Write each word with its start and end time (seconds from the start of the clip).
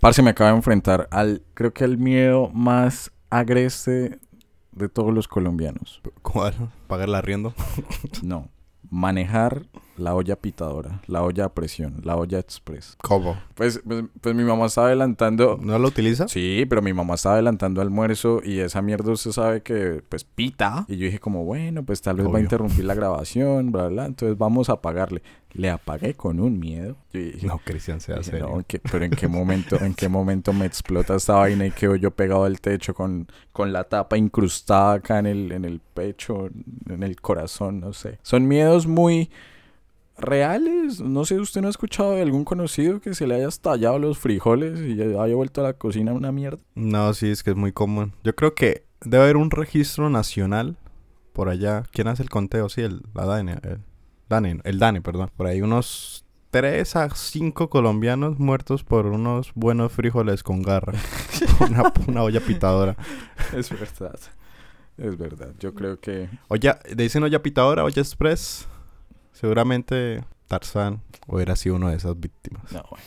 Parce, 0.00 0.22
me 0.22 0.30
acaba 0.30 0.50
de 0.50 0.56
enfrentar 0.56 1.08
al, 1.10 1.42
creo 1.54 1.72
que 1.72 1.84
el 1.84 1.98
miedo 1.98 2.50
más 2.54 3.10
agreste 3.30 4.20
de 4.70 4.88
todos 4.88 5.12
los 5.12 5.26
colombianos. 5.26 6.00
¿Cuál? 6.22 6.54
¿Pagar 6.86 7.08
el 7.08 7.14
arriendo? 7.16 7.52
No, 8.22 8.48
manejar 8.90 9.66
la 9.98 10.14
olla 10.14 10.36
pitadora, 10.36 11.00
la 11.06 11.22
olla 11.22 11.46
a 11.46 11.48
presión, 11.54 12.00
la 12.04 12.16
olla 12.16 12.38
express. 12.38 12.96
¿Cómo? 13.02 13.36
Pues, 13.54 13.80
pues, 13.86 14.04
pues 14.20 14.34
mi 14.34 14.44
mamá 14.44 14.66
estaba 14.66 14.86
adelantando... 14.88 15.58
¿No 15.60 15.78
lo 15.78 15.88
utiliza? 15.88 16.28
Sí, 16.28 16.64
pero 16.68 16.82
mi 16.82 16.92
mamá 16.92 17.14
estaba 17.14 17.34
adelantando 17.34 17.80
almuerzo 17.80 18.40
y 18.44 18.60
esa 18.60 18.80
mierda 18.82 19.12
usted 19.12 19.32
sabe 19.32 19.62
que 19.62 20.02
pues 20.08 20.24
pita. 20.24 20.84
Y 20.88 20.96
yo 20.96 21.06
dije 21.06 21.18
como, 21.18 21.44
bueno, 21.44 21.84
pues 21.84 22.00
tal 22.02 22.16
vez 22.16 22.26
va 22.32 22.38
a 22.38 22.40
interrumpir 22.40 22.84
la 22.84 22.94
grabación, 22.94 23.72
bla, 23.72 23.82
bla, 23.82 23.88
bla. 23.90 24.06
Entonces 24.06 24.38
vamos 24.38 24.68
a 24.70 24.74
apagarle. 24.74 25.22
Le 25.52 25.70
apagué 25.70 26.12
con 26.14 26.40
un 26.40 26.58
miedo. 26.58 26.96
Yo 27.12 27.20
dije, 27.20 27.46
No, 27.46 27.58
Cristian, 27.64 28.00
sea 28.00 28.16
Dije, 28.18 28.32
serio. 28.32 28.50
no, 28.54 28.62
¿qué- 28.66 28.80
pero 28.80 29.04
en 29.04 29.10
qué 29.12 29.28
momento, 29.28 29.76
en 29.80 29.94
qué 29.94 30.08
momento 30.08 30.52
me 30.52 30.66
explota 30.66 31.16
esta 31.16 31.34
vaina 31.34 31.66
y 31.66 31.70
quedo 31.70 31.96
yo 31.96 32.10
pegado 32.10 32.44
al 32.44 32.60
techo 32.60 32.92
con, 32.94 33.26
con 33.52 33.72
la 33.72 33.84
tapa 33.84 34.18
incrustada 34.18 34.92
acá 34.94 35.18
en 35.18 35.26
el, 35.26 35.52
en 35.52 35.64
el 35.64 35.80
pecho, 35.80 36.50
en 36.88 37.02
el 37.02 37.18
corazón, 37.20 37.80
no 37.80 37.94
sé. 37.94 38.18
Son 38.22 38.46
miedos 38.46 38.86
muy 38.86 39.30
reales. 40.18 41.00
No 41.00 41.24
sé, 41.24 41.38
¿usted 41.40 41.60
no 41.60 41.68
ha 41.68 41.70
escuchado 41.70 42.12
de 42.12 42.22
algún 42.22 42.44
conocido 42.44 43.00
que 43.00 43.14
se 43.14 43.26
le 43.26 43.36
haya 43.36 43.48
estallado 43.48 43.98
los 43.98 44.18
frijoles 44.18 44.80
y 44.80 45.00
haya 45.00 45.34
vuelto 45.34 45.60
a 45.60 45.64
la 45.64 45.72
cocina 45.74 46.12
una 46.12 46.32
mierda? 46.32 46.60
No, 46.74 47.14
sí, 47.14 47.30
es 47.30 47.42
que 47.42 47.50
es 47.50 47.56
muy 47.56 47.72
común. 47.72 48.12
Yo 48.24 48.34
creo 48.34 48.54
que 48.54 48.84
debe 49.00 49.24
haber 49.24 49.36
un 49.36 49.50
registro 49.50 50.10
nacional 50.10 50.76
por 51.32 51.48
allá. 51.48 51.84
¿Quién 51.92 52.08
hace 52.08 52.22
el 52.22 52.30
conteo? 52.30 52.68
Sí, 52.68 52.82
el, 52.82 53.02
la 53.14 53.24
DANE, 53.24 53.58
el 53.62 53.80
DANE, 54.28 54.60
el 54.64 54.78
DANE, 54.78 55.00
perdón. 55.00 55.30
Por 55.36 55.46
ahí 55.46 55.62
unos 55.62 56.24
3 56.50 56.96
a 56.96 57.10
5 57.10 57.68
colombianos 57.68 58.38
muertos 58.38 58.82
por 58.82 59.06
unos 59.06 59.52
buenos 59.54 59.92
frijoles 59.92 60.42
con 60.42 60.62
garra. 60.62 60.94
una, 61.60 61.92
una 62.06 62.22
olla 62.22 62.40
pitadora. 62.40 62.96
Es 63.54 63.70
verdad. 63.70 64.18
Es 64.96 65.16
verdad. 65.16 65.54
Yo 65.60 65.74
creo 65.74 66.00
que... 66.00 66.28
Olla, 66.48 66.80
le 66.88 67.04
dicen 67.04 67.22
olla 67.22 67.42
pitadora, 67.42 67.84
olla 67.84 68.02
express. 68.02 68.66
Seguramente 69.38 70.24
Tarzán 70.48 71.00
hubiera 71.28 71.54
sido 71.54 71.76
uno 71.76 71.90
de 71.90 71.96
esas 71.96 72.18
víctimas. 72.18 72.72
No, 72.72 72.82
bueno. 72.90 73.04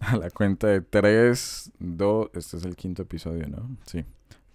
A 0.00 0.16
la 0.16 0.30
cuenta 0.30 0.68
de 0.68 0.80
3, 0.80 1.72
2... 1.78 2.30
Este 2.32 2.56
es 2.56 2.64
el 2.64 2.76
quinto 2.76 3.02
episodio, 3.02 3.46
¿no? 3.46 3.76
Sí. 3.84 4.06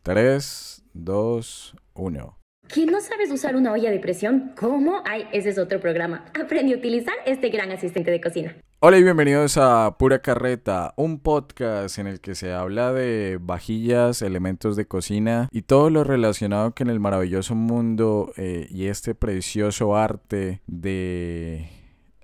3, 0.01 0.83
2, 0.93 1.75
1. 1.93 2.37
¿Que 2.67 2.85
no 2.85 3.01
sabes 3.01 3.29
usar 3.29 3.55
una 3.55 3.73
olla 3.73 3.91
de 3.91 3.99
presión? 3.99 4.53
¿Cómo? 4.57 5.03
Ay, 5.05 5.27
ese 5.33 5.49
es 5.49 5.57
otro 5.57 5.79
programa. 5.79 6.25
Aprende 6.33 6.73
a 6.73 6.77
utilizar 6.77 7.13
este 7.25 7.49
gran 7.49 7.71
asistente 7.71 8.09
de 8.09 8.21
cocina. 8.21 8.55
Hola 8.79 8.97
y 8.97 9.03
bienvenidos 9.03 9.57
a 9.57 9.95
Pura 9.99 10.19
Carreta, 10.19 10.93
un 10.95 11.19
podcast 11.19 11.99
en 11.99 12.07
el 12.07 12.19
que 12.19 12.35
se 12.35 12.51
habla 12.53 12.91
de 12.93 13.37
vajillas, 13.39 14.21
elementos 14.21 14.75
de 14.75 14.87
cocina 14.87 15.49
y 15.51 15.63
todo 15.63 15.89
lo 15.89 16.03
relacionado 16.03 16.73
con 16.73 16.89
el 16.89 16.99
maravilloso 16.99 17.53
mundo 17.53 18.31
eh, 18.37 18.67
y 18.69 18.87
este 18.87 19.13
precioso 19.13 19.95
arte 19.95 20.61
de 20.65 21.69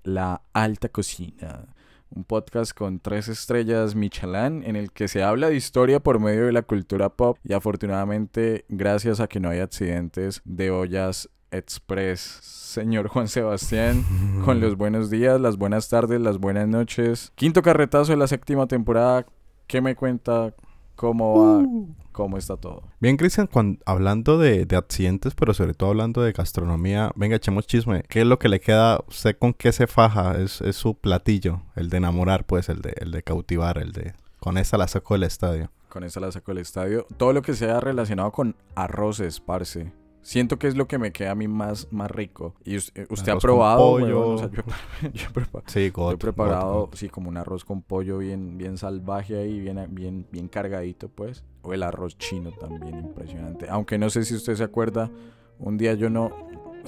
la 0.03 0.41
alta 0.53 0.89
cocina. 0.89 1.67
Un 2.11 2.23
podcast 2.23 2.73
con 2.73 2.99
tres 2.99 3.27
estrellas 3.27 3.95
Michelin 3.95 4.63
en 4.63 4.75
el 4.75 4.91
que 4.91 5.07
se 5.07 5.21
habla 5.21 5.49
de 5.49 5.55
historia 5.55 5.99
por 5.99 6.19
medio 6.19 6.47
de 6.47 6.52
la 6.52 6.63
cultura 6.63 7.09
pop 7.09 7.38
y 7.43 7.53
afortunadamente 7.53 8.65
gracias 8.67 9.19
a 9.19 9.27
que 9.27 9.39
no 9.39 9.49
hay 9.49 9.59
accidentes 9.59 10.41
de 10.43 10.71
ollas 10.71 11.30
express. 11.52 12.19
Señor 12.19 13.07
Juan 13.07 13.27
Sebastián, 13.27 14.03
con 14.45 14.59
los 14.59 14.75
buenos 14.75 15.09
días, 15.09 15.39
las 15.39 15.57
buenas 15.57 15.89
tardes, 15.89 16.19
las 16.19 16.37
buenas 16.37 16.67
noches. 16.67 17.31
Quinto 17.35 17.61
carretazo 17.61 18.11
de 18.11 18.17
la 18.17 18.27
séptima 18.27 18.67
temporada. 18.67 19.25
¿Qué 19.67 19.81
me 19.81 19.95
cuenta? 19.95 20.53
¿Cómo 21.00 21.39
va? 21.39 21.66
¿Cómo 22.11 22.38
está 22.38 22.58
todo? 22.58 22.83
Bien, 23.00 23.16
Cristian, 23.16 23.47
hablando 23.86 24.38
de, 24.38 24.66
de 24.66 24.75
accidentes, 24.75 25.33
pero 25.33 25.53
sobre 25.53 25.73
todo 25.73 25.92
hablando 25.92 26.22
de 26.22 26.33
gastronomía, 26.33 27.14
venga, 27.15 27.37
echemos 27.37 27.65
chisme. 27.65 28.04
¿Qué 28.10 28.20
es 28.20 28.27
lo 28.27 28.37
que 28.37 28.49
le 28.49 28.60
queda? 28.60 28.99
¿Usted 29.08 29.38
con 29.39 29.54
qué 29.54 29.71
se 29.71 29.88
faja? 29.88 30.38
Es, 30.38 30.59
es 30.59 30.76
su 30.76 30.95
platillo, 30.95 31.61
el 31.77 31.89
de 31.89 31.95
enamorar, 31.95 32.45
pues, 32.45 32.67
el 32.67 32.82
de, 32.82 32.95
el 32.98 33.11
de 33.11 33.23
cautivar, 33.23 33.77
el 33.77 33.93
de... 33.93 34.14
Con 34.42 34.58
esa 34.58 34.77
la 34.77 34.89
saco 34.89 35.14
del 35.14 35.23
estadio. 35.23 35.71
Con 35.88 36.04
esa 36.04 36.20
la 36.20 36.33
saco 36.33 36.52
del 36.52 36.58
estadio. 36.58 37.08
Todo 37.15 37.32
lo 37.32 37.43
que 37.43 37.54
sea 37.54 37.80
relacionado 37.80 38.33
con 38.33 38.58
arroces, 38.76 39.39
parce. 39.39 39.93
Siento 40.29 40.59
que 40.59 40.67
es 40.67 40.75
lo 40.75 40.87
que 40.87 40.99
me 40.99 41.11
queda 41.11 41.31
a 41.31 41.35
mí 41.35 41.47
más, 41.47 41.87
más 41.89 42.11
rico. 42.11 42.53
Y 42.63 42.77
us- 42.77 42.91
eh, 42.93 43.07
usted 43.09 43.29
ha 43.31 43.35
con 43.35 43.41
probado, 43.41 43.79
pollo. 43.93 44.05
huevón? 44.19 44.35
O 44.35 44.37
sea, 44.37 44.49
yo, 44.53 44.61
yo 45.11 45.27
he 45.27 45.33
prepa- 45.33 45.63
Sí, 45.65 45.85
yo 45.87 45.91
God, 45.93 46.13
he 46.13 46.17
preparado, 46.17 46.71
God, 46.81 46.89
God. 46.91 46.95
sí, 46.95 47.09
como 47.09 47.29
un 47.29 47.37
arroz 47.37 47.65
con 47.65 47.81
pollo 47.81 48.19
bien, 48.19 48.55
bien 48.57 48.77
salvaje 48.77 49.35
ahí, 49.39 49.59
bien, 49.59 49.83
bien, 49.89 50.27
bien 50.31 50.47
cargadito, 50.47 51.09
pues. 51.09 51.43
O 51.63 51.73
el 51.73 51.81
arroz 51.81 52.15
chino 52.19 52.51
también, 52.51 52.99
impresionante. 52.99 53.65
Aunque 53.69 53.97
no 53.97 54.11
sé 54.11 54.23
si 54.23 54.35
usted 54.35 54.53
se 54.53 54.63
acuerda, 54.63 55.09
un 55.57 55.77
día 55.79 55.95
yo 55.95 56.11
no... 56.11 56.31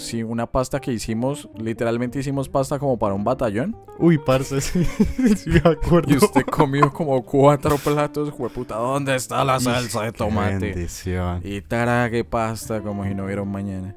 Sí, 0.02 0.24
una 0.24 0.46
pasta 0.48 0.80
que 0.80 0.92
hicimos, 0.92 1.48
literalmente 1.58 2.20
hicimos 2.20 2.50
pasta 2.50 2.80
como 2.80 2.98
para 2.98 3.14
un 3.14 3.24
batallón. 3.24 3.76
Uy, 4.00 4.18
parce, 4.18 4.60
sí, 4.62 4.84
sí 5.36 5.50
me 5.50 5.60
acuerdo. 5.60 6.12
Y 6.14 6.18
usted 6.18 6.42
comió 6.46 6.92
como 6.92 7.24
cuatro 7.24 7.78
platos, 7.78 8.32
jueputa, 8.32 8.76
¿dónde 8.76 9.16
está 9.16 9.44
la 9.44 9.60
salsa 9.60 10.02
de 10.02 10.12
qué 10.12 10.18
tomate? 10.18 10.72
bendición. 10.72 11.42
Y 11.44 11.62
tarague 11.62 12.24
pasta 12.24 12.82
como 12.82 13.04
si 13.06 13.14
no 13.14 13.26
hubiera 13.26 13.42
un 13.42 13.52
mañana. 13.52 13.96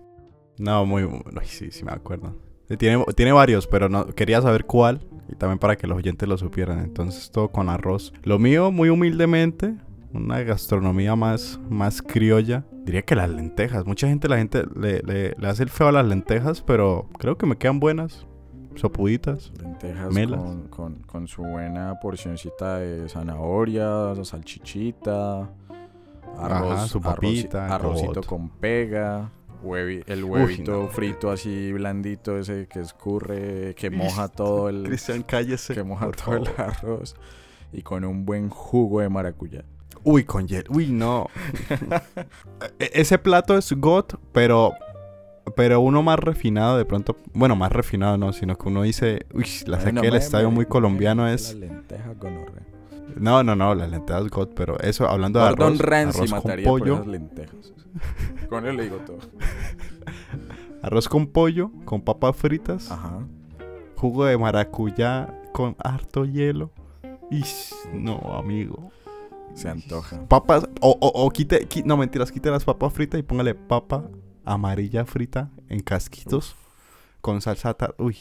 No, 0.58 0.84
muy... 0.86 1.02
Ay, 1.02 1.46
sí, 1.46 1.70
sí 1.70 1.84
me 1.84 1.92
acuerdo. 1.92 2.36
Eh, 2.68 2.76
Tiene, 2.76 3.04
tiene 3.16 3.32
varios, 3.32 3.66
pero 3.66 3.88
no 3.88 4.06
quería 4.06 4.40
saber 4.40 4.64
cuál. 4.66 5.00
Y 5.28 5.34
también 5.36 5.58
para 5.58 5.76
que 5.76 5.86
los 5.86 5.96
oyentes 5.96 6.28
lo 6.28 6.36
supieran. 6.36 6.80
Entonces, 6.80 7.30
todo 7.30 7.48
con 7.48 7.68
arroz. 7.68 8.12
Lo 8.22 8.38
mío, 8.38 8.70
muy 8.70 8.90
humildemente, 8.90 9.74
una 10.12 10.40
gastronomía 10.42 11.16
más, 11.16 11.58
más 11.70 12.02
criolla. 12.02 12.64
Diría 12.84 13.02
que 13.02 13.14
las 13.16 13.30
lentejas. 13.30 13.86
Mucha 13.86 14.06
gente, 14.08 14.28
la 14.28 14.36
gente 14.36 14.64
le, 14.76 15.00
le- 15.02 15.34
le 15.38 15.48
hace 15.48 15.62
el 15.62 15.70
feo 15.70 15.88
a 15.88 15.92
las 15.92 16.06
lentejas, 16.06 16.60
pero 16.62 17.08
creo 17.18 17.36
que 17.38 17.46
me 17.46 17.56
quedan 17.56 17.80
buenas. 17.80 18.26
Sopuditas. 18.76 19.52
Lentejas 19.62 20.12
Melas. 20.12 20.40
con, 20.40 20.68
con, 20.68 20.94
con 21.04 21.28
su 21.28 21.42
buena 21.42 21.94
porcioncita 22.00 22.78
de 22.78 23.08
zanahoria, 23.08 24.12
salchichita, 24.24 25.48
arroz, 26.36 26.72
Ajá, 26.72 26.86
su 26.88 27.00
papita, 27.00 27.72
arrocito 27.74 28.20
con 28.22 28.48
pega, 28.48 29.30
huevi- 29.62 30.02
el 30.08 30.24
Uy, 30.24 30.30
huevito 30.30 30.82
no. 30.82 30.88
frito 30.88 31.30
así 31.30 31.72
blandito 31.72 32.36
ese 32.36 32.66
que 32.66 32.80
escurre, 32.80 33.74
que 33.76 33.90
moja 33.90 34.26
todo 34.28 34.68
el, 34.68 34.82
Cristian, 34.82 35.22
cállese. 35.22 35.74
que 35.74 35.84
moja 35.84 36.10
todo 36.10 36.36
el 36.36 36.48
arroz 36.56 37.14
y 37.72 37.82
con 37.82 38.04
un 38.04 38.24
buen 38.24 38.48
jugo 38.50 39.00
de 39.00 39.08
maracuyá. 39.08 39.64
Uy, 40.04 40.24
con 40.24 40.46
hielo. 40.46 40.64
Uy, 40.70 40.88
no. 40.88 41.28
E- 42.78 42.90
Ese 42.94 43.18
plato 43.18 43.56
es 43.56 43.72
got, 43.72 44.14
pero. 44.32 44.72
Pero 45.56 45.80
uno 45.80 46.02
más 46.02 46.18
refinado 46.18 46.78
de 46.78 46.84
pronto. 46.86 47.16
Bueno, 47.34 47.54
más 47.56 47.70
refinado 47.72 48.16
no, 48.16 48.32
sino 48.32 48.56
que 48.56 48.68
uno 48.68 48.82
dice. 48.82 49.26
Uy, 49.34 49.46
la 49.66 49.80
saqué 49.80 50.00
del 50.00 50.14
estadio 50.14 50.50
muy 50.50 50.66
colombiano 50.66 51.28
es. 51.28 51.54
lenteja 51.54 52.14
gonorrea. 52.14 52.62
No, 53.16 53.42
no, 53.44 53.54
no, 53.54 53.74
las 53.74 53.90
lentejas 53.90 54.28
got, 54.28 54.54
pero 54.54 54.78
eso, 54.80 55.06
hablando 55.08 55.38
de 55.38 55.46
Gordon 55.50 55.66
arroz, 55.74 55.78
Ramsay 55.80 56.20
arroz 56.28 56.32
con 56.42 56.42
por 56.42 56.62
pollo. 56.64 56.94
esas 56.94 57.06
lentejas. 57.06 57.72
Con 58.48 58.66
él 58.66 58.76
le 58.76 58.82
digo 58.84 58.96
todo. 58.98 59.18
Arroz 60.82 61.08
con 61.08 61.28
pollo, 61.28 61.70
con 61.84 62.02
papas 62.02 62.36
fritas, 62.36 62.90
Ajá. 62.90 63.20
jugo 63.96 64.24
de 64.26 64.36
maracuyá 64.36 65.40
con 65.52 65.76
harto 65.78 66.24
hielo. 66.24 66.70
Ish, 67.30 67.72
no, 67.94 68.18
amigo. 68.36 68.90
Se 69.54 69.68
antoja. 69.68 70.26
Papas, 70.28 70.64
o, 70.80 70.96
o, 71.00 71.24
o 71.24 71.30
quite, 71.30 71.68
qui- 71.68 71.84
no 71.84 71.96
mentiras, 71.96 72.32
quite 72.32 72.50
las 72.50 72.64
papas 72.64 72.92
fritas 72.92 73.18
y 73.20 73.22
póngale 73.22 73.54
papa 73.54 74.04
amarilla 74.44 75.04
frita 75.06 75.50
en 75.68 75.80
casquitos 75.80 76.56
con 77.20 77.40
salsa 77.40 77.72
tar- 77.74 77.94
Uy. 77.98 78.16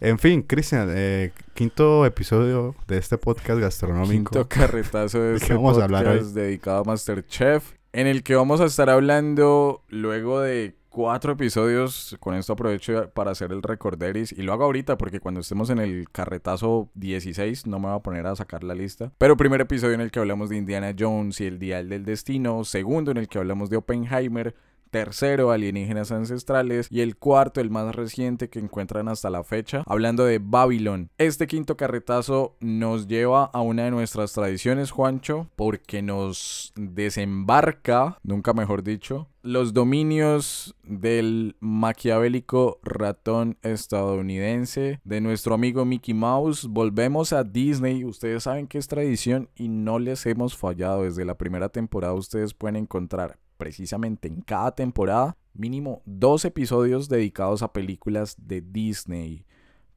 En 0.00 0.18
fin, 0.18 0.42
Cristian, 0.42 0.88
eh, 0.90 1.32
quinto 1.54 2.06
episodio 2.06 2.74
de 2.86 2.96
este 2.98 3.18
podcast 3.18 3.60
gastronómico. 3.60 4.30
Quinto 4.30 4.48
carretazo 4.48 5.20
de 5.20 5.30
¿De 5.32 5.36
este 5.36 5.54
vamos 5.54 5.76
a 5.78 5.84
hablar 5.84 6.04
podcast 6.06 6.34
dedicado 6.34 6.78
a 6.80 6.84
Masterchef, 6.84 7.72
en 7.92 8.06
el 8.06 8.22
que 8.22 8.34
vamos 8.36 8.60
a 8.60 8.64
estar 8.64 8.88
hablando 8.88 9.82
luego 9.88 10.40
de 10.40 10.74
cuatro 10.98 11.34
episodios. 11.34 12.16
Con 12.18 12.34
esto 12.34 12.54
aprovecho 12.54 13.08
para 13.14 13.30
hacer 13.30 13.52
el 13.52 13.62
recorderis 13.62 14.32
y 14.32 14.42
lo 14.42 14.52
hago 14.52 14.64
ahorita 14.64 14.98
porque 14.98 15.20
cuando 15.20 15.42
estemos 15.42 15.70
en 15.70 15.78
el 15.78 16.10
carretazo 16.10 16.90
16 16.94 17.68
no 17.68 17.78
me 17.78 17.86
voy 17.86 17.94
a 17.94 18.00
poner 18.00 18.26
a 18.26 18.34
sacar 18.34 18.64
la 18.64 18.74
lista. 18.74 19.12
Pero 19.16 19.36
primer 19.36 19.60
episodio 19.60 19.94
en 19.94 20.00
el 20.00 20.10
que 20.10 20.18
hablamos 20.18 20.50
de 20.50 20.56
Indiana 20.56 20.92
Jones 20.98 21.40
y 21.40 21.46
el 21.46 21.60
Dial 21.60 21.88
del 21.88 22.04
Destino, 22.04 22.64
segundo 22.64 23.12
en 23.12 23.18
el 23.18 23.28
que 23.28 23.38
hablamos 23.38 23.70
de 23.70 23.76
Oppenheimer. 23.76 24.56
Tercero 24.90 25.50
alienígenas 25.50 26.12
ancestrales 26.12 26.88
y 26.90 27.00
el 27.00 27.16
cuarto, 27.16 27.60
el 27.60 27.70
más 27.70 27.94
reciente 27.94 28.48
que 28.48 28.58
encuentran 28.58 29.08
hasta 29.08 29.30
la 29.30 29.44
fecha, 29.44 29.82
hablando 29.86 30.24
de 30.24 30.40
Babylon. 30.42 31.10
Este 31.18 31.46
quinto 31.46 31.76
carretazo 31.76 32.56
nos 32.60 33.06
lleva 33.06 33.44
a 33.44 33.60
una 33.60 33.84
de 33.84 33.90
nuestras 33.90 34.32
tradiciones, 34.32 34.90
Juancho, 34.90 35.48
porque 35.56 36.02
nos 36.02 36.72
desembarca, 36.76 38.18
nunca 38.22 38.52
mejor 38.52 38.82
dicho, 38.82 39.28
los 39.42 39.72
dominios 39.72 40.74
del 40.82 41.56
maquiavélico 41.60 42.80
ratón 42.82 43.56
estadounidense 43.62 45.00
de 45.04 45.20
nuestro 45.20 45.54
amigo 45.54 45.84
Mickey 45.84 46.12
Mouse. 46.12 46.66
Volvemos 46.66 47.32
a 47.32 47.44
Disney. 47.44 48.04
Ustedes 48.04 48.42
saben 48.42 48.66
que 48.66 48.78
es 48.78 48.88
tradición 48.88 49.48
y 49.54 49.68
no 49.68 49.98
les 49.98 50.26
hemos 50.26 50.56
fallado. 50.56 51.04
Desde 51.04 51.24
la 51.24 51.38
primera 51.38 51.68
temporada 51.70 52.12
ustedes 52.14 52.52
pueden 52.52 52.76
encontrar 52.76 53.38
precisamente 53.58 54.28
en 54.28 54.40
cada 54.40 54.74
temporada 54.74 55.36
mínimo 55.52 56.02
dos 56.06 56.44
episodios 56.44 57.08
dedicados 57.08 57.62
a 57.62 57.72
películas 57.72 58.36
de 58.38 58.62
Disney. 58.62 59.44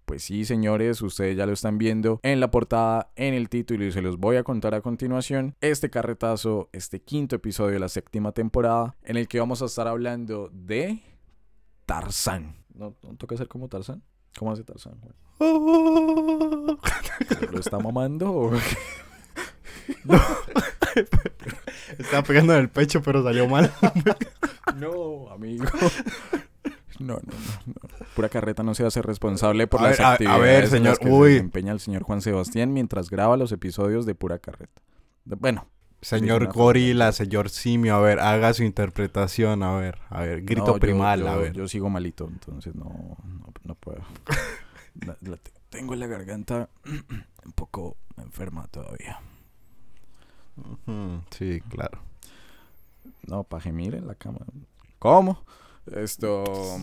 Pues 0.06 0.24
sí, 0.24 0.44
señores, 0.44 1.02
ustedes 1.02 1.38
ya 1.38 1.46
lo 1.46 1.54
están 1.54 1.78
viendo 1.78 2.20
en 2.24 2.42
la 2.42 2.52
portada, 2.52 3.12
en 3.16 3.34
el 3.34 3.48
título 3.48 3.86
y 3.86 3.94
se 3.94 4.02
los 4.02 4.18
voy 4.18 4.36
a 4.36 4.44
contar 4.44 4.76
a 4.76 4.82
continuación. 4.82 5.56
Este 5.62 5.90
carretazo, 5.90 6.70
este 6.74 7.02
quinto 7.02 7.38
episodio 7.38 7.74
de 7.74 7.80
la 7.80 7.88
séptima 7.88 8.34
temporada, 8.34 8.98
en 9.04 9.16
el 9.16 9.30
que 9.30 9.40
vamos 9.40 9.62
a 9.62 9.66
estar 9.66 9.88
hablando 9.88 10.50
de 10.52 11.02
Tarzán. 11.86 12.56
¿No, 12.74 12.98
no 13.04 13.16
toca 13.16 13.38
ser 13.38 13.48
como 13.48 13.70
Tarzán? 13.70 14.04
¿Cómo 14.38 14.52
hace 14.52 14.64
Tarzán? 14.64 15.00
¿Lo 17.52 17.60
está 17.60 17.80
mamando 17.80 18.34
o 18.34 18.52
No. 20.04 20.20
Estaba 21.98 22.24
pegando 22.24 22.54
en 22.54 22.60
el 22.62 22.70
pecho, 22.70 23.02
pero 23.02 23.24
salió 23.24 23.48
mal. 23.48 23.72
No, 24.76 25.30
amigo. 25.32 25.66
No, 27.00 27.16
no, 27.16 27.20
no, 27.20 27.20
no. 27.66 28.06
Pura 28.16 28.30
carreta 28.30 28.64
no 28.64 28.74
se 28.76 28.86
hace 28.86 29.02
responsable 29.02 29.68
por 29.68 29.82
A 29.82 29.84
las 29.90 29.98
ver, 29.98 30.06
a- 30.06 30.10
a 30.10 30.12
actividades 30.14 30.42
ver, 30.42 30.68
señor, 30.70 31.00
que 31.00 31.08
uy. 31.10 31.28
se 31.30 31.34
desempeña 31.34 31.74
el 31.74 31.80
señor 31.80 32.04
Juan 32.04 32.22
Sebastián 32.22 32.72
mientras 32.74 33.10
graba 33.10 33.38
los 33.38 33.52
episodios 33.52 34.06
de 34.06 34.16
Pura 34.16 34.40
Carreta. 34.40 34.82
De- 35.26 35.36
Bueno, 35.36 35.68
Señor 36.02 36.48
gorila, 36.54 37.12
señor 37.12 37.50
simio, 37.50 37.96
a 37.96 38.00
ver, 38.02 38.20
haga 38.20 38.54
su 38.54 38.64
interpretación, 38.64 39.62
a 39.62 39.76
ver, 39.76 40.00
a 40.10 40.22
ver, 40.22 40.42
grito 40.44 40.66
no, 40.68 40.80
primal, 40.80 41.20
yo, 41.22 41.30
a 41.30 41.36
ver. 41.38 41.54
Yo 41.54 41.68
sigo 41.68 41.90
malito, 41.90 42.28
entonces 42.28 42.74
no, 42.76 43.18
no, 43.24 43.54
no 43.64 43.76
puedo. 43.76 44.02
La- 45.06 45.18
la 45.22 45.38
te- 45.38 45.52
tengo 45.70 45.96
la 45.96 46.08
garganta 46.08 46.70
un 47.46 47.52
poco 47.54 47.98
enferma 48.18 48.68
todavía. 48.68 49.20
Sí, 51.32 51.62
claro. 51.70 52.00
No, 53.28 53.44
para 53.44 53.62
gemir 53.62 53.96
en 53.96 54.08
la 54.08 54.16
cama. 54.16 54.40
¿Cómo? 55.00 55.44
Esto... 55.96 56.78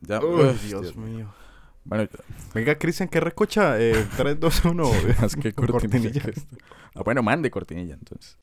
Ya, 0.00 0.20
Uy, 0.20 0.44
uf, 0.46 0.62
Dios 0.62 0.96
mío. 0.96 1.32
Bueno, 1.84 2.08
Venga, 2.54 2.76
Cristian, 2.78 3.08
¿qué 3.08 3.18
recocha? 3.18 3.80
Eh, 3.80 4.06
3, 4.16 4.38
2, 4.38 4.64
1. 4.66 4.90
más 5.20 5.34
que 5.36 5.52
cortinilla. 5.54 6.22
Ah, 6.94 7.02
bueno, 7.04 7.22
mande 7.22 7.50
cortinilla 7.50 7.94
entonces. 7.94 8.36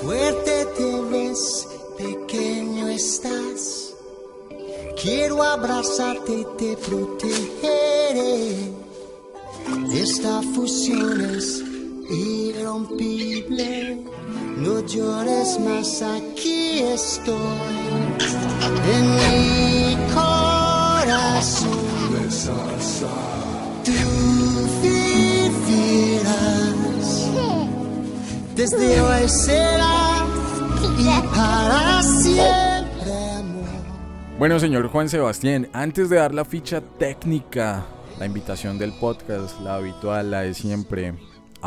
Fuerte 0.00 0.66
te 0.76 1.00
ves, 1.10 1.68
pequeño 1.98 2.88
estás. 2.88 3.94
Quiero 5.02 5.42
abrazarte 5.42 6.32
y 6.32 6.46
te 6.56 6.76
protegeré. 6.76 8.72
Esta 9.92 10.42
fusión 10.42 11.20
es 11.20 11.62
irrompible. 12.10 14.04
No 14.56 14.80
llores 14.86 15.58
más, 15.60 16.02
aquí 16.02 16.80
estoy. 16.80 17.36
En 18.94 19.04
mi 19.16 19.96
corazón. 20.14 21.76
Tú 23.84 23.92
vivirás. 24.82 26.26
Desde 28.56 29.00
hoy 29.00 29.28
será 29.28 30.24
y 30.98 31.20
para 31.34 32.02
siempre. 32.02 32.86
Bueno, 34.38 34.58
señor 34.60 34.88
Juan 34.88 35.08
Sebastián, 35.08 35.68
antes 35.72 36.10
de 36.10 36.16
dar 36.16 36.34
la 36.34 36.44
ficha 36.44 36.80
técnica, 36.80 37.86
la 38.18 38.26
invitación 38.26 38.78
del 38.78 38.92
podcast, 38.92 39.60
la 39.60 39.76
habitual, 39.76 40.30
la 40.30 40.42
de 40.42 40.52
siempre, 40.52 41.14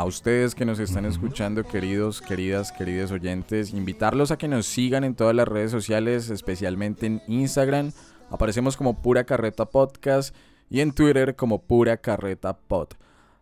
a 0.00 0.04
ustedes 0.06 0.54
que 0.54 0.64
nos 0.64 0.78
están 0.78 1.04
escuchando, 1.04 1.62
queridos, 1.62 2.22
queridas, 2.22 2.72
queridos 2.72 3.10
oyentes, 3.10 3.74
invitarlos 3.74 4.30
a 4.30 4.38
que 4.38 4.48
nos 4.48 4.64
sigan 4.64 5.04
en 5.04 5.14
todas 5.14 5.34
las 5.34 5.46
redes 5.46 5.70
sociales, 5.70 6.30
especialmente 6.30 7.04
en 7.04 7.20
Instagram. 7.28 7.92
Aparecemos 8.30 8.78
como 8.78 9.02
Pura 9.02 9.24
Carreta 9.24 9.66
Podcast 9.66 10.34
y 10.70 10.80
en 10.80 10.92
Twitter 10.92 11.36
como 11.36 11.60
Pura 11.60 11.98
Carreta 11.98 12.56
Pod. 12.56 12.94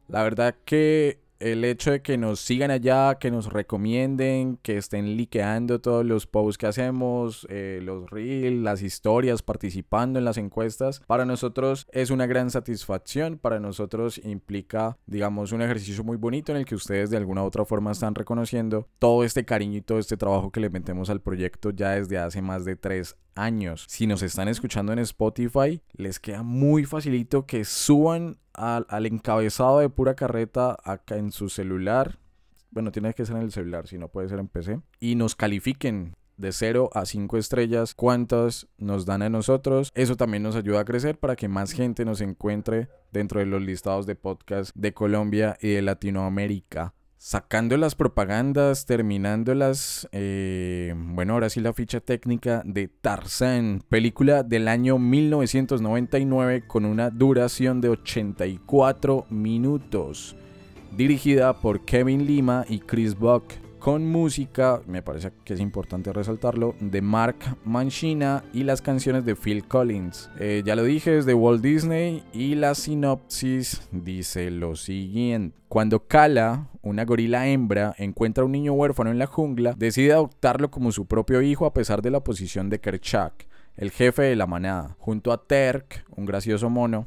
La 0.08 0.24
verdad 0.24 0.56
que 0.64 1.20
el 1.40 1.64
hecho 1.64 1.90
de 1.92 2.02
que 2.02 2.16
nos 2.18 2.40
sigan 2.40 2.70
allá, 2.70 3.16
que 3.16 3.30
nos 3.30 3.52
recomienden, 3.52 4.58
que 4.62 4.76
estén 4.76 5.16
liqueando 5.16 5.80
todos 5.80 6.04
los 6.04 6.26
posts 6.26 6.58
que 6.58 6.66
hacemos, 6.66 7.46
eh, 7.50 7.80
los 7.82 8.10
reels, 8.10 8.62
las 8.62 8.82
historias, 8.82 9.42
participando 9.42 10.18
en 10.18 10.24
las 10.24 10.38
encuestas, 10.38 11.00
para 11.06 11.24
nosotros 11.24 11.86
es 11.92 12.10
una 12.10 12.26
gran 12.26 12.50
satisfacción. 12.50 13.38
Para 13.38 13.60
nosotros 13.60 14.20
implica, 14.24 14.98
digamos, 15.06 15.52
un 15.52 15.62
ejercicio 15.62 16.04
muy 16.04 16.16
bonito 16.16 16.52
en 16.52 16.58
el 16.58 16.64
que 16.64 16.74
ustedes 16.74 17.10
de 17.10 17.16
alguna 17.16 17.42
u 17.42 17.46
otra 17.46 17.64
forma 17.64 17.92
están 17.92 18.14
reconociendo 18.14 18.88
todo 18.98 19.24
este 19.24 19.44
cariño 19.44 19.78
y 19.78 19.82
todo 19.82 19.98
este 19.98 20.16
trabajo 20.16 20.50
que 20.50 20.60
le 20.60 20.70
metemos 20.70 21.10
al 21.10 21.20
proyecto 21.20 21.70
ya 21.70 21.90
desde 21.90 22.18
hace 22.18 22.42
más 22.42 22.64
de 22.64 22.76
tres 22.76 23.16
años. 23.34 23.84
Si 23.88 24.06
nos 24.06 24.22
están 24.22 24.48
escuchando 24.48 24.92
en 24.92 24.98
Spotify, 24.98 25.80
les 25.92 26.18
queda 26.18 26.42
muy 26.42 26.84
facilito 26.84 27.46
que 27.46 27.64
suban 27.64 28.38
al, 28.58 28.86
al 28.88 29.06
encabezado 29.06 29.78
de 29.78 29.88
pura 29.88 30.14
carreta 30.14 30.76
acá 30.84 31.16
en 31.16 31.32
su 31.32 31.48
celular. 31.48 32.18
Bueno, 32.70 32.92
tiene 32.92 33.14
que 33.14 33.24
ser 33.24 33.36
en 33.36 33.42
el 33.42 33.52
celular, 33.52 33.86
si 33.86 33.98
no 33.98 34.08
puede 34.08 34.28
ser 34.28 34.38
en 34.38 34.48
PC. 34.48 34.80
Y 35.00 35.14
nos 35.14 35.34
califiquen 35.34 36.14
de 36.38 36.52
0 36.52 36.90
a 36.94 37.04
5 37.04 37.36
estrellas, 37.36 37.94
cuántas 37.94 38.68
nos 38.78 39.04
dan 39.04 39.22
a 39.22 39.28
nosotros. 39.28 39.92
Eso 39.94 40.16
también 40.16 40.42
nos 40.42 40.56
ayuda 40.56 40.80
a 40.80 40.84
crecer 40.84 41.18
para 41.18 41.36
que 41.36 41.48
más 41.48 41.72
gente 41.72 42.04
nos 42.04 42.20
encuentre 42.20 42.88
dentro 43.12 43.40
de 43.40 43.46
los 43.46 43.60
listados 43.60 44.06
de 44.06 44.14
podcast 44.14 44.74
de 44.74 44.94
Colombia 44.94 45.56
y 45.60 45.70
de 45.70 45.82
Latinoamérica. 45.82 46.94
Sacando 47.20 47.76
las 47.76 47.96
propagandas, 47.96 48.86
terminándolas, 48.86 50.08
eh, 50.12 50.94
bueno, 50.96 51.32
ahora 51.32 51.50
sí 51.50 51.58
la 51.58 51.72
ficha 51.72 51.98
técnica 51.98 52.62
de 52.64 52.86
Tarzán, 52.86 53.82
película 53.88 54.44
del 54.44 54.68
año 54.68 55.00
1999 55.00 56.62
con 56.68 56.84
una 56.84 57.10
duración 57.10 57.80
de 57.80 57.88
84 57.88 59.26
minutos, 59.30 60.36
dirigida 60.96 61.54
por 61.54 61.84
Kevin 61.84 62.24
Lima 62.24 62.64
y 62.68 62.78
Chris 62.78 63.18
Buck, 63.18 63.52
con 63.78 64.06
música, 64.06 64.80
me 64.86 65.02
parece 65.02 65.32
que 65.44 65.54
es 65.54 65.60
importante 65.60 66.12
resaltarlo, 66.12 66.74
de 66.80 67.02
Mark 67.02 67.36
Mancina 67.64 68.44
y 68.52 68.64
las 68.64 68.82
canciones 68.82 69.24
de 69.24 69.36
Phil 69.36 69.64
Collins. 69.64 70.30
Eh, 70.38 70.62
ya 70.64 70.76
lo 70.76 70.84
dije, 70.84 71.18
es 71.18 71.26
de 71.26 71.34
Walt 71.34 71.62
Disney 71.62 72.22
y 72.32 72.54
la 72.54 72.74
sinopsis 72.74 73.88
dice 73.92 74.50
lo 74.50 74.76
siguiente. 74.76 75.56
Cuando 75.68 76.06
Kala, 76.06 76.68
una 76.82 77.04
gorila 77.04 77.46
hembra, 77.46 77.94
encuentra 77.98 78.42
a 78.42 78.46
un 78.46 78.52
niño 78.52 78.72
huérfano 78.72 79.10
en 79.10 79.18
la 79.18 79.26
jungla, 79.26 79.74
decide 79.76 80.12
adoptarlo 80.12 80.70
como 80.70 80.92
su 80.92 81.06
propio 81.06 81.42
hijo 81.42 81.66
a 81.66 81.74
pesar 81.74 82.02
de 82.02 82.10
la 82.10 82.18
oposición 82.18 82.70
de 82.70 82.80
Kerchak, 82.80 83.46
el 83.76 83.90
jefe 83.90 84.22
de 84.22 84.36
la 84.36 84.46
manada, 84.46 84.96
junto 84.98 85.32
a 85.32 85.46
Terk, 85.46 86.04
un 86.16 86.24
gracioso 86.24 86.70
mono, 86.70 87.06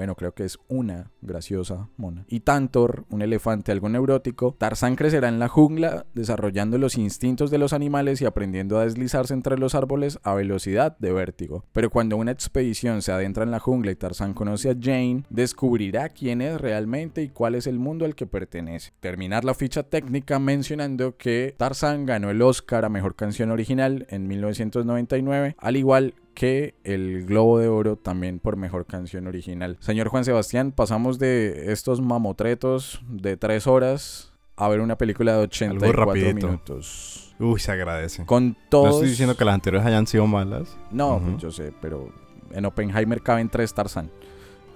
bueno, 0.00 0.14
creo 0.14 0.32
que 0.32 0.46
es 0.46 0.58
una 0.68 1.10
graciosa 1.20 1.90
mona. 1.98 2.24
Y 2.26 2.40
Tantor, 2.40 3.04
un 3.10 3.20
elefante 3.20 3.70
algo 3.70 3.90
neurótico, 3.90 4.56
Tarzán 4.56 4.96
crecerá 4.96 5.28
en 5.28 5.38
la 5.38 5.48
jungla, 5.48 6.06
desarrollando 6.14 6.78
los 6.78 6.96
instintos 6.96 7.50
de 7.50 7.58
los 7.58 7.74
animales 7.74 8.22
y 8.22 8.24
aprendiendo 8.24 8.78
a 8.78 8.84
deslizarse 8.84 9.34
entre 9.34 9.58
los 9.58 9.74
árboles 9.74 10.18
a 10.22 10.32
velocidad 10.32 10.96
de 11.00 11.12
vértigo. 11.12 11.66
Pero 11.74 11.90
cuando 11.90 12.16
una 12.16 12.30
expedición 12.30 13.02
se 13.02 13.12
adentra 13.12 13.44
en 13.44 13.50
la 13.50 13.58
jungla 13.58 13.92
y 13.92 13.94
Tarzán 13.94 14.32
conoce 14.32 14.70
a 14.70 14.74
Jane, 14.80 15.24
descubrirá 15.28 16.08
quién 16.08 16.40
es 16.40 16.58
realmente 16.58 17.22
y 17.22 17.28
cuál 17.28 17.54
es 17.54 17.66
el 17.66 17.78
mundo 17.78 18.06
al 18.06 18.14
que 18.14 18.26
pertenece. 18.26 18.92
Terminar 19.00 19.44
la 19.44 19.52
ficha 19.52 19.82
técnica 19.82 20.38
mencionando 20.38 21.18
que 21.18 21.54
Tarzán 21.58 22.06
ganó 22.06 22.30
el 22.30 22.40
Oscar 22.40 22.86
a 22.86 22.88
Mejor 22.88 23.16
Canción 23.16 23.50
Original 23.50 24.06
en 24.08 24.26
1999, 24.28 25.56
al 25.58 25.76
igual 25.76 26.14
que 26.40 26.74
el 26.84 27.26
Globo 27.26 27.58
de 27.58 27.68
Oro 27.68 27.96
también 27.96 28.38
por 28.38 28.56
mejor 28.56 28.86
canción 28.86 29.26
original. 29.26 29.76
Señor 29.80 30.08
Juan 30.08 30.24
Sebastián, 30.24 30.72
pasamos 30.72 31.18
de 31.18 31.70
estos 31.70 32.00
mamotretos 32.00 33.02
de 33.10 33.36
tres 33.36 33.66
horas 33.66 34.32
a 34.56 34.66
ver 34.70 34.80
una 34.80 34.96
película 34.96 35.32
de 35.36 35.42
84 35.42 35.92
rapidito. 36.06 36.46
minutos. 36.46 37.34
Uy, 37.38 37.60
se 37.60 37.72
agradece. 37.72 38.24
Con 38.24 38.48
No 38.48 38.56
todos... 38.70 38.94
estoy 38.94 39.10
diciendo 39.10 39.36
que 39.36 39.44
las 39.44 39.52
anteriores 39.52 39.86
hayan 39.86 40.06
sido 40.06 40.26
malas. 40.26 40.78
No, 40.90 41.20
pues 41.22 41.42
yo 41.42 41.50
sé, 41.50 41.74
pero 41.78 42.08
en 42.52 42.64
Oppenheimer 42.64 43.20
caben 43.20 43.50
tres 43.50 43.74
Tarzán. 43.74 44.10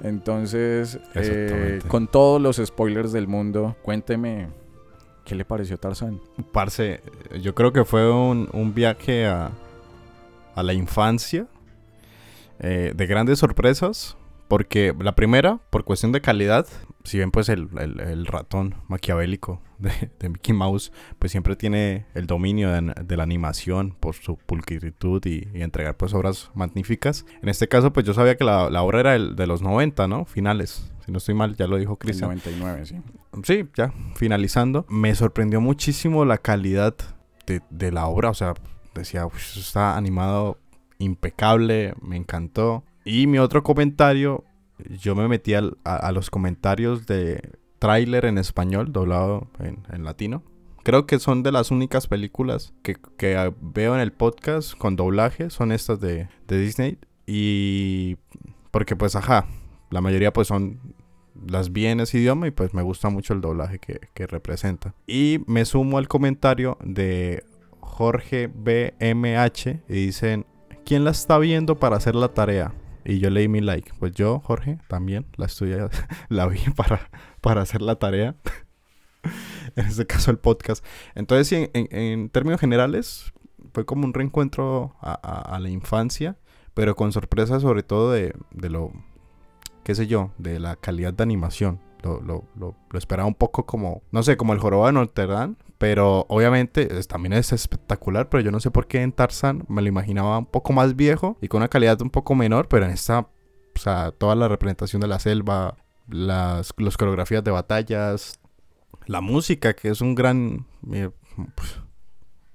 Entonces, 0.03 0.99
eh, 1.15 1.81
con 1.89 2.09
todos 2.09 2.43
los 2.43 2.59
spoilers 2.59 3.11
del 3.11 3.27
mundo, 3.27 3.75
cuénteme 3.81 4.49
qué 5.25 5.35
le 5.35 5.47
pareció 5.47 5.79
Tarzán. 5.79 6.21
Parce, 6.53 7.01
yo 7.41 7.55
creo 7.55 7.73
que 7.73 7.87
fue 7.87 8.13
un, 8.13 8.51
un 8.53 8.75
viaje 8.75 9.25
a, 9.27 9.51
a 10.55 10.63
la 10.63 10.75
infancia 10.75 11.47
eh, 12.61 12.93
de 12.95 13.07
grandes 13.07 13.39
sorpresas. 13.39 14.17
Porque 14.47 14.95
la 15.01 15.15
primera, 15.15 15.59
por 15.71 15.85
cuestión 15.85 16.13
de 16.13 16.21
calidad, 16.21 16.67
si 17.03 17.17
bien 17.17 17.31
pues 17.31 17.49
el, 17.49 17.69
el- 17.81 17.99
el 18.01 18.27
ratón 18.27 18.75
maquiavélico 18.89 19.63
de, 19.79 20.11
de 20.21 20.29
Mickey 20.29 20.55
Mouse, 20.55 20.93
pues 21.19 21.33
siempre 21.33 21.57
tiene 21.57 22.05
el 22.15 22.27
dominio 22.27 22.71
de, 22.71 22.93
de 23.03 23.17
la 23.17 23.23
animación 23.23 23.97
por 23.99 24.15
su 24.15 24.37
pulcritud 24.37 25.25
y, 25.25 25.49
y 25.55 25.63
entregar 25.63 25.97
pues 25.97 26.13
obras 26.13 26.51
magníficas. 26.55 27.25
En 27.43 27.49
este 27.49 27.69
caso 27.69 27.91
pues 27.95 28.05
yo 28.05 28.13
sabía 28.13 28.37
que 28.37 28.45
la, 28.45 28.69
la 28.69 28.83
obra 28.83 29.01
era 29.01 29.15
el 29.17 29.35
de 29.35 29.47
los 29.47 29.63
90, 29.63 30.07
¿no? 30.09 30.27
Finales. 30.27 30.93
Si 31.07 31.11
no 31.11 31.19
estoy 31.19 31.35
mal, 31.35 31.57
ya 31.57 31.67
lo 31.67 31.79
dijo 31.79 31.97
Cristian. 31.97 32.29
99, 32.29 32.85
sí. 32.85 32.97
Sí, 33.45 33.67
ya, 33.75 33.95
finalizando. 34.15 34.85
Me 34.91 35.15
sorprendió 35.15 35.63
muchísimo 35.63 36.27
la 36.27 36.37
calidad 36.37 36.95
de, 37.47 37.63
de 37.71 37.93
la 37.93 38.07
obra. 38.07 38.29
O 38.31 38.35
sea, 38.35 38.53
decía, 38.95 39.25
"Uf, 39.27 39.37
eso 39.39 39.61
está 39.61 39.97
animado 39.97 40.59
impecable, 41.05 41.95
me 42.01 42.17
encantó. 42.17 42.85
Y 43.05 43.27
mi 43.27 43.39
otro 43.39 43.63
comentario, 43.63 44.45
yo 45.01 45.15
me 45.15 45.29
metí 45.29 45.55
a, 45.55 46.13
los 46.13 46.31
comentarios 46.31 47.07
de 47.07 47.51
tráiler 47.79 48.25
en 48.25 48.39
español, 48.39 48.93
doblado 48.93 49.49
en, 49.59 50.05
latino. 50.05 50.43
Creo 50.83 51.07
que 51.07 51.19
son 51.19 51.43
de 51.43 51.53
las 51.53 51.71
únicas 51.71 52.07
películas 52.07 52.75
que, 52.83 52.97
que, 53.17 53.53
veo 53.61 53.95
en 53.95 54.01
el 54.01 54.13
podcast 54.13 54.77
con 54.77 54.97
doblaje, 54.97 55.51
son 55.51 55.73
estas 55.73 56.01
de, 56.01 56.29
de 56.47 56.59
Disney. 56.59 56.99
Y 57.27 58.17
porque 58.71 58.97
pues, 58.97 59.17
ajá, 59.17 59.47
la 59.91 60.01
mayoría 60.01 60.33
pues 60.33 60.49
son 60.49 60.81
las 61.47 61.73
vi 61.73 61.87
en 61.87 62.01
ese 62.01 62.19
idioma 62.19 62.47
y 62.47 62.51
pues 62.51 62.75
me 62.75 62.83
gusta 62.83 63.09
mucho 63.09 63.35
el 63.35 63.41
doblaje 63.41 63.79
que, 63.79 64.01
que 64.15 64.27
representa. 64.27 64.95
Y 65.07 65.41
me 65.47 65.65
sumo 65.65 65.99
al 65.99 66.09
comentario 66.09 66.79
de 66.85 67.45
Jorge 67.81 68.49
BMH 68.49 69.83
y 69.89 70.07
dicen, 70.07 70.47
¿quién 70.85 71.05
la 71.05 71.11
está 71.11 71.39
viendo 71.39 71.77
para 71.77 71.97
hacer 71.97 72.15
la 72.15 72.29
tarea? 72.29 72.73
Y 73.05 73.19
yo 73.19 73.31
leí 73.31 73.49
mi 73.49 73.61
like. 73.61 73.93
Pues 73.99 74.13
yo, 74.13 74.41
Jorge, 74.41 74.79
también 74.89 75.27
la 75.37 75.47
estoy, 75.47 75.75
la 76.29 76.47
vi 76.47 76.61
para, 76.77 77.11
para 77.41 77.63
hacer 77.63 77.83
la 77.83 77.97
tarea. 77.97 78.37
en 79.77 79.87
este 79.87 80.07
caso 80.07 80.31
el 80.31 80.39
podcast. 80.39 80.85
Entonces, 81.15 81.71
en, 81.73 81.89
en- 81.91 82.29
términos 82.31 82.61
generales, 82.61 83.33
fue 83.73 83.85
como 83.85 84.05
un 84.05 84.15
reencuentro 84.15 84.97
a, 85.01 85.59
la 85.61 85.69
infancia, 85.69 86.37
pero 86.75 86.95
con 86.95 87.13
sorpresa 87.13 87.61
sobre 87.61 87.83
todo 87.83 88.13
de, 88.13 88.35
de 88.53 88.71
lo, 88.71 88.93
qué 89.83 89.95
sé 89.95 90.07
yo, 90.07 90.31
de 90.39 90.61
la 90.61 90.77
calidad 90.77 91.13
de 91.13 91.23
animación. 91.23 91.81
Lo, 92.03 92.21
lo, 92.21 92.45
lo, 92.55 92.77
lo 92.91 92.99
esperaba 92.99 93.27
un 93.27 93.35
poco 93.35 93.65
como, 93.65 94.03
no 94.13 94.23
sé, 94.23 94.37
como 94.37 94.53
el 94.53 94.59
joroba 94.59 94.89
de 94.89 94.93
Notre 94.93 95.27
Dame, 95.27 95.55
pero 95.79 96.27
obviamente 96.29 96.87
también 97.05 97.33
es 97.33 97.53
espectacular, 97.53 98.29
pero 98.29 98.43
yo 98.43 98.51
no 98.51 98.61
sé 98.61 98.71
por 98.71 98.87
qué 98.87 99.03
en 99.03 99.13
Tarzan 99.13 99.65
me 99.69 99.83
lo 99.83 99.89
imaginaba 99.89 100.39
un 100.39 100.47
poco 100.47 100.73
más 100.73 100.97
viejo 100.97 101.37
y 101.41 101.49
con 101.49 101.59
una 101.59 101.69
calidad 101.69 102.01
un 102.01 102.11
poco 102.11 102.35
menor, 102.35 102.69
pero 102.69 102.85
en 102.85 102.93
esta, 102.93 103.21
o 103.21 103.79
sea, 103.79 104.13
toda 104.13 104.35
la 104.35 104.49
representación 104.49 105.01
de 105.01 105.09
la 105.09 105.19
selva, 105.19 105.77
las, 106.09 106.73
las 106.77 106.97
coreografías 106.97 107.43
de 107.45 107.51
batallas, 107.51 108.41
la 109.07 109.21
música, 109.21 109.75
que 109.75 109.89
es 109.89 110.01
un 110.01 110.15
gran, 110.15 110.67
eh, 110.93 111.11
pues, 111.55 111.81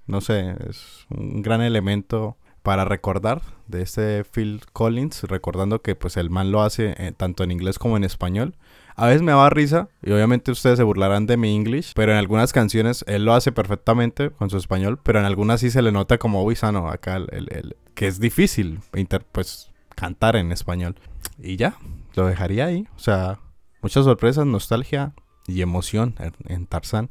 no 0.07 0.21
sé, 0.21 0.55
es 0.67 1.05
un 1.09 1.41
gran 1.41 1.61
elemento 1.61 2.37
para 2.63 2.85
recordar 2.85 3.41
de 3.67 3.81
este 3.81 4.23
Phil 4.23 4.61
Collins, 4.73 5.23
recordando 5.23 5.81
que 5.81 5.95
pues 5.95 6.17
el 6.17 6.29
man 6.29 6.51
lo 6.51 6.61
hace 6.61 6.95
eh, 6.97 7.13
tanto 7.15 7.43
en 7.43 7.51
inglés 7.51 7.79
como 7.79 7.97
en 7.97 8.03
español. 8.03 8.55
A 8.99 9.07
veces 9.07 9.21
me 9.21 9.31
daba 9.31 9.49
risa 9.49 9.87
y 10.03 10.11
obviamente 10.11 10.51
ustedes 10.51 10.77
se 10.77 10.83
burlarán 10.83 11.25
de 11.25 11.37
mi 11.37 11.55
English, 11.55 11.93
pero 11.95 12.11
en 12.11 12.17
algunas 12.17 12.51
canciones 12.53 13.03
él 13.07 13.23
lo 13.25 13.33
hace 13.33 13.51
perfectamente 13.51 14.29
con 14.31 14.49
su 14.49 14.57
español, 14.57 14.99
pero 15.01 15.19
en 15.19 15.25
algunas 15.25 15.61
sí 15.61 15.71
se 15.71 15.81
le 15.81 15.91
nota 15.91 16.17
como, 16.17 16.43
uy, 16.43 16.55
sano, 16.55 16.89
acá 16.89 17.15
el, 17.15 17.27
el- 17.31 17.75
que 17.95 18.07
es 18.07 18.19
difícil 18.19 18.79
inter- 18.95 19.25
pues 19.31 19.71
cantar 19.95 20.35
en 20.35 20.51
español. 20.51 20.95
Y 21.37 21.55
ya, 21.57 21.75
lo 22.15 22.25
dejaría 22.27 22.65
ahí. 22.65 22.87
O 22.95 22.99
sea, 22.99 23.39
muchas 23.81 24.05
sorpresas, 24.05 24.45
nostalgia 24.45 25.13
y 25.47 25.61
emoción 25.61 26.15
en, 26.19 26.33
en 26.47 26.65
Tarzán. 26.65 27.09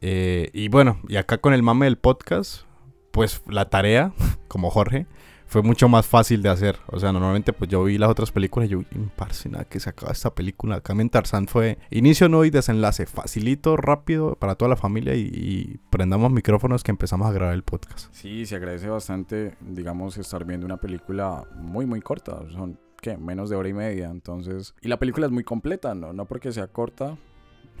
Eh, 0.00 0.50
y 0.52 0.68
bueno, 0.68 1.00
y 1.08 1.16
acá 1.16 1.38
con 1.38 1.52
el 1.52 1.62
mame 1.62 1.86
del 1.86 1.98
podcast, 1.98 2.62
pues 3.10 3.42
la 3.48 3.68
tarea, 3.70 4.12
como 4.48 4.70
Jorge, 4.70 5.06
fue 5.50 5.62
mucho 5.62 5.88
más 5.88 6.06
fácil 6.06 6.42
de 6.42 6.48
hacer. 6.48 6.78
O 6.86 7.00
sea, 7.00 7.10
normalmente 7.12 7.52
pues 7.52 7.68
yo 7.68 7.82
vi 7.82 7.98
las 7.98 8.08
otras 8.08 8.30
películas 8.30 8.68
y 8.68 8.72
yo, 8.72 8.78
"Mm, 8.80 9.08
parce, 9.16 9.48
nada 9.48 9.64
que 9.64 9.80
se 9.80 9.90
acaba 9.90 10.12
esta 10.12 10.32
película. 10.32 10.76
Acá 10.76 10.92
en 10.92 11.10
Tarzán 11.10 11.48
fue 11.48 11.76
inicio, 11.90 12.28
no 12.28 12.44
y 12.44 12.50
desenlace. 12.50 13.06
Facilito, 13.06 13.76
rápido 13.76 14.36
para 14.36 14.54
toda 14.54 14.68
la 14.68 14.76
familia 14.76 15.16
y, 15.16 15.22
y 15.32 15.80
prendamos 15.90 16.30
micrófonos 16.30 16.84
que 16.84 16.92
empezamos 16.92 17.26
a 17.28 17.32
grabar 17.32 17.54
el 17.54 17.64
podcast. 17.64 18.14
Sí, 18.14 18.46
se 18.46 18.54
agradece 18.54 18.88
bastante, 18.88 19.56
digamos, 19.60 20.16
estar 20.18 20.44
viendo 20.44 20.66
una 20.66 20.76
película 20.76 21.44
muy, 21.56 21.84
muy 21.84 22.00
corta. 22.00 22.40
Son, 22.52 22.78
¿qué? 23.02 23.16
Menos 23.16 23.50
de 23.50 23.56
hora 23.56 23.68
y 23.68 23.72
media. 23.74 24.08
Entonces, 24.08 24.74
y 24.80 24.86
la 24.86 25.00
película 25.00 25.26
es 25.26 25.32
muy 25.32 25.42
completa, 25.42 25.96
¿no? 25.96 26.12
No 26.12 26.26
porque 26.26 26.52
sea 26.52 26.68
corta. 26.68 27.16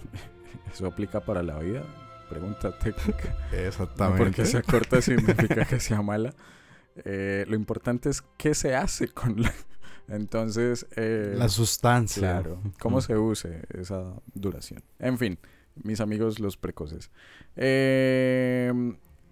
Eso 0.72 0.86
aplica 0.86 1.20
para 1.20 1.42
la 1.44 1.58
vida. 1.60 1.82
Pregunta 2.28 2.76
técnica. 2.78 3.36
No 3.52 3.58
Exactamente. 3.58 4.24
porque 4.24 4.44
sea 4.44 4.62
corta 4.62 5.00
significa 5.00 5.64
que 5.64 5.78
sea 5.80 6.02
mala. 6.02 6.34
Eh, 7.04 7.44
lo 7.48 7.56
importante 7.56 8.08
es 8.10 8.22
qué 8.36 8.54
se 8.54 8.74
hace 8.74 9.08
con 9.14 9.40
la... 9.42 9.52
Entonces... 10.08 10.86
eh, 10.96 11.34
La 11.36 11.48
sustancia. 11.48 12.20
Claro, 12.20 12.60
cómo 12.80 12.98
Mm. 12.98 13.02
se 13.02 13.16
use 13.16 13.62
esa 13.78 14.14
duración. 14.34 14.82
En 14.98 15.16
fin, 15.18 15.38
mis 15.84 16.00
amigos 16.00 16.40
los 16.40 16.56
precoces. 16.56 17.10
Eh, 17.56 18.72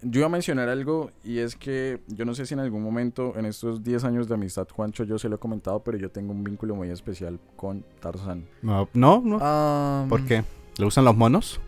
yo 0.02 0.20
iba 0.20 0.26
a 0.26 0.30
mencionar 0.30 0.68
algo 0.68 1.10
y 1.24 1.38
es 1.38 1.56
que 1.56 2.00
yo 2.06 2.24
no 2.24 2.32
sé 2.32 2.46
si 2.46 2.54
en 2.54 2.60
algún 2.60 2.84
momento 2.84 3.34
en 3.36 3.46
estos 3.46 3.82
10 3.82 4.04
años 4.04 4.28
de 4.28 4.34
amistad, 4.34 4.68
Juancho, 4.70 5.02
yo 5.02 5.18
se 5.18 5.28
lo 5.28 5.34
he 5.36 5.38
comentado, 5.40 5.82
pero 5.82 5.98
yo 5.98 6.08
tengo 6.12 6.30
un 6.32 6.44
vínculo 6.44 6.76
muy 6.76 6.88
especial 6.90 7.40
con 7.56 7.84
Tarzán. 8.00 8.46
No, 8.62 8.88
no, 8.94 9.20
no. 9.24 9.38
Ah, 9.40 10.06
¿Por 10.08 10.24
qué? 10.24 10.44
¿Le 10.76 10.84
gustan 10.84 11.04
los 11.04 11.16
monos? 11.16 11.60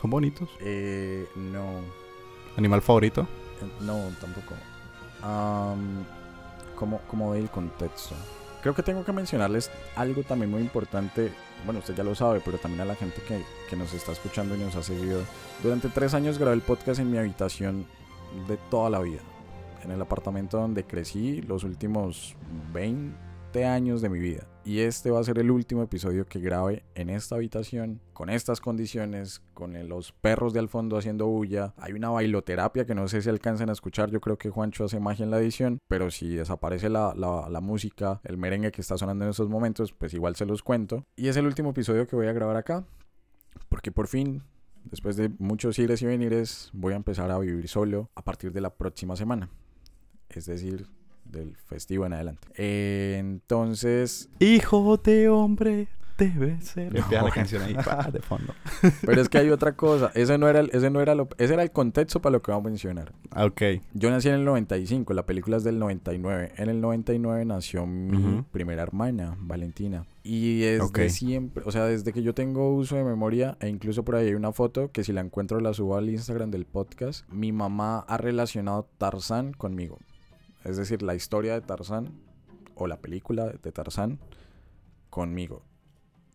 Son 0.00 0.08
bonitos. 0.10 0.48
Eh, 0.62 1.26
no, 1.36 1.80
¿Animal 2.56 2.80
favorito? 2.80 3.28
eh, 3.60 3.66
no, 3.82 4.00
tampoco. 4.18 4.54
Am, 5.22 6.04
¿cómo, 6.76 7.00
¿Cómo 7.08 7.30
ve 7.30 7.40
el 7.40 7.50
contexto? 7.50 8.14
Creo 8.62 8.74
que 8.74 8.82
tengo 8.82 9.04
que 9.04 9.12
mencionarles 9.12 9.70
algo 9.96 10.22
también 10.22 10.50
muy 10.50 10.60
importante. 10.60 11.32
Bueno, 11.64 11.80
usted 11.80 11.94
ya 11.94 12.04
lo 12.04 12.14
sabe, 12.14 12.40
pero 12.44 12.58
también 12.58 12.80
a 12.82 12.84
la 12.84 12.94
gente 12.94 13.22
que, 13.22 13.42
que 13.70 13.76
nos 13.76 13.92
está 13.94 14.12
escuchando 14.12 14.56
y 14.56 14.58
nos 14.58 14.74
ha 14.74 14.82
seguido. 14.82 15.22
Durante 15.62 15.88
tres 15.88 16.14
años 16.14 16.38
grabé 16.38 16.56
el 16.56 16.62
podcast 16.62 17.00
en 17.00 17.10
mi 17.10 17.18
habitación 17.18 17.86
de 18.48 18.56
toda 18.70 18.90
la 18.90 19.00
vida. 19.00 19.20
En 19.84 19.92
el 19.92 20.02
apartamento 20.02 20.58
donde 20.58 20.84
crecí 20.84 21.40
los 21.42 21.62
últimos 21.62 22.34
20 22.72 23.27
años 23.64 24.00
de 24.02 24.08
mi 24.08 24.18
vida. 24.18 24.46
Y 24.64 24.80
este 24.80 25.10
va 25.10 25.20
a 25.20 25.24
ser 25.24 25.38
el 25.38 25.50
último 25.50 25.82
episodio 25.82 26.26
que 26.26 26.40
grabe 26.40 26.84
en 26.94 27.08
esta 27.08 27.36
habitación, 27.36 28.00
con 28.12 28.28
estas 28.28 28.60
condiciones, 28.60 29.40
con 29.54 29.88
los 29.88 30.12
perros 30.12 30.52
de 30.52 30.58
al 30.58 30.68
fondo 30.68 30.98
haciendo 30.98 31.26
bulla. 31.26 31.72
Hay 31.78 31.94
una 31.94 32.10
bailoterapia 32.10 32.84
que 32.84 32.94
no 32.94 33.08
sé 33.08 33.22
si 33.22 33.30
alcancen 33.30 33.70
a 33.70 33.72
escuchar. 33.72 34.10
Yo 34.10 34.20
creo 34.20 34.36
que 34.36 34.50
Juancho 34.50 34.84
hace 34.84 35.00
magia 35.00 35.24
en 35.24 35.30
la 35.30 35.38
edición. 35.40 35.78
Pero 35.88 36.10
si 36.10 36.34
desaparece 36.36 36.90
la, 36.90 37.14
la- 37.16 37.48
la 37.48 37.60
música, 37.62 38.20
el 38.24 38.36
merengue 38.36 38.70
que 38.70 38.82
está 38.82 38.98
sonando 38.98 39.24
en 39.24 39.30
estos 39.30 39.48
momentos, 39.48 39.92
pues 39.92 40.12
igual 40.12 40.36
se 40.36 40.44
los 40.44 40.62
cuento. 40.62 41.04
Y 41.16 41.28
es 41.28 41.36
el 41.38 41.46
último 41.46 41.70
episodio 41.70 42.06
que 42.06 42.16
voy 42.16 42.26
a 42.26 42.32
grabar 42.34 42.56
acá. 42.56 42.84
Porque 43.70 43.90
por 43.90 44.06
fin, 44.06 44.42
después 44.84 45.16
de 45.16 45.30
muchos 45.38 45.78
ires 45.78 46.02
y 46.02 46.06
venires, 46.06 46.68
voy 46.74 46.92
a 46.92 46.96
empezar 46.96 47.30
a 47.30 47.38
vivir 47.38 47.68
solo 47.68 48.10
a 48.14 48.22
partir 48.22 48.52
de 48.52 48.60
la 48.60 48.74
próxima 48.74 49.16
semana. 49.16 49.48
Es 50.28 50.44
decir, 50.44 50.86
del 51.30 51.56
festivo 51.56 52.06
en 52.06 52.12
adelante. 52.14 52.46
Eh, 52.56 53.16
entonces, 53.18 54.28
Hijo 54.38 54.96
de 54.98 55.28
hombre 55.28 55.88
debe 56.16 56.60
ser. 56.60 56.92
No. 56.92 56.98
Empieza 56.98 57.22
la 57.24 57.30
canción 57.30 57.62
ahí 57.62 57.74
pa, 57.84 58.10
de 58.12 58.20
fondo. 58.20 58.52
pero 59.06 59.22
es 59.22 59.28
que 59.28 59.38
hay 59.38 59.50
otra 59.50 59.76
cosa. 59.76 60.10
Ese 60.14 60.36
no 60.36 60.48
era 60.48 60.58
el, 60.60 60.70
ese 60.72 60.90
no 60.90 61.00
era 61.00 61.14
lo, 61.14 61.28
ese 61.38 61.54
era 61.54 61.62
el 61.62 61.70
contexto 61.70 62.20
para 62.20 62.32
lo 62.32 62.42
que 62.42 62.50
vamos 62.50 62.66
a 62.66 62.70
mencionar. 62.70 63.12
Ah, 63.30 63.44
Ok. 63.44 63.62
Yo 63.94 64.10
nací 64.10 64.28
en 64.28 64.34
el 64.34 64.44
95, 64.44 65.14
la 65.14 65.24
película 65.26 65.56
es 65.58 65.64
del 65.64 65.78
99. 65.78 66.52
En 66.56 66.68
el 66.70 66.80
99 66.80 67.44
nació 67.44 67.86
mi 67.86 68.42
primera 68.50 68.82
hermana, 68.82 69.36
Valentina. 69.40 70.06
Y 70.24 70.58
desde 70.60 70.82
Ok. 70.82 70.98
siempre, 71.08 71.62
o 71.64 71.70
sea, 71.70 71.84
desde 71.86 72.12
que 72.12 72.22
yo 72.22 72.34
tengo 72.34 72.74
uso 72.74 72.96
de 72.96 73.04
memoria, 73.04 73.56
e 73.60 73.68
incluso 73.68 74.04
por 74.04 74.16
ahí 74.16 74.26
hay 74.26 74.34
una 74.34 74.52
foto 74.52 74.90
que 74.90 75.04
si 75.04 75.12
la 75.12 75.20
encuentro 75.20 75.60
la 75.60 75.72
subo 75.72 75.96
al 75.96 76.10
Instagram 76.10 76.50
del 76.50 76.64
podcast, 76.66 77.26
mi 77.30 77.52
mamá 77.52 78.00
ha 78.00 78.16
relacionado 78.18 78.88
Tarzán 78.98 79.52
conmigo. 79.52 79.98
Es 80.64 80.76
decir, 80.76 81.02
la 81.02 81.14
historia 81.14 81.54
de 81.54 81.60
Tarzán 81.60 82.12
o 82.74 82.86
la 82.86 82.98
película 83.00 83.46
de 83.46 83.72
Tarzán 83.72 84.18
conmigo. 85.10 85.62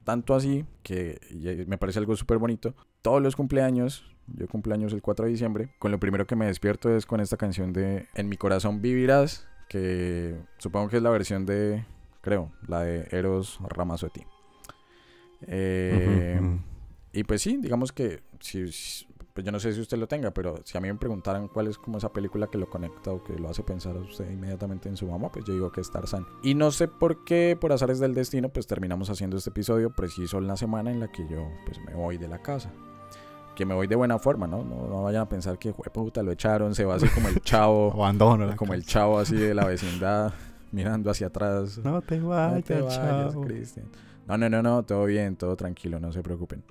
Tanto 0.04 0.36
así 0.36 0.66
que 0.82 1.20
me 1.68 1.78
parece 1.78 2.00
algo 2.00 2.16
súper 2.16 2.38
bonito. 2.38 2.76
Todos 3.02 3.22
los 3.22 3.36
cumpleaños, 3.36 4.04
yo 4.28 4.48
cumpleaños 4.48 4.92
el 4.94 5.02
4 5.02 5.26
de 5.26 5.32
diciembre, 5.32 5.74
con 5.80 5.92
lo 5.92 6.00
primero 6.00 6.28
que 6.28 6.36
me 6.36 6.46
despierto 6.48 6.94
es 6.96 7.06
con 7.06 7.20
esta 7.22 7.38
canción 7.38 7.72
de 7.74 8.08
En 8.16 8.28
mi 8.30 8.36
corazón 8.38 8.82
vivirás, 8.82 9.48
que 9.70 10.36
supongo 10.58 10.90
que 10.90 10.98
es 10.98 11.04
la 11.04 11.10
versión 11.10 11.46
de, 11.46 11.86
creo, 12.22 12.52
la 12.68 12.82
de 12.82 13.08
Eros 13.12 13.60
Ramazzotti. 13.70 14.24
Eh, 15.48 16.38
ujú. 16.42 16.60
y 17.12 17.24
pues 17.24 17.42
sí, 17.42 17.58
digamos 17.62 17.92
que 17.92 18.24
si- 18.40 19.06
pues 19.34 19.44
yo 19.44 19.52
no 19.52 19.60
sé 19.60 19.74
si 19.74 19.82
usted 19.82 19.98
lo 19.98 20.08
tenga, 20.08 20.32
pero 20.32 20.60
si 20.64 20.78
a 20.78 20.82
mí 20.82 20.88
me 20.88 20.96
preguntaran 20.96 21.48
cuál 21.48 21.68
es 21.68 21.80
como 21.80 21.98
esa 21.98 22.14
película 22.14 22.48
que 22.48 22.60
lo 22.60 22.70
conecta 22.70 23.12
o 23.12 23.24
que 23.24 23.34
lo 23.34 23.50
hace 23.50 23.64
pensar 23.64 23.98
a 23.98 24.00
usted 24.00 24.30
inmediatamente 24.30 24.90
en 24.90 24.96
su 24.96 25.08
mamá, 25.08 25.32
pues 25.32 25.44
yo 25.46 25.54
digo 25.54 25.72
que 25.72 25.82
es 25.82 25.90
Tarzán. 25.90 26.28
Y 26.44 26.54
no 26.54 26.70
sé 26.70 26.88
por 26.88 27.24
qué, 27.24 27.58
por 27.60 27.72
azares 27.72 28.00
del 28.00 28.14
destino, 28.14 28.50
pues 28.50 28.68
terminamos 28.68 29.10
haciendo 29.10 29.38
este 29.38 29.50
episodio 29.50 29.90
preciso 29.90 30.38
en 30.38 30.48
la 30.48 30.56
semana 30.56 30.92
en 30.92 31.00
la 31.00 31.12
que 31.12 31.28
yo 31.28 31.48
pues 31.66 31.80
me 31.80 31.96
voy 31.96 32.18
de 32.18 32.28
la 32.28 32.44
casa. 32.44 32.72
Que 33.56 33.66
me 33.66 33.74
voy 33.74 33.88
de 33.88 33.96
buena 33.96 34.20
forma, 34.20 34.46
¿no? 34.46 34.64
No, 34.64 34.88
no 34.88 35.04
vayan 35.04 35.24
a 35.24 35.30
pensar 35.30 35.58
que, 35.58 35.74
puta, 35.74 36.22
lo 36.22 36.32
echaron, 36.32 36.76
se 36.76 36.86
va 36.86 36.96
así 36.96 37.08
como 37.08 37.28
el 37.28 37.40
chavo. 37.42 37.92
Abandono. 37.94 38.56
como 38.56 38.74
el 38.74 38.86
chavo 38.86 39.18
así 39.18 39.36
de 39.36 39.54
la 39.54 39.66
vecindad, 39.66 40.34
mirando 40.72 41.10
hacia 41.10 41.28
atrás. 41.28 41.80
No 41.84 42.02
te 42.02 42.20
vayas, 42.20 42.56
No 42.56 42.62
te 42.64 42.82
vayas. 42.82 43.36
Cristian. 43.36 43.88
No, 44.28 44.38
no, 44.38 44.50
no, 44.50 44.62
no, 44.62 44.84
todo 44.84 45.06
bien, 45.06 45.36
todo 45.36 45.56
tranquilo, 45.56 46.00
no 46.00 46.12
se 46.12 46.22
preocupen. 46.22 46.64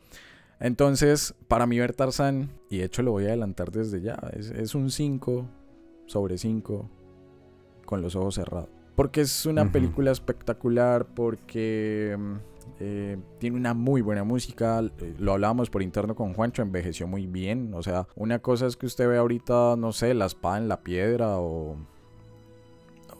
Entonces, 0.62 1.34
para 1.48 1.66
mí 1.66 1.78
ver 1.80 1.92
Tarzán, 1.92 2.48
y 2.70 2.78
de 2.78 2.84
hecho 2.84 3.02
lo 3.02 3.10
voy 3.10 3.24
a 3.24 3.28
adelantar 3.28 3.72
desde 3.72 4.00
ya, 4.00 4.14
es, 4.32 4.48
es 4.50 4.76
un 4.76 4.92
5 4.92 5.44
sobre 6.06 6.38
5 6.38 6.88
con 7.84 8.00
los 8.00 8.14
ojos 8.14 8.36
cerrados. 8.36 8.68
Porque 8.94 9.22
es 9.22 9.44
una 9.44 9.72
película 9.72 10.12
espectacular, 10.12 11.06
porque 11.14 12.16
mm, 12.16 12.34
eh, 12.78 13.18
tiene 13.38 13.56
una 13.56 13.74
muy 13.74 14.02
buena 14.02 14.22
música. 14.22 14.80
eh, 14.80 15.14
Lo 15.18 15.32
hablábamos 15.32 15.68
por 15.68 15.82
interno 15.82 16.14
con 16.14 16.32
Juancho, 16.32 16.62
envejeció 16.62 17.08
muy 17.08 17.26
bien. 17.26 17.72
O 17.74 17.82
sea, 17.82 18.06
una 18.14 18.38
cosa 18.38 18.66
es 18.66 18.76
que 18.76 18.86
usted 18.86 19.08
ve 19.08 19.16
ahorita, 19.16 19.74
no 19.76 19.92
sé, 19.92 20.14
la 20.14 20.26
espada 20.26 20.58
en 20.58 20.68
la 20.68 20.82
piedra 20.82 21.38
o 21.38 21.76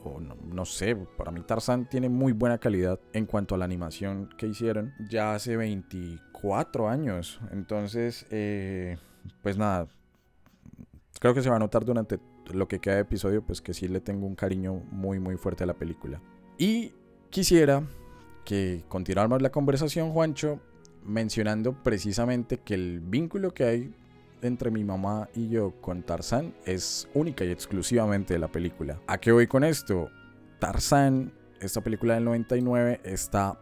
o 0.04 0.20
no, 0.20 0.36
no 0.52 0.64
sé, 0.64 0.96
para 0.96 1.30
mí 1.30 1.42
Tarzán 1.42 1.88
tiene 1.88 2.08
muy 2.08 2.32
buena 2.32 2.58
calidad 2.58 2.98
en 3.12 3.26
cuanto 3.26 3.54
a 3.54 3.58
la 3.58 3.64
animación 3.64 4.28
que 4.36 4.48
hicieron 4.48 4.92
ya 5.08 5.34
hace 5.34 5.56
24 6.42 6.88
años. 6.88 7.40
Entonces, 7.52 8.26
eh, 8.30 8.96
pues 9.42 9.56
nada, 9.56 9.86
creo 11.20 11.34
que 11.34 11.42
se 11.42 11.48
va 11.48 11.56
a 11.56 11.58
notar 11.60 11.84
durante 11.84 12.18
lo 12.52 12.66
que 12.68 12.80
queda 12.80 12.96
de 12.96 13.02
episodio, 13.02 13.42
pues 13.42 13.60
que 13.60 13.72
sí 13.72 13.88
le 13.88 14.00
tengo 14.00 14.26
un 14.26 14.34
cariño 14.34 14.82
muy, 14.90 15.20
muy 15.20 15.36
fuerte 15.36 15.64
a 15.64 15.66
la 15.66 15.74
película. 15.74 16.20
Y 16.58 16.92
quisiera 17.30 17.82
que 18.44 18.84
continuáramos 18.88 19.40
la 19.40 19.50
conversación, 19.50 20.10
Juancho, 20.10 20.60
mencionando 21.04 21.72
precisamente 21.82 22.58
que 22.58 22.74
el 22.74 23.00
vínculo 23.00 23.54
que 23.54 23.64
hay 23.64 23.94
entre 24.42 24.72
mi 24.72 24.82
mamá 24.82 25.28
y 25.34 25.48
yo 25.48 25.80
con 25.80 26.02
Tarzán 26.02 26.52
es 26.66 27.08
única 27.14 27.44
y 27.44 27.50
exclusivamente 27.50 28.34
de 28.34 28.40
la 28.40 28.48
película. 28.48 29.00
¿A 29.06 29.18
qué 29.18 29.30
voy 29.30 29.46
con 29.46 29.62
esto? 29.62 30.10
Tarzán, 30.58 31.32
esta 31.60 31.80
película 31.80 32.14
del 32.14 32.24
99, 32.24 33.00
está, 33.04 33.58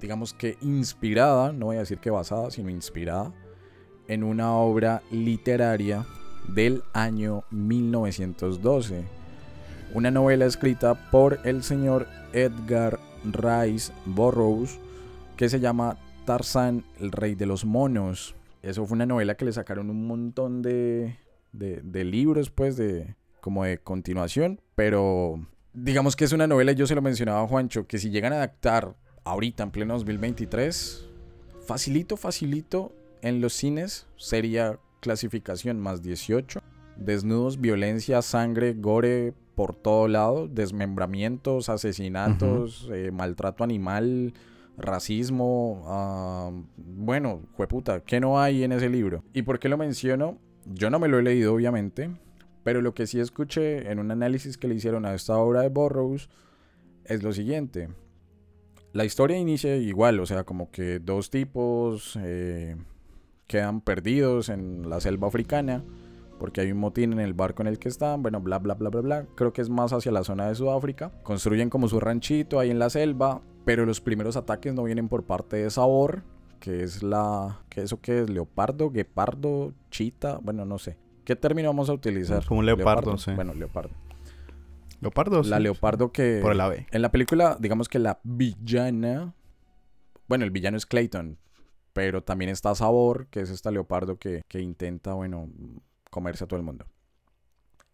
digamos 0.00 0.32
que 0.32 0.56
inspirada, 0.60 1.52
no 1.52 1.66
voy 1.66 1.76
a 1.76 1.80
decir 1.80 1.98
que 1.98 2.10
basada, 2.10 2.50
sino 2.50 2.70
inspirada 2.70 3.32
en 4.06 4.24
una 4.24 4.54
obra 4.54 5.02
literaria 5.10 6.06
del 6.48 6.82
año 6.92 7.44
1912. 7.50 9.04
Una 9.94 10.10
novela 10.10 10.46
escrita 10.46 11.10
por 11.10 11.40
el 11.44 11.62
señor 11.62 12.06
Edgar 12.32 12.98
Rice 13.24 13.92
Burroughs 14.06 14.78
que 15.36 15.48
se 15.48 15.60
llama 15.60 15.96
Tarzán, 16.24 16.84
el 17.00 17.12
rey 17.12 17.34
de 17.34 17.46
los 17.46 17.64
monos. 17.64 18.34
Eso 18.62 18.84
fue 18.86 18.96
una 18.96 19.06
novela 19.06 19.36
que 19.36 19.44
le 19.44 19.52
sacaron 19.52 19.88
un 19.88 20.06
montón 20.06 20.62
de, 20.62 21.16
de, 21.52 21.80
de 21.82 22.04
libros, 22.04 22.50
pues, 22.50 22.76
de 22.76 23.14
como 23.40 23.64
de 23.64 23.78
continuación. 23.78 24.60
Pero 24.74 25.46
digamos 25.72 26.16
que 26.16 26.24
es 26.24 26.32
una 26.32 26.46
novela, 26.46 26.72
yo 26.72 26.86
se 26.86 26.94
lo 26.94 27.02
mencionaba 27.02 27.42
a 27.42 27.46
Juancho, 27.46 27.86
que 27.86 27.98
si 27.98 28.10
llegan 28.10 28.32
a 28.32 28.36
adaptar 28.36 28.96
ahorita 29.28 29.62
en 29.62 29.70
pleno 29.70 29.94
2023, 29.94 31.06
facilito, 31.66 32.16
facilito, 32.16 32.92
en 33.20 33.40
los 33.40 33.52
cines 33.52 34.06
sería 34.16 34.78
clasificación 35.00 35.78
más 35.80 36.02
18. 36.02 36.60
Desnudos, 36.96 37.60
violencia, 37.60 38.22
sangre, 38.22 38.72
gore 38.72 39.34
por 39.54 39.74
todo 39.74 40.08
lado, 40.08 40.48
desmembramientos, 40.48 41.68
asesinatos, 41.68 42.88
eh, 42.92 43.10
maltrato 43.12 43.64
animal, 43.64 44.32
racismo, 44.78 45.84
ah, 45.86 46.50
bueno, 46.76 47.42
jueputa, 47.54 48.00
¿qué 48.00 48.20
no 48.20 48.40
hay 48.40 48.64
en 48.64 48.72
ese 48.72 48.88
libro? 48.88 49.22
¿Y 49.34 49.42
por 49.42 49.58
qué 49.58 49.68
lo 49.68 49.76
menciono? 49.76 50.38
Yo 50.64 50.88
no 50.88 50.98
me 50.98 51.08
lo 51.08 51.18
he 51.18 51.22
leído, 51.22 51.54
obviamente, 51.54 52.10
pero 52.64 52.80
lo 52.80 52.94
que 52.94 53.06
sí 53.06 53.20
escuché 53.20 53.90
en 53.90 53.98
un 53.98 54.10
análisis 54.10 54.56
que 54.56 54.68
le 54.68 54.76
hicieron 54.76 55.04
a 55.04 55.14
esta 55.14 55.36
obra 55.36 55.62
de 55.62 55.68
Burroughs 55.68 56.30
es 57.04 57.22
lo 57.22 57.32
siguiente. 57.32 57.88
La 58.98 59.04
historia 59.04 59.38
inicia 59.38 59.76
igual, 59.76 60.18
o 60.18 60.26
sea, 60.26 60.42
como 60.42 60.72
que 60.72 60.98
dos 60.98 61.30
tipos 61.30 62.18
eh, 62.20 62.74
quedan 63.46 63.80
perdidos 63.80 64.48
en 64.48 64.90
la 64.90 65.00
selva 65.00 65.28
africana 65.28 65.84
porque 66.40 66.62
hay 66.62 66.72
un 66.72 66.78
motín 66.78 67.12
en 67.12 67.20
el 67.20 67.32
barco 67.32 67.62
en 67.62 67.68
el 67.68 67.78
que 67.78 67.88
están, 67.88 68.22
bueno, 68.22 68.40
bla, 68.40 68.58
bla, 68.58 68.74
bla, 68.74 68.90
bla, 68.90 69.00
bla. 69.00 69.26
Creo 69.36 69.52
que 69.52 69.62
es 69.62 69.68
más 69.68 69.92
hacia 69.92 70.10
la 70.10 70.24
zona 70.24 70.48
de 70.48 70.56
Sudáfrica. 70.56 71.12
Construyen 71.22 71.70
como 71.70 71.86
su 71.86 72.00
ranchito 72.00 72.58
ahí 72.58 72.70
en 72.72 72.80
la 72.80 72.90
selva, 72.90 73.40
pero 73.64 73.86
los 73.86 74.00
primeros 74.00 74.36
ataques 74.36 74.74
no 74.74 74.82
vienen 74.82 75.08
por 75.08 75.22
parte 75.22 75.58
de 75.58 75.70
Sabor, 75.70 76.24
que 76.58 76.82
es 76.82 77.04
la... 77.04 77.60
¿Qué 77.68 77.82
eso 77.82 78.00
qué 78.00 78.22
es? 78.22 78.30
¿Leopardo? 78.30 78.90
¿Guepardo? 78.90 79.74
¿Chita? 79.92 80.40
Bueno, 80.42 80.64
no 80.64 80.76
sé. 80.78 80.98
¿Qué 81.24 81.36
término 81.36 81.68
vamos 81.68 81.88
a 81.88 81.92
utilizar? 81.92 82.44
Como 82.46 82.58
un 82.58 82.66
leopardo, 82.66 83.16
sí. 83.16 83.30
Bueno, 83.30 83.54
leopardo. 83.54 83.94
Leopardo, 85.00 85.42
La 85.42 85.56
sí. 85.58 85.62
leopardo 85.62 86.12
que... 86.12 86.40
Por 86.42 86.52
el 86.52 86.60
ave. 86.60 86.86
En 86.90 87.02
la 87.02 87.10
película, 87.10 87.56
digamos 87.60 87.88
que 87.88 87.98
la 87.98 88.20
villana. 88.24 89.34
Bueno, 90.28 90.44
el 90.44 90.50
villano 90.50 90.76
es 90.76 90.86
Clayton. 90.86 91.38
Pero 91.92 92.22
también 92.22 92.50
está 92.50 92.74
Sabor, 92.74 93.26
que 93.28 93.40
es 93.40 93.50
esta 93.50 93.70
leopardo 93.70 94.18
que, 94.18 94.42
que 94.48 94.60
intenta, 94.60 95.14
bueno, 95.14 95.48
comerse 96.10 96.44
a 96.44 96.46
todo 96.46 96.58
el 96.58 96.64
mundo. 96.64 96.86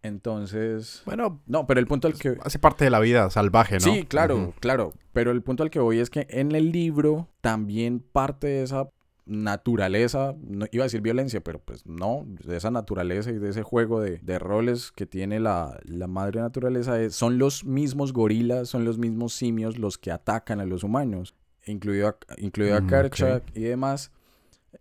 Entonces. 0.02 1.02
Bueno, 1.06 1.40
No, 1.46 1.66
pero 1.66 1.80
el 1.80 1.86
punto 1.86 2.06
al 2.08 2.14
que. 2.14 2.36
hace 2.42 2.58
parte 2.58 2.84
de 2.84 2.90
la 2.90 3.00
vida 3.00 3.30
salvaje, 3.30 3.76
¿no? 3.76 3.80
Sí, 3.80 4.04
claro, 4.04 4.52
claro. 4.60 4.92
Pero 5.12 5.30
el 5.30 5.42
punto 5.42 5.62
al 5.62 5.70
que 5.70 5.80
voy 5.80 5.98
es 5.98 6.10
que 6.10 6.26
en 6.28 6.52
el 6.54 6.72
libro 6.72 7.28
también 7.40 8.00
parte 8.00 8.46
de 8.48 8.62
esa 8.64 8.90
naturaleza, 9.26 10.34
no, 10.42 10.66
iba 10.72 10.84
a 10.84 10.86
decir 10.86 11.00
violencia, 11.00 11.42
pero 11.42 11.58
pues 11.58 11.86
no, 11.86 12.24
de 12.26 12.56
esa 12.56 12.70
naturaleza 12.70 13.30
y 13.30 13.38
de 13.38 13.50
ese 13.50 13.62
juego 13.62 14.00
de, 14.00 14.18
de 14.18 14.38
roles 14.38 14.92
que 14.92 15.06
tiene 15.06 15.40
la, 15.40 15.80
la 15.84 16.06
madre 16.06 16.40
naturaleza, 16.40 17.00
es- 17.00 17.14
son 17.14 17.38
los 17.38 17.64
mismos 17.64 18.12
gorilas, 18.12 18.68
son 18.68 18.84
los 18.84 18.98
mismos 18.98 19.32
simios 19.34 19.78
los 19.78 19.96
que 19.98 20.10
atacan 20.12 20.60
a 20.60 20.66
los 20.66 20.84
humanos, 20.84 21.34
incluido 21.66 22.08
a, 22.08 22.16
incluido 22.38 22.76
a 22.76 22.80
Mm, 22.82 22.86
Kerchak 22.86 23.42
y 23.56 23.62
demás. 23.62 24.10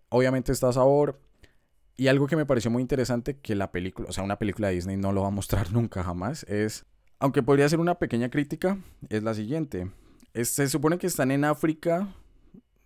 Obviamente 0.10 0.52
está 0.52 0.72
Sabor. 0.74 1.20
Y 1.96 2.08
algo 2.08 2.28
que 2.28 2.36
me 2.36 2.46
pareció 2.46 2.72
muy 2.72 2.82
interesante 2.82 3.38
que 3.38 3.56
la 3.56 3.72
película, 3.72 4.10
o 4.10 4.14
sea, 4.14 4.24
una 4.24 4.40
película 4.40 4.68
de 4.70 4.74
Disney 4.76 4.98
no 4.98 5.12
lo 5.12 5.22
va 5.22 5.28
a 5.28 5.32
mostrar 5.32 5.72
nunca 5.74 6.04
jamás, 6.04 6.44
es, 6.50 6.86
aunque 7.20 7.44
podría 7.44 7.70
ser 7.70 7.80
una 7.80 7.96
pequeña 8.00 8.30
crítica, 8.30 8.78
es 9.10 9.24
la 9.24 9.34
siguiente. 9.36 9.92
Es- 10.34 10.50
se 10.50 10.68
supone 10.70 10.98
que 10.98 11.08
están 11.08 11.32
en 11.32 11.46
África, 11.46 12.08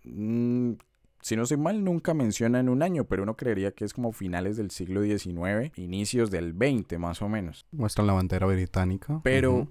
mm, 0.04 0.72
si 1.20 1.36
no 1.36 1.42
estoy 1.42 1.58
mal, 1.58 1.82
nunca 1.84 2.14
mencionan 2.14 2.68
un 2.68 2.82
año, 2.82 3.04
pero 3.04 3.22
uno 3.22 3.36
creería 3.36 3.72
que 3.72 3.84
es 3.84 3.92
como 3.92 4.12
finales 4.12 4.56
del 4.56 4.70
siglo 4.70 5.02
XIX, 5.02 5.76
inicios 5.76 6.30
del 6.30 6.52
XX 6.52 6.98
más 6.98 7.20
o 7.22 7.28
menos. 7.28 7.66
Muestran 7.72 8.06
la 8.06 8.12
bandera 8.12 8.46
británica. 8.46 9.20
Pero. 9.24 9.68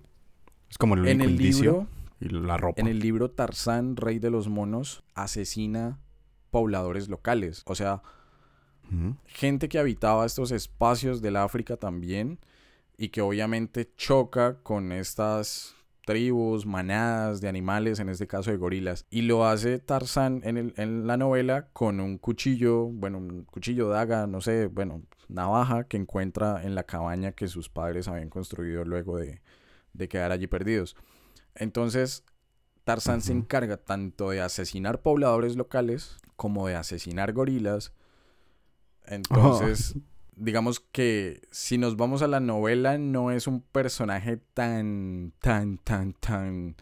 Es 0.69 0.77
como 0.77 0.95
el 0.95 1.07
en 1.07 1.21
único 1.21 1.23
el 1.23 1.31
indicio. 1.31 1.71
libro, 1.71 1.87
Y 2.19 2.45
la 2.47 2.57
ropa. 2.57 2.81
en 2.81 2.87
el 2.87 2.99
libro 2.99 3.31
Tarzán, 3.31 3.95
rey 3.95 4.19
de 4.19 4.29
los 4.29 4.49
monos, 4.49 5.03
asesina 5.15 5.99
pobladores 6.51 7.07
locales, 7.07 7.63
o 7.65 7.75
sea, 7.75 8.01
gente 9.25 9.69
que 9.69 9.79
habitaba 9.79 10.25
estos 10.25 10.51
espacios 10.51 11.21
del 11.21 11.35
África 11.35 11.77
también 11.77 12.39
y 12.97 13.09
que 13.09 13.21
obviamente 13.21 13.91
choca 13.95 14.61
con 14.63 14.91
estas 14.91 15.75
tribus, 16.07 16.65
manadas 16.65 17.41
de 17.41 17.49
animales, 17.49 17.99
en 17.99 18.09
este 18.09 18.25
caso 18.27 18.49
de 18.49 18.57
gorilas. 18.57 19.05
Y 19.11 19.23
lo 19.23 19.45
hace 19.45 19.77
Tarzán 19.77 20.41
en, 20.45 20.57
el- 20.57 20.73
en 20.77 21.05
la 21.05 21.17
novela 21.17 21.67
con 21.73 21.99
un 21.99 22.17
cuchillo, 22.17 22.85
bueno, 22.85 23.17
un 23.19 23.43
cuchillo 23.43 23.89
daga, 23.89 24.25
no 24.25 24.41
sé, 24.41 24.67
bueno, 24.67 25.03
navaja 25.27 25.83
que 25.83 25.97
encuentra 25.97 26.63
en 26.63 26.75
la 26.75 26.83
cabaña 26.85 27.33
que 27.33 27.47
sus 27.49 27.69
padres 27.69 28.07
habían 28.07 28.29
construido 28.29 28.85
luego 28.85 29.17
de, 29.17 29.41
de 29.93 30.07
quedar 30.07 30.31
allí 30.31 30.47
perdidos. 30.47 30.95
Entonces, 31.55 32.23
Tarzán 32.85 33.21
se 33.21 33.33
encarga 33.33 33.75
tanto 33.75 34.29
de 34.29 34.39
asesinar 34.41 35.01
pobladores 35.01 35.57
locales 35.57 36.17
como 36.37 36.67
de 36.67 36.75
asesinar 36.75 37.33
gorilas. 37.33 37.91
Entonces, 39.05 39.95
digamos 40.37 40.79
que 40.79 41.41
si 41.51 41.77
nos 41.77 41.97
vamos 41.97 42.21
a 42.21 42.27
la 42.27 42.39
novela, 42.39 42.97
no 42.97 43.31
es 43.31 43.47
un 43.47 43.61
personaje 43.61 44.37
tan, 44.53 45.33
tan, 45.39 45.77
tan, 45.79 46.13
tan, 46.13 46.75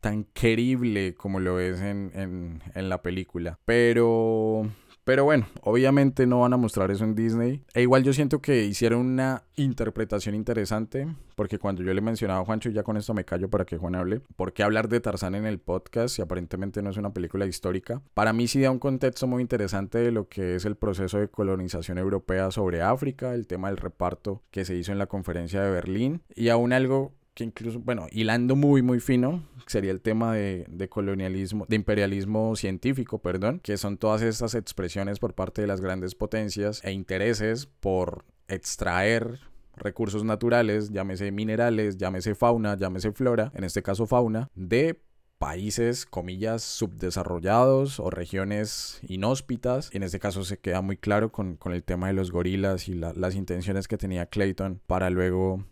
tan 0.00 0.24
querible 0.24 1.14
como 1.14 1.40
lo 1.40 1.60
es 1.60 1.80
en, 1.80 2.10
en, 2.14 2.62
en 2.74 2.88
la 2.88 3.02
película. 3.02 3.58
Pero, 3.64 4.70
Pero 5.06 5.22
bueno, 5.22 5.46
obviamente 5.62 6.26
no 6.26 6.40
van 6.40 6.52
a 6.52 6.56
mostrar 6.56 6.90
eso 6.90 7.04
en 7.04 7.14
Disney. 7.14 7.62
E 7.74 7.82
igual 7.82 8.02
yo 8.02 8.12
siento 8.12 8.40
que 8.40 8.64
hicieron 8.64 9.06
una 9.06 9.44
interpretación 9.54 10.34
interesante, 10.34 11.06
porque 11.36 11.60
cuando 11.60 11.84
yo 11.84 11.94
le 11.94 12.00
mencionaba 12.00 12.40
a 12.40 12.44
Juancho, 12.44 12.70
y 12.70 12.72
ya 12.72 12.82
con 12.82 12.96
esto 12.96 13.14
me 13.14 13.24
callo 13.24 13.48
para 13.48 13.64
que 13.64 13.76
Juan 13.76 13.94
hable, 13.94 14.20
¿por 14.34 14.52
qué 14.52 14.64
hablar 14.64 14.88
de 14.88 14.98
Tarzán 14.98 15.36
en 15.36 15.46
el 15.46 15.60
podcast 15.60 16.16
si 16.16 16.22
aparentemente 16.22 16.82
no 16.82 16.90
es 16.90 16.96
una 16.96 17.14
película 17.14 17.46
histórica? 17.46 18.02
Para 18.14 18.32
mí 18.32 18.48
sí 18.48 18.60
da 18.60 18.72
un 18.72 18.80
contexto 18.80 19.28
muy 19.28 19.42
interesante 19.42 19.98
de 19.98 20.10
lo 20.10 20.28
que 20.28 20.56
es 20.56 20.64
el 20.64 20.74
proceso 20.74 21.20
de 21.20 21.28
colonización 21.28 21.98
europea 21.98 22.50
sobre 22.50 22.82
África, 22.82 23.32
el 23.32 23.46
tema 23.46 23.68
del 23.68 23.76
reparto 23.76 24.42
que 24.50 24.64
se 24.64 24.74
hizo 24.74 24.90
en 24.90 24.98
la 24.98 25.06
conferencia 25.06 25.62
de 25.62 25.70
Berlín, 25.70 26.22
y 26.34 26.48
aún 26.48 26.72
algo 26.72 27.12
que 27.36 27.44
incluso, 27.44 27.78
bueno, 27.78 28.06
hilando 28.10 28.56
muy, 28.56 28.80
muy 28.80 28.98
fino, 28.98 29.46
sería 29.66 29.90
el 29.90 30.00
tema 30.00 30.34
de, 30.34 30.64
de, 30.70 30.88
colonialismo, 30.88 31.66
de 31.68 31.76
imperialismo 31.76 32.56
científico, 32.56 33.18
perdón, 33.18 33.60
que 33.62 33.76
son 33.76 33.98
todas 33.98 34.22
estas 34.22 34.54
expresiones 34.54 35.18
por 35.18 35.34
parte 35.34 35.60
de 35.60 35.68
las 35.68 35.82
grandes 35.82 36.14
potencias 36.14 36.82
e 36.82 36.92
intereses 36.92 37.66
por 37.66 38.24
extraer 38.48 39.38
recursos 39.76 40.24
naturales, 40.24 40.90
llámese 40.90 41.30
minerales, 41.30 41.98
llámese 41.98 42.34
fauna, 42.34 42.74
llámese 42.74 43.12
flora, 43.12 43.52
en 43.54 43.64
este 43.64 43.82
caso 43.82 44.06
fauna, 44.06 44.48
de 44.54 44.98
países, 45.36 46.06
comillas, 46.06 46.62
subdesarrollados 46.62 48.00
o 48.00 48.08
regiones 48.08 48.98
inhóspitas. 49.06 49.90
En 49.92 50.02
este 50.02 50.18
caso 50.18 50.42
se 50.42 50.58
queda 50.58 50.80
muy 50.80 50.96
claro 50.96 51.30
con, 51.30 51.56
con 51.56 51.74
el 51.74 51.84
tema 51.84 52.06
de 52.06 52.14
los 52.14 52.32
gorilas 52.32 52.88
y 52.88 52.94
la, 52.94 53.12
las 53.12 53.34
intenciones 53.34 53.88
que 53.88 53.98
tenía 53.98 54.24
Clayton 54.24 54.80
para 54.86 55.10
luego 55.10 55.66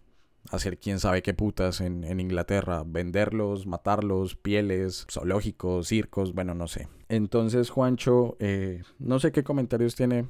hacer 0.55 0.79
quién 0.79 0.99
sabe 0.99 1.23
qué 1.23 1.35
putas 1.35 1.81
en, 1.81 2.05
en, 2.05 2.21
Inglaterra, 2.21 2.83
venderlos, 2.87 3.67
matarlos, 3.67 4.37
pieles, 4.37 5.07
zoológicos, 5.11 5.89
circos, 5.89 6.35
bueno, 6.35 6.55
no 6.55 6.69
sé. 6.69 6.89
Entonces, 7.09 7.71
Juancho, 7.71 8.37
eh, 8.41 8.83
no 8.99 9.19
sé 9.21 9.33
qué 9.33 9.45
comentarios 9.45 9.95
tiene 9.95 10.29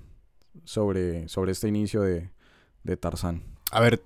sobre, 0.64 1.28
sobre 1.28 1.52
este 1.52 1.68
inicio 1.68 2.02
de, 2.02 2.30
de 2.82 2.96
Tarzán. 2.96 3.42
A 3.70 3.80
ver, 3.80 4.02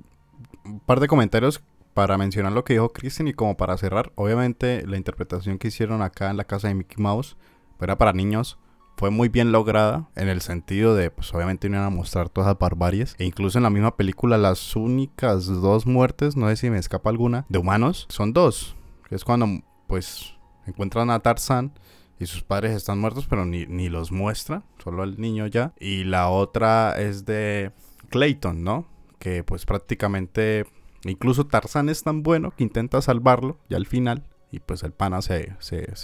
un 0.64 0.80
par 0.80 1.00
de 1.00 1.08
comentarios 1.08 1.62
para 1.94 2.16
mencionar 2.16 2.52
lo 2.52 2.64
que 2.64 2.74
dijo 2.74 2.92
Kristen 2.92 3.28
y 3.28 3.34
como 3.34 3.56
para 3.56 3.76
cerrar. 3.76 4.12
Obviamente, 4.14 4.86
la 4.86 4.96
interpretación 4.96 5.58
que 5.58 5.68
hicieron 5.68 6.02
acá 6.02 6.30
en 6.30 6.36
la 6.36 6.44
casa 6.44 6.68
de 6.68 6.74
Mickey 6.74 7.02
Mouse 7.02 7.36
era 7.80 7.98
para 7.98 8.12
niños 8.12 8.58
fue 8.98 9.10
muy 9.10 9.28
bien 9.28 9.52
lograda 9.52 10.08
en 10.16 10.28
el 10.28 10.40
sentido 10.40 10.96
de, 10.96 11.12
pues 11.12 11.32
obviamente 11.32 11.68
iban 11.68 11.84
a 11.84 11.88
mostrar 11.90 12.28
todas 12.28 12.48
las 12.48 12.58
barbaries. 12.58 13.14
E 13.18 13.24
incluso 13.24 13.56
en 13.56 13.62
la 13.62 13.70
misma 13.70 13.96
película, 13.96 14.36
las 14.36 14.74
únicas 14.74 15.46
dos 15.46 15.86
muertes, 15.86 16.36
no 16.36 16.48
sé 16.48 16.56
si 16.56 16.68
me 16.68 16.78
escapa 16.78 17.08
alguna, 17.08 17.46
de 17.48 17.58
humanos, 17.58 18.06
son 18.08 18.32
dos. 18.32 18.74
Es 19.10 19.24
cuando, 19.24 19.46
pues, 19.86 20.34
encuentran 20.66 21.10
a 21.10 21.20
Tarzan 21.20 21.72
y 22.18 22.26
sus 22.26 22.42
padres 22.42 22.72
están 22.72 22.98
muertos, 22.98 23.28
pero 23.28 23.44
ni, 23.44 23.66
ni 23.66 23.88
los 23.88 24.10
muestra, 24.10 24.64
solo 24.82 25.04
el 25.04 25.20
niño 25.20 25.46
ya. 25.46 25.72
Y 25.78 26.02
la 26.02 26.28
otra 26.28 27.00
es 27.00 27.24
de 27.24 27.70
Clayton, 28.10 28.64
¿no? 28.64 28.88
Que 29.20 29.44
pues 29.44 29.64
prácticamente, 29.64 30.66
incluso 31.04 31.46
Tarzan 31.46 31.88
es 31.88 32.02
tan 32.02 32.24
bueno 32.24 32.50
que 32.50 32.64
intenta 32.64 33.00
salvarlo 33.00 33.58
ya 33.70 33.76
al 33.76 33.86
final. 33.86 34.24
Y 34.50 34.58
pues 34.58 34.82
el 34.82 34.92
pana 34.92 35.22
se, 35.22 35.54
se 35.60 35.94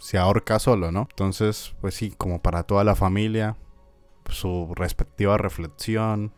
se 0.00 0.16
ahorca 0.16 0.58
solo, 0.58 0.90
¿no? 0.90 1.06
Entonces, 1.10 1.74
pues 1.80 1.94
sí, 1.94 2.12
como 2.16 2.40
para 2.40 2.62
toda 2.62 2.84
la 2.84 2.96
familia, 2.96 3.56
su 4.30 4.72
respectiva 4.74 5.36
reflexión. 5.36 6.32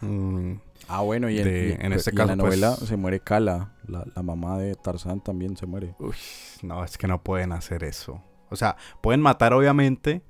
Mmm, 0.00 0.54
ah, 0.88 1.02
bueno, 1.02 1.30
y, 1.30 1.36
de, 1.36 1.74
en, 1.74 1.86
en, 1.86 1.92
este 1.92 2.10
y 2.10 2.14
caso, 2.14 2.32
en 2.32 2.38
la 2.38 2.44
novela 2.44 2.74
pues, 2.76 2.88
se 2.88 2.96
muere 2.96 3.20
Kala, 3.20 3.74
la, 3.86 4.04
la, 4.14 4.22
mamá 4.22 4.58
de 4.58 4.74
Tarzán 4.74 5.20
también 5.20 5.56
se 5.56 5.66
muere. 5.66 5.94
Uy, 6.00 6.16
no, 6.62 6.84
es 6.84 6.98
que 6.98 7.06
no 7.06 7.22
pueden 7.22 7.52
hacer 7.52 7.84
eso. 7.84 8.20
O 8.50 8.56
sea, 8.56 8.76
pueden 9.00 9.20
matar 9.20 9.52
obviamente, 9.52 10.22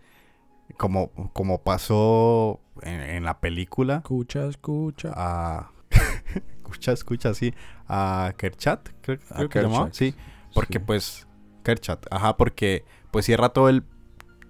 como, 0.76 1.11
como 1.33 1.62
pasó 1.62 2.61
en, 2.83 3.00
en 3.00 3.24
la 3.24 3.40
película. 3.40 3.96
Escucha, 3.96 4.46
escucha. 4.46 5.12
A... 5.16 5.70
escucha, 6.59 6.92
escucha, 6.92 7.33
sí. 7.33 7.54
A 7.88 8.35
Kerchat, 8.37 8.90
creo, 9.00 9.18
creo 9.18 9.46
A 9.46 9.48
que 9.48 9.62
llamaba. 9.62 9.88
Sí, 9.92 10.14
porque 10.52 10.78
sí. 10.78 10.85
pues 10.85 11.26
Kerchat, 11.64 12.07
ajá, 12.11 12.37
porque 12.37 12.85
pues 13.11 13.27
cierra 13.27 13.48
todo 13.48 13.68
el 13.68 13.83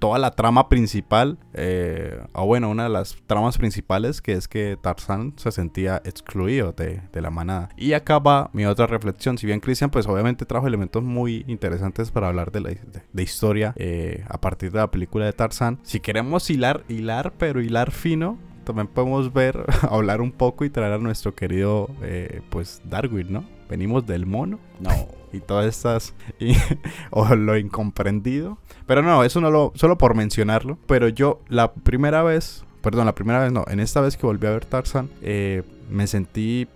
toda 0.05 0.19
la 0.19 0.33
trama 0.33 0.69
principal, 0.69 1.39
eh, 1.55 2.21
o 2.35 2.45
bueno, 2.45 2.69
una 2.69 2.83
de 2.83 2.89
las 2.91 3.17
tramas 3.27 3.57
principales 3.57 4.21
que 4.21 4.35
es 4.35 4.49
que 4.49 4.77
Tarzán 4.79 5.33
se 5.37 5.51
sentía 5.51 6.03
excluido 6.05 6.73
de, 6.73 7.01
de 7.11 7.23
la 7.23 7.31
manada. 7.31 7.71
Y 7.75 7.95
acá 7.95 8.19
va 8.19 8.51
mi 8.53 8.67
otra 8.67 8.87
reflexión, 8.87 9.39
si 9.39 9.47
bien 9.47 9.61
Christian 9.61 9.89
pues 9.89 10.07
obviamente 10.07 10.45
trajo 10.45 10.67
elementos 10.67 11.03
muy 11.03 11.47
interesantes 11.49 12.11
para 12.11 12.29
hablar 12.29 12.53
de 12.53 12.61
la 12.61 12.69
de, 12.69 13.03
de 13.11 13.23
historia 13.23 13.73
eh, 13.77 14.25
a 14.29 14.39
partir 14.39 14.73
de 14.73 14.81
la 14.81 14.91
película 14.91 15.25
de 15.25 15.33
Tarzán, 15.33 15.79
si 15.85 16.01
queremos 16.01 16.51
hilar, 16.51 16.85
hilar, 16.91 17.33
pero 17.39 17.63
hilar 17.63 17.91
fino, 17.91 18.37
también 18.65 18.89
podemos 18.89 19.33
ver, 19.33 19.65
hablar 19.91 20.21
un 20.21 20.33
poco 20.33 20.67
y 20.67 20.71
traer 20.71 20.93
a 20.93 20.99
nuestro 20.99 21.35
querido 21.35 21.89
eh, 22.03 22.43
pues 22.51 22.83
Darwin, 22.85 23.33
¿no? 23.33 23.45
Venimos 23.71 24.05
del 24.07 24.27
mono. 24.27 24.59
No. 24.81 25.24
Y 25.35 25.41
todas 25.41 25.67
estas. 25.67 26.15
Y, 26.39 26.57
o 27.11 27.35
lo 27.35 27.59
incomprendido. 27.59 28.59
Pero 28.87 29.03
no, 29.03 29.25
eso 29.25 29.41
no 29.41 29.51
lo. 29.51 29.73
Solo 29.75 29.99
por 29.99 30.15
mencionarlo. 30.15 30.79
Pero 30.87 31.09
yo, 31.09 31.41
la 31.49 31.73
primera 31.73 32.23
vez. 32.23 32.65
Perdón, 32.83 33.07
la 33.07 33.15
primera 33.15 33.41
vez 33.41 33.53
no. 33.53 33.65
En 33.69 33.81
esta 33.81 34.01
vez 34.01 34.17
que 34.17 34.27
volví 34.27 34.47
a 34.47 34.51
ver 34.51 34.65
Tarzan. 34.65 35.11
Eh, 35.23 35.63
me 35.91 36.07
sentí 36.07 36.69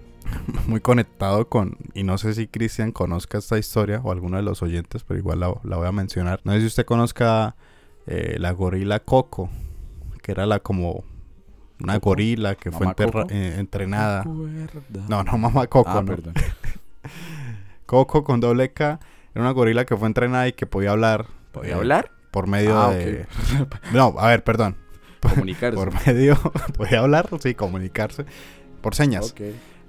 muy 0.66 0.80
conectado 0.80 1.48
con. 1.48 1.76
Y 1.94 2.02
no 2.02 2.18
sé 2.18 2.34
si 2.34 2.46
Cristian 2.48 2.92
conozca 2.92 3.38
esta 3.38 3.58
historia. 3.58 4.00
O 4.04 4.12
alguno 4.12 4.36
de 4.36 4.42
los 4.42 4.62
oyentes. 4.62 5.04
Pero 5.04 5.18
igual 5.18 5.40
la, 5.40 5.54
la 5.64 5.76
voy 5.76 5.86
a 5.86 5.92
mencionar. 5.92 6.40
No 6.44 6.52
sé 6.52 6.60
si 6.60 6.66
usted 6.66 6.84
conozca 6.84 7.56
eh, 8.06 8.36
la 8.38 8.50
gorila 8.52 9.00
Coco. 9.00 9.48
Que 10.22 10.32
era 10.32 10.44
la 10.44 10.60
como 10.60 11.04
una 11.80 11.94
¿Coco? 11.94 12.10
gorila 12.10 12.54
que 12.56 12.70
fue 12.72 12.86
eh, 13.30 13.54
entrenada. 13.58 14.24
No, 15.08 15.22
no, 15.22 15.38
mamá 15.38 15.66
Coco. 15.66 15.90
Ah, 15.90 16.02
no. 16.02 16.16
Coco 17.86 18.24
con 18.24 18.40
doble 18.40 18.72
K. 18.72 19.00
Era 19.34 19.42
una 19.42 19.50
gorila 19.52 19.84
que 19.84 19.96
fue 19.96 20.06
entrenada 20.08 20.48
y 20.48 20.52
que 20.52 20.66
podía 20.66 20.90
hablar. 20.90 21.26
¿Podía 21.52 21.72
eh, 21.72 21.74
hablar? 21.74 22.10
Por 22.30 22.46
medio 22.48 22.78
Ah, 22.78 22.90
de. 22.90 23.26
No, 23.92 24.14
a 24.18 24.28
ver, 24.28 24.44
perdón. 24.44 24.76
Comunicarse. 25.20 25.76
Por 25.76 26.06
medio. 26.06 26.36
podía 26.76 27.00
hablar, 27.00 27.28
sí, 27.40 27.54
comunicarse. 27.54 28.26
Por 28.80 28.94
señas. 28.94 29.30
Ok. 29.32 29.40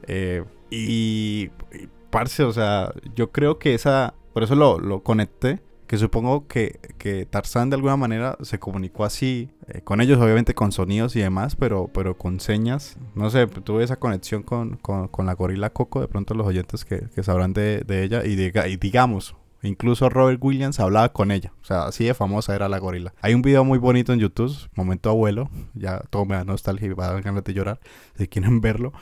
Eh, 0.07 0.43
y, 0.69 1.49
y, 1.73 1.87
Parce, 2.09 2.43
o 2.43 2.53
sea, 2.53 2.93
yo 3.15 3.31
creo 3.31 3.59
que 3.59 3.73
esa. 3.73 4.13
Por 4.33 4.43
eso 4.43 4.55
lo, 4.55 4.79
lo 4.79 5.03
conecté. 5.03 5.59
Que 5.87 5.97
supongo 5.97 6.47
que, 6.47 6.79
que 6.97 7.25
Tarzán 7.25 7.69
de 7.69 7.75
alguna 7.75 7.95
manera 7.95 8.37
se 8.41 8.59
comunicó 8.59 9.05
así. 9.05 9.49
eh, 9.67 9.81
con 9.81 10.01
ellos, 10.01 10.19
obviamente 10.19 10.53
con 10.53 10.71
sonidos 10.71 11.15
y 11.15 11.21
demás, 11.21 11.55
pero, 11.55 11.89
pero 11.93 12.17
con 12.17 12.39
señas. 12.39 12.97
No 13.15 13.29
sé, 13.29 13.47
tuve 13.47 13.83
esa 13.83 13.95
conexión 13.97 14.43
con, 14.43 14.77
con, 14.77 15.25
la 15.25 15.33
gorila 15.33 15.69
Coco. 15.71 16.01
De 16.01 16.07
pronto 16.07 16.33
los 16.33 16.45
oyentes 16.45 16.85
que, 16.85 17.07
que 17.15 17.23
sabrán 17.23 17.53
de, 17.53 17.81
de 17.81 18.03
ella. 18.03 18.25
Y, 18.25 18.35
diga, 18.35 18.67
y 18.67 18.77
digamos, 18.77 19.35
Incluso 19.63 20.09
Robert 20.09 20.39
Williams 20.41 20.79
hablaba 20.79 21.11
con 21.11 21.31
ella. 21.31 21.51
O 21.61 21.65
sea, 21.65 21.85
así 21.85 22.05
de 22.05 22.13
famosa 22.13 22.55
era 22.55 22.69
la 22.69 22.77
gorila. 22.77 23.13
Hay 23.21 23.33
un 23.33 23.41
video 23.41 23.63
muy 23.63 23.79
bonito 23.79 24.13
en 24.13 24.19
YouTube, 24.19 24.55
momento 24.75 25.09
abuelo. 25.09 25.49
Ya 25.73 25.99
todo 26.09 26.25
me 26.25 26.35
da 26.35 26.43
nostalgia 26.43 26.87
y 26.87 26.93
va 26.93 27.07
a 27.07 27.13
dar 27.13 27.23
ganas 27.23 27.43
de 27.43 27.53
llorar. 27.53 27.79
Si 28.17 28.27
quieren 28.27 28.61
verlo. 28.61 28.93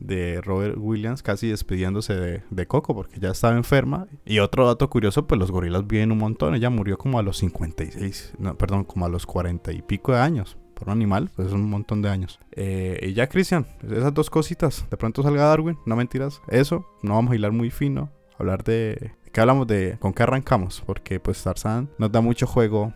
De 0.00 0.40
Robert 0.40 0.76
Williams 0.76 1.22
casi 1.22 1.48
despidiéndose 1.48 2.42
de, 2.48 2.66
Coco 2.66 2.94
porque 2.94 3.20
ya 3.20 3.30
estaba 3.30 3.56
enferma. 3.56 4.06
Y 4.24 4.40
otro 4.40 4.66
dato 4.66 4.90
curioso, 4.90 5.26
pues 5.26 5.38
los 5.38 5.50
gorilas 5.50 5.86
viven 5.86 6.12
un 6.12 6.18
montón. 6.18 6.54
Ella 6.54 6.70
murió 6.70 6.98
como 6.98 7.18
a 7.18 7.22
los 7.22 7.38
56, 7.38 8.34
no, 8.38 8.56
perdón, 8.56 8.84
como 8.84 9.06
a 9.06 9.08
los 9.08 9.26
40 9.26 9.72
y 9.72 9.82
pico 9.82 10.12
de 10.12 10.18
años. 10.18 10.56
Por 10.74 10.88
un 10.88 10.94
animal, 10.94 11.30
pues 11.34 11.48
es 11.48 11.54
un 11.54 11.70
montón 11.70 12.02
de 12.02 12.08
años. 12.08 12.40
Eh, 12.52 12.98
y 13.02 13.12
ya, 13.12 13.28
Cristian, 13.28 13.66
esas 13.88 14.12
dos 14.12 14.28
cositas. 14.28 14.84
De 14.90 14.96
pronto 14.96 15.22
salga 15.22 15.44
Darwin, 15.44 15.78
no 15.86 15.94
mentiras. 15.94 16.42
Eso, 16.48 16.84
no 17.02 17.14
vamos 17.14 17.32
a 17.32 17.36
hilar 17.36 17.52
muy 17.52 17.70
fino. 17.70 18.10
Hablar 18.36 18.64
de, 18.64 19.12
¿Qué 19.34 19.40
hablamos 19.40 19.66
de 19.66 19.96
con 19.98 20.12
qué 20.12 20.22
arrancamos? 20.22 20.80
Porque 20.86 21.18
pues 21.18 21.42
Tarzán 21.42 21.90
nos 21.98 22.12
da 22.12 22.20
mucho 22.20 22.46
juego 22.46 22.94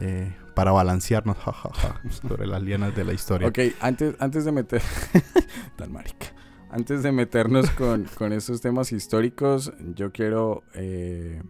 eh, 0.00 0.34
para 0.56 0.72
balancearnos 0.72 1.36
sobre 2.10 2.44
las 2.48 2.60
lienas 2.60 2.96
de 2.96 3.04
la 3.04 3.12
historia. 3.12 3.46
Ok, 3.46 3.58
antes, 3.78 4.16
antes 4.18 4.44
de 4.44 4.50
meter... 4.50 4.82
Tan 5.76 5.92
marica. 5.92 6.26
Antes 6.70 7.02
de 7.02 7.12
meternos 7.12 7.70
con, 7.70 8.04
con 8.18 8.32
estos 8.32 8.60
temas 8.60 8.92
históricos, 8.92 9.72
yo 9.94 10.12
quiero, 10.12 10.62
eh, 10.74 11.42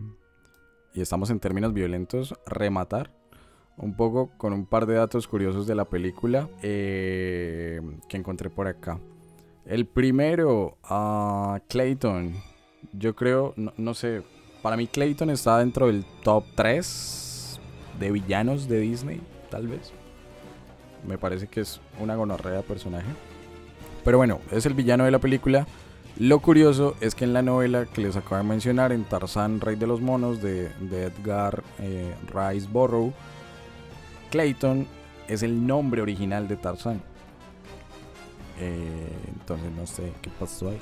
y 0.93 1.01
estamos 1.01 1.31
en 1.31 1.41
términos 1.41 1.73
violentos, 1.73 2.35
rematar 2.47 3.13
un 3.79 3.95
poco 3.95 4.31
con 4.37 4.53
un 4.53 4.67
par 4.67 4.87
de 4.87 4.95
datos 4.95 5.29
curiosos 5.29 5.67
de 5.67 5.75
la 5.75 5.85
película 5.85 6.49
eh, 6.63 7.81
que 8.09 8.17
encontré 8.17 8.51
por 8.51 8.67
acá. 8.67 9.01
El 9.65 9.87
primero, 9.87 10.79
uh, 10.89 11.59
Clayton, 11.69 12.35
yo 12.93 13.17
creo, 13.17 13.53
no, 13.57 13.73
no, 13.77 13.95
sé, 13.95 14.23
para 14.63 14.77
mí 14.77 14.87
Clayton 14.87 15.31
está 15.31 15.59
dentro 15.59 15.89
del 15.89 16.05
top 16.23 16.45
3 16.55 17.61
de 17.99 18.13
villanos 18.13 18.69
de 18.69 18.81
Disney, 18.81 19.21
tal 19.51 19.67
vez. 19.67 19.93
Me 21.07 21.19
parece 21.19 21.49
que 21.49 21.61
es 21.61 21.81
una 22.01 22.15
gonorrea 22.15 22.63
personaje. 22.63 23.09
Pero 24.07 24.19
bueno, 24.19 24.41
es 24.53 24.65
el 24.65 24.73
villano 24.75 25.05
de 25.05 25.11
la 25.11 25.19
película. 25.19 25.67
Lo 26.19 26.39
curioso 26.39 26.95
es 27.01 27.15
que 27.15 27.25
en 27.25 27.35
la 27.35 27.43
novela 27.43 27.85
que 27.85 28.01
les 28.01 28.17
acabo 28.17 28.37
de 28.37 28.45
mencionar, 28.45 28.93
en 28.93 29.05
Tarzán, 29.05 29.61
Rey 29.61 29.75
de 29.77 29.87
los 29.87 30.01
Monos, 30.01 30.41
de, 30.41 30.71
de 30.81 31.07
Edgar 31.07 31.63
eh, 31.81 32.15
Rice 32.33 32.69
Burrow, 32.73 33.13
Clayton 34.31 34.87
es 35.29 35.43
el 35.43 35.67
nombre 35.67 36.01
original 36.01 36.47
de 36.49 36.57
Tarzán. 36.57 37.03
Eh, 38.61 39.11
entonces 39.39 39.71
no 39.77 39.87
sé 39.87 40.13
qué 40.23 40.31
pasó 40.41 40.71
ahí. 40.71 40.79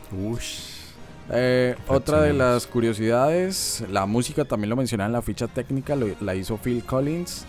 Eh, 1.33 1.75
otra 1.89 2.21
de 2.21 2.35
las 2.35 2.67
curiosidades, 2.67 3.83
la 3.91 4.05
música 4.05 4.45
también 4.45 4.69
lo 4.69 4.77
mencionaba 4.77 5.07
en 5.07 5.13
la 5.15 5.23
ficha 5.23 5.49
técnica, 5.49 5.97
lo- 5.97 6.15
la 6.21 6.35
hizo 6.35 6.59
Phil 6.59 6.85
Collins. 6.85 7.47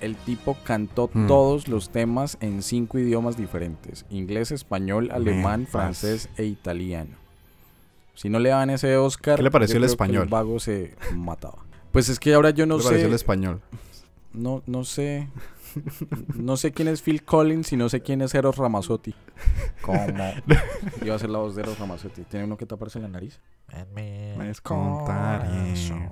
El 0.00 0.16
tipo 0.16 0.56
cantó 0.64 1.10
Hmm. 1.12 1.26
todos 1.26 1.68
los 1.68 1.90
temas 1.90 2.36
en 2.40 2.62
cinco 2.62 2.98
idiomas 2.98 3.36
diferentes: 3.36 4.04
inglés, 4.10 4.50
español, 4.52 5.10
alemán, 5.12 5.66
francés 5.66 6.28
e 6.36 6.44
italiano. 6.44 7.16
Si 8.14 8.28
no 8.28 8.38
le 8.38 8.48
daban 8.50 8.70
ese 8.70 8.96
Oscar, 8.96 9.36
¿Qué 9.36 9.42
le 9.42 9.50
pareció 9.50 9.74
yo 9.74 9.78
el 9.78 9.84
español? 9.84 10.28
vago 10.28 10.58
se 10.58 10.94
mataba. 11.14 11.64
Pues 11.92 12.08
es 12.08 12.18
que 12.18 12.32
ahora 12.34 12.50
yo 12.50 12.66
no 12.66 12.76
¿Qué 12.76 12.82
le 12.82 12.84
pareció 12.88 13.04
sé, 13.04 13.08
el 13.08 13.14
español? 13.14 13.60
no, 14.32 14.62
no 14.66 14.84
sé, 14.84 15.28
no 16.34 16.56
sé 16.56 16.72
quién 16.72 16.88
es 16.88 17.02
Phil 17.02 17.22
Collins 17.24 17.72
y 17.72 17.76
no 17.76 17.88
sé 17.90 18.00
quién 18.00 18.22
es 18.22 18.34
Eros 18.34 18.56
Ramazzotti. 18.56 19.14
¿Cómo? 19.82 19.98
Iba 21.04 21.14
a 21.14 21.18
ser 21.18 21.30
la 21.30 21.38
voz 21.38 21.54
de 21.56 21.62
Eros 21.62 21.78
Ramazzotti. 21.78 22.22
¿Tiene 22.24 22.46
uno 22.46 22.56
que 22.56 22.64
taparse 22.66 23.00
la 23.00 23.08
nariz? 23.08 23.38
Me 23.94 24.34
contaré 24.62 25.70
razón. 25.70 26.10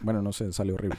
Bueno, 0.00 0.22
no 0.22 0.32
sé, 0.32 0.52
salió 0.52 0.74
horrible. 0.74 0.96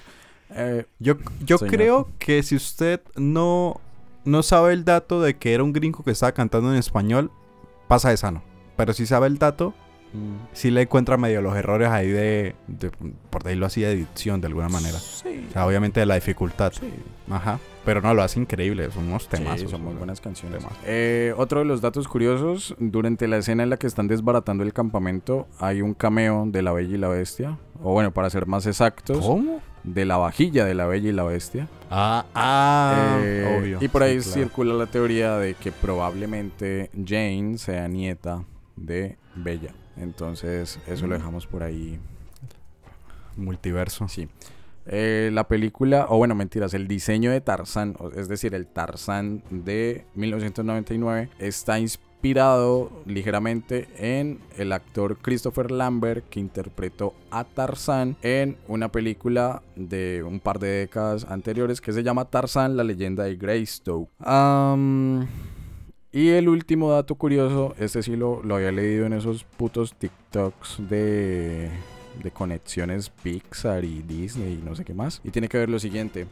Eh, 0.51 0.85
Yo, 0.99 1.15
yo 1.45 1.57
Señor. 1.57 1.73
creo 1.73 2.09
que 2.19 2.41
si 2.43 2.55
usted 2.55 3.01
no, 3.15 3.79
no 4.25 4.43
sabe 4.43 4.73
el 4.73 4.85
dato 4.85 5.21
de 5.21 5.35
que 5.37 5.53
era 5.53 5.63
un 5.63 5.73
gringo 5.73 6.03
que 6.03 6.11
estaba 6.11 6.31
cantando 6.31 6.71
en 6.71 6.77
español, 6.77 7.31
pasa 7.87 8.09
de 8.09 8.17
sano. 8.17 8.41
Pero 8.77 8.93
si 8.93 9.05
sabe 9.05 9.27
el 9.27 9.37
dato, 9.39 9.73
mm, 10.13 10.35
sí 10.53 10.71
le 10.71 10.83
encuentra 10.83 11.17
medio 11.17 11.41
los 11.41 11.55
errores 11.55 11.89
ahí 11.89 12.07
de, 12.09 12.55
de- 12.67 12.91
por 13.29 13.43
decirlo 13.43 13.65
así, 13.65 13.81
de 13.81 13.91
edición 13.91 14.39
de 14.39 14.47
alguna 14.47 14.69
manera. 14.69 14.97
Sí, 14.99 15.45
O 15.49 15.53
sea, 15.53 15.65
obviamente 15.65 15.99
de 15.99 16.05
la 16.05 16.15
dificultad. 16.15 16.71
sí. 16.71 16.89
Ajá. 17.29 17.59
Pero 17.87 18.01
no, 18.01 18.13
lo 18.13 18.21
hace 18.21 18.37
increíble. 18.37 18.91
Son 18.91 19.07
unos 19.07 19.29
temas. 19.29 19.61
Sí, 19.61 19.67
son 19.69 19.81
muy 19.81 19.93
buenas 19.93 20.19
canciones. 20.19 20.61
Eh, 20.85 21.33
otro 21.37 21.59
de 21.59 21.65
los 21.65 21.79
datos 21.79 22.05
curiosos, 22.09 22.75
durante 22.79 23.29
la 23.29 23.37
escena 23.37 23.63
en 23.63 23.69
la 23.69 23.77
que 23.77 23.87
están 23.87 24.09
desbaratando 24.09 24.65
el 24.65 24.73
campamento, 24.73 25.47
hay 25.57 25.81
un 25.81 25.93
cameo 25.93 26.43
de 26.47 26.61
La 26.63 26.73
Bella 26.73 26.95
y 26.95 26.97
la 26.97 27.07
Bestia. 27.07 27.57
O 27.81 27.93
bueno, 27.93 28.11
para 28.13 28.29
ser 28.29 28.45
más 28.45 28.65
exactos, 28.65 29.25
¿Cómo? 29.25 29.61
de 29.85 30.03
la 30.03 30.17
vajilla 30.17 30.65
de 30.65 30.73
La 30.73 30.85
Bella 30.85 31.07
y 31.07 31.13
la 31.13 31.23
Bestia. 31.23 31.69
Ah, 31.89 32.25
ah, 32.35 33.19
Eh, 33.23 33.57
obvio. 33.57 33.77
Y 33.79 33.87
por 33.87 34.03
ahí 34.03 34.19
Sí, 34.21 34.31
claro. 34.31 34.47
circula 34.49 34.73
la 34.73 34.87
teoría 34.87 35.37
de 35.37 35.53
que 35.53 35.71
probablemente 35.71 36.91
Jane 36.93 37.57
sea 37.57 37.87
nieta 37.87 38.43
de 38.75 39.17
Bella. 39.33 39.71
Entonces, 39.95 40.77
eso 40.87 41.07
lo 41.07 41.15
Mm. 41.15 41.19
dejamos 41.19 41.47
por 41.47 41.63
ahí. 41.63 41.97
Multiverso. 43.37 44.07
Sí. 44.09 44.27
Eh, 44.89 45.29
la 45.33 45.47
película, 45.47 46.07
o 46.09 46.17
bueno, 46.17 46.33
mentiras, 46.33 46.73
el 46.73 46.87
diseño 46.87 47.31
de 47.31 47.41
Tarzán, 47.41 47.95
es 48.15 48.29
decir, 48.29 48.55
el 48.55 48.67
Tarzán 48.67 49.43
de 49.49 50.05
1999, 50.15 51.29
está 51.39 51.77
inspirado 51.77 52.89
ligeramente 53.05 53.87
en 53.97 54.39
el 54.57 54.71
actor 54.71 55.17
Christopher 55.21 55.71
Lambert 55.71 56.27
que 56.29 56.39
interpretó 56.39 57.13
a 57.31 57.43
Tarzán 57.43 58.15
en 58.21 58.57
una 58.67 58.91
película 58.91 59.61
de 59.75 60.23
un 60.23 60.39
par 60.39 60.59
de 60.59 60.67
décadas 60.67 61.25
anteriores 61.25 61.81
que 61.81 61.93
se 61.93 62.03
llama 62.03 62.25
Tarzán, 62.25 62.77
la 62.77 62.83
leyenda 62.83 63.25
de 63.25 63.35
Greystoke. 63.35 64.09
Y 66.13 66.29
el 66.29 66.47
último 66.47 66.91
dato 66.91 67.15
curioso, 67.15 67.75
este 67.77 68.01
sí 68.01 68.15
lo, 68.15 68.41
lo 68.41 68.55
había 68.55 68.71
leído 68.71 69.05
en 69.05 69.13
esos 69.13 69.43
putos 69.43 69.93
TikToks 69.93 70.89
de, 70.89 71.69
de 72.23 72.31
conexiones 72.31 73.09
Pixar 73.09 73.83
y 73.85 74.01
Disney 74.01 74.53
y 74.53 74.65
no 74.65 74.75
sé 74.75 74.83
qué 74.85 74.93
más. 74.93 75.21
Y 75.23 75.31
tiene 75.31 75.47
que 75.47 75.57
ver 75.57 75.69
lo 75.69 75.79
siguiente. 75.79 76.27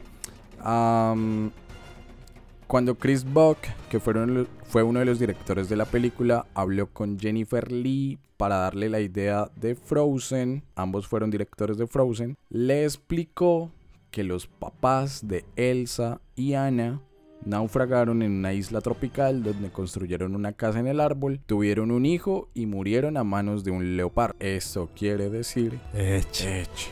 Cuando 2.66 2.94
Chris 2.96 3.24
Buck, 3.24 3.58
que 3.88 4.00
fueron 4.00 4.48
fue 4.64 4.82
uno 4.82 4.98
de 4.98 5.04
los 5.04 5.18
directores 5.18 5.68
de 5.68 5.76
la 5.76 5.84
película, 5.84 6.46
habló 6.54 6.88
con 6.88 7.18
Jennifer 7.18 7.70
Lee 7.70 8.18
para 8.36 8.56
darle 8.56 8.88
la 8.90 9.00
idea 9.00 9.50
de 9.56 9.76
Frozen, 9.76 10.64
ambos 10.74 11.06
fueron 11.06 11.30
directores 11.30 11.78
de 11.78 11.86
Frozen, 11.86 12.36
le 12.50 12.84
explicó 12.84 13.70
que 14.10 14.24
los 14.24 14.46
papás 14.46 15.28
de 15.28 15.44
Elsa 15.56 16.20
y 16.34 16.54
Anna 16.54 17.00
naufragaron 17.46 18.22
en 18.22 18.32
una 18.32 18.52
isla 18.52 18.80
tropical 18.82 19.42
donde 19.42 19.70
construyeron 19.70 20.34
una 20.34 20.52
casa 20.52 20.80
en 20.80 20.86
el 20.88 21.00
árbol, 21.00 21.40
tuvieron 21.46 21.90
un 21.90 22.04
hijo 22.04 22.48
y 22.54 22.66
murieron 22.66 23.16
a 23.16 23.24
manos 23.24 23.64
de 23.64 23.70
un 23.70 23.96
leopardo. 23.96 24.36
Esto 24.40 24.90
quiere 24.94 25.30
decir 25.30 25.78
Eche. 25.94 26.62
Eche, 26.62 26.90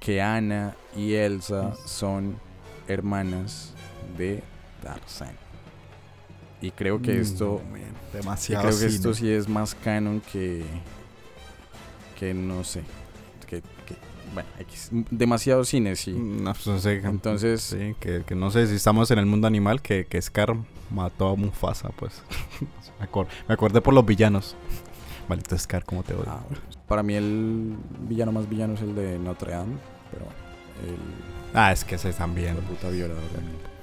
que 0.00 0.20
Anna 0.20 0.74
y 0.96 1.14
Elsa 1.14 1.74
son 1.86 2.36
hermanas 2.88 3.72
de 4.18 4.42
Tarzán. 4.82 5.32
Y 6.60 6.70
creo 6.70 7.00
que 7.00 7.20
esto, 7.20 7.62
Mm, 7.66 7.72
man, 7.72 7.80
y 7.82 8.16
Demasiado. 8.16 8.68
creo 8.68 8.78
que 8.80 8.86
esto 8.86 9.14
sí 9.14 9.30
es 9.30 9.48
más 9.48 9.74
canon 9.74 10.20
que 10.32 10.62
que 12.18 12.32
no 12.34 12.62
sé, 12.64 12.82
bueno, 14.34 14.48
X. 14.58 14.90
demasiado 15.10 15.64
cine 15.64 15.96
sí. 15.96 16.12
No, 16.12 16.52
pues, 16.52 16.82
sé. 16.82 16.96
Entonces- 17.04 17.62
Sí, 17.62 17.94
que, 18.00 18.22
que 18.26 18.34
no 18.34 18.50
sé 18.50 18.66
si 18.66 18.74
estamos 18.74 19.10
en 19.10 19.18
el 19.18 19.26
mundo 19.26 19.46
animal, 19.46 19.80
que, 19.80 20.06
que 20.06 20.20
Scar 20.20 20.54
mató 20.90 21.28
a 21.30 21.36
Mufasa, 21.36 21.88
pues. 21.90 22.22
me, 23.00 23.06
acor- 23.06 23.26
me 23.48 23.54
acordé 23.54 23.80
por 23.80 23.94
los 23.94 24.04
villanos. 24.04 24.56
Maldito 25.28 25.56
Scar, 25.56 25.84
¿cómo 25.84 26.02
te 26.02 26.12
odio? 26.14 26.24
Ah, 26.28 26.40
bueno. 26.48 26.62
Para 26.86 27.02
mí 27.02 27.14
el 27.14 27.74
villano 28.08 28.30
más 28.32 28.46
villano 28.48 28.74
es 28.74 28.82
el 28.82 28.94
de 28.94 29.18
Notre 29.18 29.52
Dame, 29.52 29.76
pero 30.10 30.26
bueno, 30.26 30.38
el 30.94 31.56
Ah, 31.56 31.72
es 31.72 31.84
que 31.84 31.94
ese 31.94 32.12
también. 32.12 32.56
la 32.56 32.60
puta 32.62 32.90
violador. 32.90 33.22
Uy. 33.22 33.73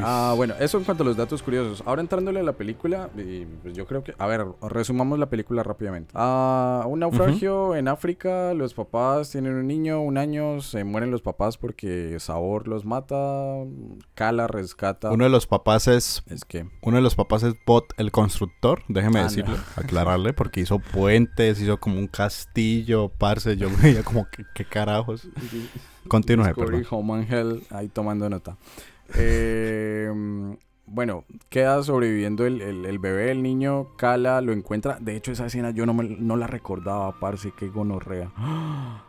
Ah, 0.00 0.34
bueno, 0.36 0.54
eso 0.60 0.78
en 0.78 0.84
cuanto 0.84 1.02
a 1.02 1.06
los 1.06 1.16
datos 1.16 1.42
curiosos. 1.42 1.82
Ahora 1.86 2.00
entrándole 2.02 2.40
a 2.40 2.42
la 2.42 2.52
película, 2.52 3.10
y, 3.16 3.44
pues 3.62 3.74
yo 3.74 3.86
creo 3.86 4.04
que, 4.04 4.14
a 4.18 4.26
ver, 4.26 4.44
resumamos 4.62 5.18
la 5.18 5.26
película 5.30 5.62
rápidamente. 5.62 6.12
Ah, 6.14 6.84
un 6.86 7.00
naufragio 7.00 7.74
en 7.76 7.88
África, 7.88 8.54
los 8.54 8.74
papás 8.74 9.30
tienen 9.30 9.54
un 9.54 9.66
niño, 9.66 10.00
un 10.00 10.18
año, 10.18 10.60
se 10.60 10.84
mueren 10.84 11.10
los 11.10 11.22
papás 11.22 11.56
porque 11.58 12.18
Sabor 12.20 12.68
los 12.68 12.84
mata, 12.84 13.16
Kala 14.14 14.46
rescata. 14.46 15.10
Uno 15.10 15.24
de 15.24 15.30
los 15.30 15.46
papás 15.46 15.88
es. 15.88 16.22
Es 16.26 16.44
que, 16.44 16.66
Uno 16.82 16.96
de 16.96 17.02
los 17.02 17.14
papás 17.14 17.42
es 17.42 17.54
Bot 17.66 17.86
el 17.96 18.10
constructor, 18.12 18.82
déjeme 18.88 19.20
Ah, 19.20 19.22
no. 19.22 19.28
decirlo, 19.28 19.56
aclararle, 19.76 20.32
porque 20.32 20.60
hizo 20.60 20.78
puentes, 20.78 21.60
hizo 21.60 21.78
como 21.78 21.98
un 21.98 22.06
castillo, 22.08 23.10
parce, 23.18 23.56
yo 23.56 23.68
veía 23.82 24.02
como 24.02 24.28
que 24.30 24.44
qué 24.54 24.64
carajos. 24.64 25.28
Continúe, 26.08 26.54
perdón. 26.54 26.86
Home 26.90 27.14
and 27.14 27.32
Hell, 27.32 27.62
ahí 27.70 27.88
tomando 27.88 28.28
nota. 28.30 28.56
Eh, 29.16 30.10
bueno, 30.90 31.24
queda 31.50 31.82
sobreviviendo 31.82 32.46
el, 32.46 32.62
el- 32.62 32.86
el 32.86 32.98
bebé, 32.98 33.30
el 33.30 33.42
niño, 33.42 33.88
Kala 33.96 34.40
lo 34.40 34.52
encuentra. 34.52 34.98
De 35.00 35.16
hecho, 35.16 35.32
esa 35.32 35.46
escena 35.46 35.70
yo 35.70 35.84
no, 35.86 35.92
me, 35.94 36.04
no 36.04 36.36
la 36.36 36.46
recordaba, 36.46 37.18
parce, 37.20 37.52
qué 37.56 37.68
gonorrea. 37.68 38.32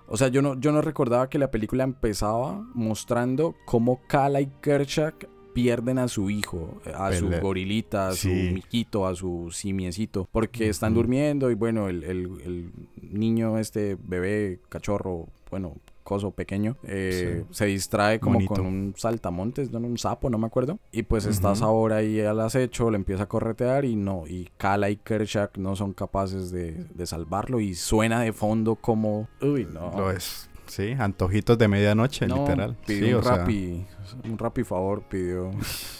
O 0.07 0.17
sea, 0.17 0.27
yo 0.27 0.41
no, 0.41 0.59
yo 0.59 0.71
no 0.71 0.81
recordaba 0.81 1.29
que 1.29 1.38
la 1.39 1.51
película 1.51 1.83
empezaba 1.83 2.65
mostrando 2.73 3.55
cómo 3.65 4.01
Kala 4.07 4.41
y 4.41 4.47
Kerchak 4.62 5.27
pierden 5.53 5.99
a 5.99 6.07
su 6.07 6.29
hijo, 6.29 6.79
a 6.95 7.12
su 7.13 7.27
gorilita, 7.41 8.09
a 8.09 8.13
su 8.13 8.29
miquito, 8.53 9.07
a 9.07 9.15
su 9.15 9.49
simiecito, 9.51 10.27
porque 10.31 10.69
están 10.69 10.93
durmiendo 10.93 11.49
y 11.49 11.55
bueno, 11.55 11.88
el, 11.89 12.03
el- 12.03 12.41
el 12.45 12.71
niño, 13.01 13.57
este 13.57 13.97
bebé, 14.01 14.59
cachorro, 14.69 15.27
bueno, 15.49 15.75
coso 16.10 16.32
pequeño, 16.32 16.76
eh, 16.84 17.45
se 17.52 17.65
distrae 17.67 18.19
como 18.19 18.34
Monito. 18.34 18.56
con 18.56 18.65
un 18.65 18.93
saltamontes, 18.98 19.69
no, 19.72 19.78
un 19.78 20.00
sapo, 20.00 20.28
no 20.32 20.39
me 20.39 20.48
acuerdo, 20.48 20.80
y 20.91 21.04
pues 21.04 21.26
está 21.26 21.52
Ujú. 21.52 21.60
Sabor 21.60 21.93
ahí 21.93 22.19
al 22.22 22.39
acecho, 22.39 22.89
le 22.89 22.98
empieza 22.98 23.24
a 23.24 23.28
corretear 23.28 23.86
y 23.86 23.95
no, 23.95 24.24
y 24.28 24.50
Kala 24.58 24.89
y 24.89 24.95
Kershak 24.98 25.58
no 25.60 25.76
son 25.76 25.93
capaces 25.93 26.50
de, 26.52 26.72
de 26.95 27.06
salvarlo 27.06 27.60
y 27.60 27.76
suena 27.76 28.22
de 28.22 28.34
fondo 28.34 28.76
como, 28.76 29.28
uy, 29.39 29.67
no. 29.72 29.91
Lo 29.95 30.10
es. 30.12 30.50
Sí, 30.65 30.95
antojitos 30.98 31.58
de 31.58 31.67
medianoche, 31.67 32.28
No, 32.28 32.38
literal. 32.38 32.76
Pidió 32.86 33.06
Sí, 33.08 33.13
un 33.13 33.19
o 33.19 33.24
sea, 33.24 33.38
rapi, 33.38 33.86
un 34.24 34.38
rapi 34.38 34.63
favor 34.63 35.04
pidió. 35.10 35.52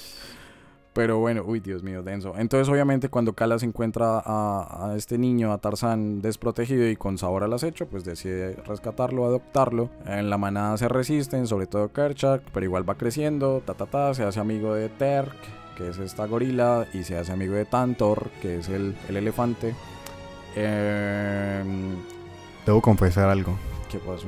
Pero 0.94 1.20
bueno, 1.20 1.44
uy, 1.46 1.60
Dios 1.60 1.84
mío, 1.84 2.02
denso. 2.02 2.34
Entonces, 2.38 2.68
obviamente, 2.68 3.10
cuando 3.10 3.34
Kala 3.34 3.60
se 3.60 3.66
encuentra 3.66 4.22
a, 4.26 4.90
a 4.92 4.96
este 4.96 5.18
niño, 5.18 5.54
a 5.54 5.60
Tarzán, 5.60 6.22
desprotegido 6.22 6.90
y 6.90 6.96
con 6.96 7.18
sabor 7.18 7.44
al 7.44 7.54
acecho, 7.54 7.86
pues 7.88 8.04
decide 8.04 8.56
rescatarlo, 8.66 9.26
adoptarlo. 9.26 9.90
En 10.06 10.30
la 10.30 10.38
manada 10.38 10.78
se 10.78 10.88
resisten, 10.90 11.46
sobre 11.48 11.68
todo 11.68 11.94
Kerchak, 11.94 12.42
pero 12.52 12.66
igual 12.66 12.90
va 12.90 12.96
creciendo, 12.96 13.62
ta 13.66 13.76
ta 13.76 13.86
ta, 13.86 14.14
se 14.14 14.24
hace 14.24 14.40
amigo 14.40 14.74
de 14.74 14.90
Terk, 14.90 15.36
que 15.78 15.90
es 15.90 16.00
esta 16.00 16.26
gorila, 16.26 16.88
y 16.92 17.04
se 17.04 17.18
hace 17.18 17.32
amigo 17.32 17.54
de 17.54 17.66
Tantor, 17.66 18.30
que 18.42 18.58
es 18.58 18.68
el, 18.68 18.96
el 19.08 19.18
elefante. 19.18 19.76
Em, 20.56 21.96
Debo 22.66 22.82
confesar 22.82 23.30
algo. 23.30 23.56
¿Qué 23.92 24.00
pasó? 24.00 24.28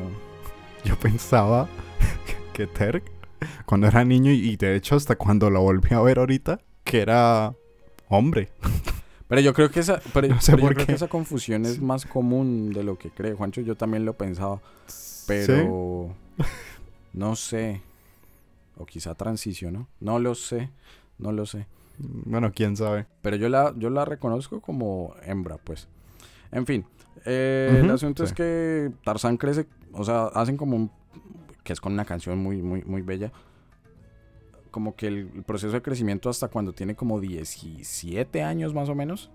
Yo 0.83 0.95
pensaba 0.97 1.67
que 2.53 2.67
Terk, 2.67 3.03
cuando 3.65 3.87
era 3.87 4.03
niño, 4.03 4.31
y 4.31 4.55
de 4.57 4.75
hecho 4.75 4.95
hasta 4.95 5.15
cuando 5.15 5.49
lo 5.49 5.61
volví 5.61 5.93
a 5.93 6.01
ver 6.01 6.19
ahorita, 6.19 6.59
que 6.83 7.01
era 7.01 7.53
hombre. 8.09 8.49
Pero 9.27 9.39
yo 9.39 9.53
creo 9.53 9.71
que 9.71 9.79
esa, 9.79 10.01
pero, 10.13 10.27
No 10.27 10.41
sé 10.41 10.51
pero 10.51 10.67
yo 10.67 10.73
creo 10.73 10.87
que 10.87 10.91
esa 10.91 11.07
confusión 11.07 11.65
es 11.65 11.79
más 11.79 12.05
común 12.05 12.73
de 12.73 12.83
lo 12.83 12.97
que 12.97 13.11
cree 13.11 13.33
Juancho. 13.33 13.61
Yo 13.61 13.77
también 13.77 14.03
lo 14.03 14.11
pensaba. 14.11 14.59
Pero 15.25 16.13
No 17.13 17.37
sé. 17.37 17.81
O 18.75 18.85
quizá 18.85 19.15
transicionó. 19.15 19.87
No 20.01 20.19
lo 20.19 20.35
sé. 20.35 20.69
No 21.17 21.31
lo 21.31 21.45
sé. 21.45 21.65
Bueno, 21.97 22.51
quién 22.53 22.75
sabe. 22.75 23.05
Pero 23.21 23.37
yo 23.37 23.47
la, 23.47 23.73
yo 23.77 23.89
la 23.89 24.03
reconozco 24.03 24.59
como 24.59 25.15
hembra, 25.23 25.55
pues. 25.57 25.87
En 26.51 26.65
fin. 26.65 26.85
eh, 27.23 27.79
el 27.81 27.89
asunto 27.89 28.25
es 28.25 28.33
que 28.33 28.91
Tarzán 29.05 29.37
crece. 29.37 29.65
O 29.93 30.03
sea, 30.03 30.25
hacen 30.25 30.57
como 30.57 30.75
un. 30.75 30.91
Que 31.63 31.73
es 31.73 31.81
con 31.81 31.93
una 31.93 32.05
canción 32.05 32.39
muy, 32.39 32.61
muy, 32.61 32.83
muy 32.83 33.01
bella. 33.01 33.31
Como 34.71 34.95
que 34.95 35.07
el, 35.07 35.31
el 35.35 35.43
proceso 35.43 35.73
de 35.73 35.81
crecimiento 35.81 36.29
hasta 36.29 36.47
cuando 36.47 36.73
tiene 36.73 36.95
como 36.95 37.19
17 37.19 38.41
años 38.43 38.73
más 38.73 38.89
o 38.89 38.95
menos. 38.95 39.29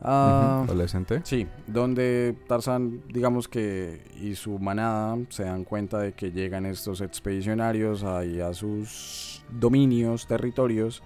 Ah, 0.00 0.62
Adolescente. 0.64 1.20
Sí, 1.24 1.46
donde 1.66 2.36
Tarzán, 2.46 3.02
digamos 3.12 3.48
que, 3.48 4.00
y 4.20 4.34
su 4.36 4.58
manada 4.58 5.18
se 5.28 5.44
dan 5.44 5.64
cuenta 5.64 5.98
de 5.98 6.12
que 6.12 6.30
llegan 6.30 6.66
estos 6.66 7.00
expedicionarios 7.00 8.04
ahí 8.04 8.40
a 8.40 8.54
sus 8.54 9.44
dominios, 9.50 10.26
territorios, 10.26 11.02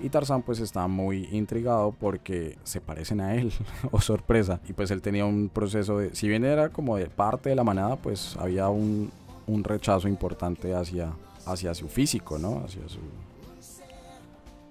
y 0.00 0.08
Tarzán 0.08 0.42
pues 0.42 0.58
está 0.58 0.88
muy 0.88 1.28
intrigado 1.30 1.94
porque 1.98 2.58
se 2.64 2.80
parecen 2.80 3.20
a 3.20 3.36
él, 3.36 3.52
o 3.92 4.00
sorpresa, 4.00 4.60
y 4.68 4.72
pues 4.72 4.90
él 4.90 5.02
tenía 5.02 5.24
un 5.24 5.48
proceso 5.48 5.98
de, 5.98 6.14
si 6.14 6.28
bien 6.28 6.44
era 6.44 6.70
como 6.70 6.96
de 6.96 7.06
parte 7.06 7.50
de 7.50 7.54
la 7.54 7.62
manada, 7.62 7.94
pues 7.96 8.36
había 8.38 8.68
un, 8.68 9.12
un 9.46 9.64
rechazo 9.64 10.08
importante 10.08 10.74
hacia, 10.74 11.12
hacia 11.46 11.74
su 11.74 11.88
físico, 11.88 12.38
¿no? 12.38 12.62
Hacia 12.64 12.82
su, 12.88 13.00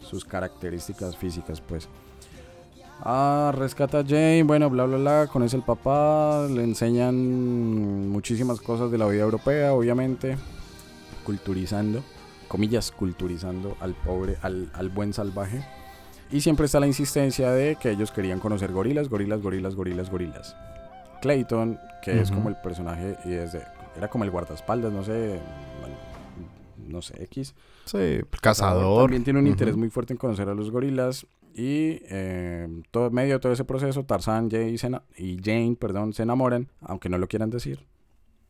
sus 0.06 0.26
características 0.26 1.16
físicas, 1.18 1.62
pues. 1.62 1.88
Ah, 3.04 3.52
rescata 3.56 4.00
a 4.00 4.04
Jane, 4.04 4.44
bueno, 4.44 4.70
bla, 4.70 4.86
bla, 4.86 4.98
bla, 4.98 5.28
conoce 5.32 5.56
el 5.56 5.64
papá, 5.64 6.48
le 6.48 6.64
enseñan 6.64 8.10
muchísimas 8.10 8.62
cosas 8.62 8.92
de 8.92 8.98
la 9.00 9.08
vida 9.08 9.24
europea, 9.24 9.74
obviamente, 9.74 10.38
culturizando, 11.26 12.04
comillas, 12.48 12.92
culturizando 12.92 13.76
al 13.80 13.96
pobre, 13.96 14.38
al, 14.44 14.70
al 14.74 14.90
buen 14.90 15.14
salvaje. 15.14 15.66
Y 16.30 16.42
siempre 16.42 16.68
está 16.68 16.80
la 16.80 16.88
insistencia 16.88 17.52
de 17.52 17.76
que 17.76 17.90
ellos 17.90 18.12
querían 18.12 18.40
conocer 18.40 18.72
gorilas, 18.72 19.10
gorilas, 19.10 19.42
gorilas, 19.42 19.76
gorilas, 19.76 20.10
gorilas. 20.10 20.56
Clayton, 21.22 21.80
que 22.04 22.22
es 22.22 22.30
Ujú. 22.30 22.38
como 22.38 22.50
el 22.50 22.56
personaje, 22.56 23.18
y 23.26 23.30
desde, 23.30 23.64
era 23.97 24.08
como 24.10 24.23
el 24.23 24.32
guardaespaldas, 24.32 24.91
no 24.91 25.04
sé, 25.04 25.39
bueno, 25.80 25.95
no 26.88 27.01
sé, 27.01 27.23
X. 27.25 27.54
Sí, 27.86 28.19
cazador. 28.41 29.04
También 29.06 29.23
tiene 29.23 29.39
un 29.39 29.45
Ujú. 29.45 29.51
interés 29.51 29.75
muy 29.75 29.89
fuerte 29.89 30.13
en 30.13 30.17
conocer 30.17 30.47
a 30.49 30.54
los 30.54 30.71
gorilas. 30.71 31.25
Y 31.54 31.99
eh, 32.10 32.67
todo, 32.91 33.12
medio 33.12 33.34
de 33.34 33.39
todo 33.39 33.51
ese 33.51 33.65
proceso, 33.65 34.06
Tarzán 34.06 34.49
Jay 34.49 34.77
ena- 34.84 35.04
y 35.17 35.38
Jane 35.43 35.75
perdón, 35.77 36.13
se 36.13 36.23
enamoran, 36.23 36.69
aunque 36.80 37.10
no 37.10 37.17
lo 37.17 37.27
quieran 37.27 37.49
decir. 37.49 37.86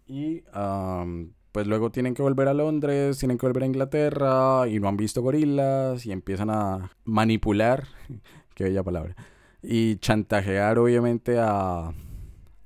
Y 0.08 0.44
am, 0.54 1.32
pues 1.52 1.66
luego 1.66 1.90
tienen 1.92 2.14
que 2.14 2.22
volver 2.22 2.48
a 2.48 2.54
Londres, 2.54 3.18
tienen 3.18 3.38
que 3.40 3.48
volver 3.48 3.64
a 3.64 3.66
Inglaterra 3.66 4.68
y 4.68 4.80
no 4.80 4.88
han 4.88 4.98
visto 4.98 5.22
gorilas 5.24 6.06
y 6.06 6.12
empiezan 6.12 6.50
a 6.52 6.92
manipular, 7.06 7.86
qué 8.56 8.66
bella 8.66 8.84
palabra, 8.84 9.16
y 9.64 9.96
chantajear 9.98 10.78
obviamente 10.78 11.40
a, 11.40 11.94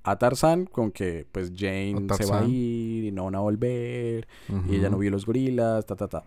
a 0.06 0.18
Tarzán 0.18 0.66
con 0.66 0.92
que 0.92 1.26
pues 1.32 1.52
Jane 1.56 2.08
se 2.16 2.26
va 2.26 2.42
a 2.42 2.46
ir 2.46 3.06
y 3.06 3.12
no 3.12 3.26
van 3.26 3.36
a 3.36 3.40
volver 3.40 4.28
y 4.70 4.76
ella 4.76 4.90
no 4.90 5.00
vio 5.00 5.10
los 5.10 5.26
gorilas, 5.26 5.86
ta, 5.86 5.96
ta, 5.96 6.08
ta. 6.08 6.24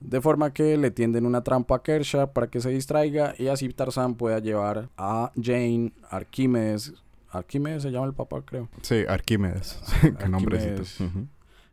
De 0.00 0.20
forma 0.20 0.52
que 0.52 0.76
le 0.76 0.90
tienden 0.90 1.24
una 1.24 1.42
trampa 1.42 1.76
a 1.76 1.82
Kershaw 1.82 2.32
para 2.32 2.48
que 2.48 2.60
se 2.60 2.70
distraiga 2.70 3.34
y 3.38 3.46
así 3.46 3.68
Tarzán 3.68 4.16
pueda 4.16 4.40
llevar 4.40 4.90
a 4.96 5.32
Jane, 5.40 5.92
Arquímedes. 6.10 6.94
Arquímedes 7.30 7.84
se 7.84 7.90
llama 7.92 8.06
el 8.06 8.12
papá, 8.12 8.42
creo. 8.42 8.68
Sí, 8.82 9.04
Arquímedes. 9.08 9.78
Qué 10.18 10.28
nombrecito. 10.28 10.82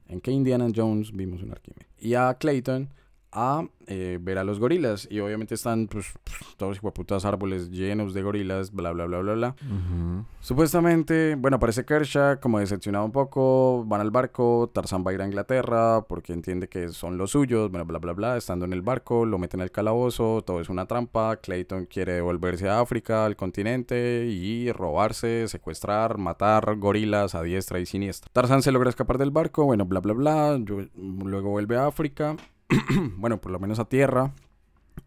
En 0.08 0.22
que 0.22 0.32
Indiana 0.32 0.68
Jones 0.74 1.12
vimos 1.12 1.42
un 1.42 1.52
Arquímedes. 1.52 1.88
Y 2.00 2.14
a 2.14 2.32
Clayton 2.36 2.90
a 3.34 3.66
eh, 3.88 4.18
ver 4.22 4.38
a 4.38 4.44
los 4.44 4.60
gorilas. 4.60 5.08
Y 5.12 5.20
obviamente 5.20 5.56
están 5.56 5.88
pues, 5.88 6.14
todos 6.58 6.80
putas 6.80 7.26
árboles 7.26 7.72
llenos 7.72 8.14
de 8.14 8.22
gorilas, 8.22 8.72
bla, 8.72 8.92
bla, 8.92 9.06
bla, 9.06 9.20
bla, 9.20 9.34
bla. 9.34 9.56
Ujú. 9.62 10.26
Supuestamente, 10.40 11.36
bueno, 11.36 11.58
aparece 11.58 11.86
Kershaw 11.86 12.40
como 12.40 12.60
decepcionado 12.60 13.06
un 13.06 13.12
poco, 13.12 13.84
van 13.86 14.02
al 14.02 14.12
barco, 14.12 14.70
Tarzán 14.74 15.04
va 15.06 15.12
a 15.12 15.14
ir 15.14 15.22
a 15.22 15.26
Inglaterra 15.26 16.02
porque 16.08 16.34
entiende 16.34 16.68
que 16.68 16.90
son 16.90 17.18
los 17.18 17.32
suyos, 17.32 17.72
bla, 17.72 17.84
bla, 17.84 18.00
bla, 18.00 18.14
bla, 18.14 18.38
estando 18.38 18.66
en 18.66 18.74
el 18.74 18.82
barco, 18.82 19.26
lo 19.26 19.38
meten 19.40 19.62
al 19.62 19.72
calabozo, 19.72 20.44
todo 20.46 20.62
es 20.62 20.70
una 20.70 20.86
trampa, 20.86 21.38
Clayton 21.38 21.86
quiere 21.86 22.14
devolverse 22.14 22.70
a 22.70 22.80
África, 22.82 23.26
al 23.26 23.36
continente, 23.36 24.26
y 24.30 24.72
robarse, 24.72 25.48
secuestrar, 25.48 26.18
matar 26.18 26.76
gorilas 26.78 27.36
a 27.36 27.42
diestra 27.42 27.80
y 27.80 27.86
siniestra. 27.86 28.30
Tarzán 28.34 28.62
se 28.62 28.72
logra 28.72 28.90
escapar 28.90 29.18
del 29.18 29.32
barco, 29.32 29.66
bueno, 29.66 29.86
bla, 29.86 30.00
bla, 30.02 30.14
bla, 30.14 30.58
yo- 30.64 30.82
luego 30.96 31.50
vuelve 31.50 31.78
a 31.78 31.88
África, 31.88 32.36
bueno, 33.18 33.40
por 33.40 33.52
lo 33.52 33.60
menos 33.60 33.80
a 33.80 33.86
tierra, 33.86 34.34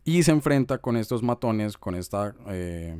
y 0.05 0.23
se 0.23 0.33
enfrenta 0.33 0.79
con 0.79 0.97
estos 0.97 1.23
matones, 1.23 1.77
con 1.77 1.95
esta, 1.95 2.35
eh, 2.49 2.97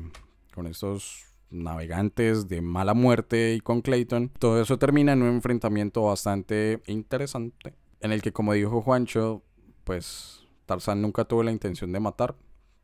con 0.53 0.67
estos 0.67 1.25
navegantes 1.49 2.47
de 2.47 2.61
mala 2.61 2.93
muerte 2.93 3.55
y 3.55 3.61
con 3.61 3.81
Clayton. 3.81 4.29
Todo 4.39 4.61
eso 4.61 4.77
termina 4.77 5.13
en 5.13 5.21
un 5.21 5.29
enfrentamiento 5.29 6.03
bastante 6.03 6.81
interesante, 6.87 7.73
en 8.01 8.11
el 8.11 8.21
que, 8.21 8.33
como 8.33 8.53
dijo 8.53 8.81
Juancho, 8.81 9.43
pues 9.83 10.45
Tarzán 10.65 11.01
nunca 11.01 11.25
tuvo 11.25 11.43
la 11.43 11.51
intención 11.51 11.91
de 11.93 11.99
matar, 11.99 12.35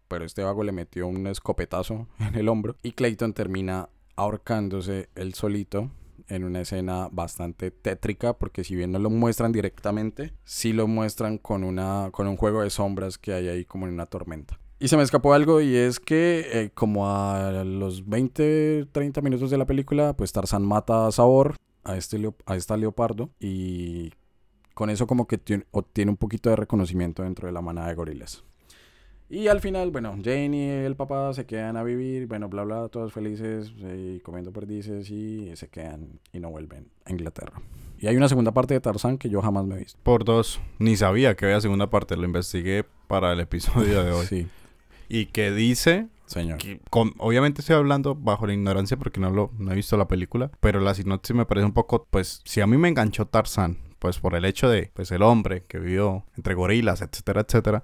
pero 0.07 0.25
este 0.25 0.43
vago 0.43 0.63
le 0.63 0.71
metió 0.71 1.07
un 1.07 1.27
escopetazo 1.27 2.07
en 2.19 2.35
el 2.35 2.47
hombro 2.49 2.77
y 2.81 2.93
Clayton 2.93 3.33
termina 3.33 3.89
ahorcándose 4.15 5.09
él 5.15 5.33
solito 5.33 5.91
en 6.27 6.43
una 6.43 6.61
escena 6.61 7.09
bastante 7.11 7.71
tétrica 7.71 8.33
porque 8.37 8.63
si 8.63 8.75
bien 8.75 8.91
no 8.91 8.99
lo 8.99 9.09
muestran 9.09 9.51
directamente, 9.51 10.33
sí 10.43 10.73
lo 10.73 10.87
muestran 10.87 11.37
con 11.37 11.63
una 11.63 12.09
con 12.11 12.27
un 12.27 12.37
juego 12.37 12.61
de 12.61 12.69
sombras 12.69 13.17
que 13.17 13.33
hay 13.33 13.47
ahí 13.47 13.65
como 13.65 13.87
en 13.87 13.93
una 13.93 14.05
tormenta. 14.05 14.59
Y 14.79 14.89
se 14.89 14.97
me 14.97 15.03
escapó 15.03 15.33
algo 15.33 15.61
y 15.61 15.75
es 15.75 15.99
que 15.99 16.45
eh, 16.51 16.71
como 16.73 17.09
a 17.09 17.63
los 17.63 18.07
20, 18.09 18.87
30 18.91 19.21
minutos 19.21 19.49
de 19.49 19.57
la 19.57 19.65
película, 19.65 20.13
pues 20.17 20.33
Tarzán 20.33 20.63
mata 20.63 21.07
a 21.07 21.11
Sabor, 21.11 21.55
a, 21.85 21.95
este 21.95 22.21
a 22.45 22.55
esta 22.57 22.75
leopardo, 22.75 23.29
y 23.39 24.11
con 24.73 24.89
eso 24.89 25.07
como 25.07 25.25
que 25.27 25.37
tien- 25.39 25.65
obtiene 25.71 26.11
un 26.11 26.17
poquito 26.17 26.49
de 26.49 26.57
reconocimiento 26.57 27.23
dentro 27.23 27.47
de 27.47 27.53
la 27.53 27.61
manada 27.61 27.87
de 27.87 27.95
gorilas. 27.95 28.43
Y 29.33 29.47
al 29.47 29.61
final, 29.61 29.89
bueno, 29.89 30.15
Jane 30.23 30.57
y 30.57 30.85
el 30.85 30.95
papá 30.95 31.33
se 31.33 31.45
quedan 31.45 31.75
a 31.75 31.83
vivir, 31.83 32.27
bueno, 32.27 32.49
bla, 32.49 32.63
bla, 32.63 32.87
todos 32.89 33.11
felices 33.13 33.73
eh, 33.81 34.15
y 34.17 34.19
comiendo 34.19 34.51
perdices 34.51 35.09
y 35.09 35.55
se 35.55 35.69
quedan 35.69 36.19
y 36.31 36.39
no 36.39 36.51
vuelven 36.51 36.87
a 37.05 37.11
Inglaterra. 37.11 37.53
Y 37.99 38.07
hay 38.07 38.15
una 38.15 38.27
segunda 38.29 38.51
parte 38.51 38.73
de 38.75 38.79
Tarzán 38.79 39.17
que 39.17 39.29
yo 39.29 39.41
jamás 39.41 39.65
me 39.65 39.75
he 39.75 39.79
visto. 39.79 39.99
Por 40.03 40.23
dos. 40.23 40.61
Ni 40.77 40.95
sabía 40.97 41.35
que 41.35 41.45
había 41.45 41.59
segunda 41.61 41.89
parte. 41.89 42.15
Lo 42.15 42.25
investigué 42.25 42.85
para 43.07 43.31
el 43.33 43.39
episodio 43.39 44.03
de 44.03 44.11
hoy. 44.11 44.25
Sí, 44.27 44.47
Y 45.09 45.25
que 45.27 45.51
dice 45.51 46.09
señor. 46.27 46.57
que 46.59 46.79
con- 46.91 47.13
obviamente 47.17 47.61
estoy 47.61 47.75
hablando 47.75 48.13
bajo 48.15 48.45
la 48.45 48.53
ignorancia 48.53 48.97
porque 48.97 49.19
no 49.19 49.29
lo 49.31 49.51
no 49.57 49.71
he 49.71 49.75
visto 49.75 49.97
la 49.97 50.07
película, 50.07 50.51
pero 50.59 50.79
la 50.79 50.93
sinopsis 50.93 51.35
me 51.35 51.45
parece 51.45 51.65
un 51.65 51.73
poco 51.73 52.05
pues 52.11 52.41
si 52.45 52.61
a 52.61 52.67
mí 52.67 52.77
me 52.77 52.87
enganchó 52.89 53.25
Tarzán, 53.25 53.77
pues 53.99 54.19
por 54.19 54.35
el 54.35 54.45
hecho 54.45 54.69
de 54.69 54.91
pues 54.93 55.11
el 55.11 55.21
hombre 55.23 55.63
que 55.67 55.79
vivió 55.79 56.23
entre 56.37 56.53
gorilas, 56.55 57.01
etcétera, 57.01 57.41
etcétera, 57.41 57.83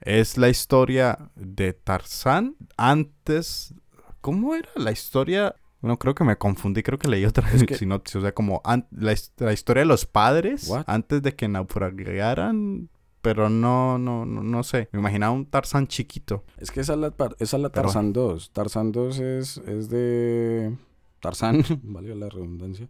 es 0.00 0.36
la 0.38 0.48
historia 0.48 1.30
de 1.34 1.72
Tarzán 1.72 2.56
antes 2.76 3.74
¿cómo 4.20 4.54
era 4.54 4.68
la 4.76 4.92
historia? 4.92 5.54
Bueno, 5.80 5.98
creo 5.98 6.14
que 6.14 6.24
me 6.24 6.36
confundí, 6.36 6.82
creo 6.82 6.98
que 6.98 7.08
leí 7.08 7.24
otra 7.24 7.48
Es 7.52 7.64
que- 7.64 7.74
sinopsis, 7.78 8.16
o 8.16 8.20
sea, 8.20 8.32
como 8.32 8.60
la, 8.90 9.12
his- 9.12 9.32
la 9.38 9.52
historia 9.52 9.82
de 9.82 9.86
los 9.86 10.04
padres 10.06 10.66
What? 10.68 10.84
antes 10.86 11.22
de 11.22 11.34
que 11.36 11.46
naufragaran, 11.48 12.88
pero 13.22 13.48
no, 13.48 13.98
no, 13.98 14.24
no, 14.24 14.42
no 14.42 14.62
sé. 14.62 14.88
Me 14.92 15.00
imaginaba 15.00 15.32
un 15.32 15.46
Tarzán 15.46 15.86
chiquito. 15.88 16.44
Es 16.58 16.70
que 16.70 16.80
esa 16.80 16.94
es 16.94 16.98
la, 17.00 17.08
esa 17.38 17.56
es 17.56 17.62
la 17.62 17.70
Pero 17.70 17.82
Tarzán 17.82 18.12
2. 18.12 18.50
Tarzán 18.52 18.92
2 18.92 19.18
es, 19.20 19.58
es 19.58 19.88
de 19.90 20.76
Tarzán, 21.20 21.64
valga 21.82 22.14
la 22.14 22.28
redundancia, 22.28 22.88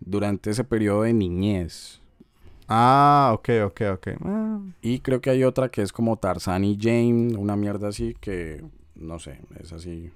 durante 0.00 0.50
ese 0.50 0.64
periodo 0.64 1.02
de 1.02 1.12
niñez. 1.14 2.00
Ah, 2.74 3.32
ok, 3.34 3.48
ok, 3.66 3.80
ok. 3.92 4.08
Ah, 4.24 4.60
Y 4.80 5.00
creo 5.00 5.20
que 5.20 5.28
hay 5.28 5.44
otra 5.44 5.68
que 5.68 5.82
es 5.82 5.92
como 5.92 6.16
Tarzán 6.16 6.64
y 6.64 6.78
Jane, 6.80 7.36
una 7.36 7.54
mierda 7.54 7.88
así 7.88 8.16
que 8.20 8.64
no 8.94 9.18
sé, 9.18 9.40
es 9.60 9.72
así. 9.74 10.10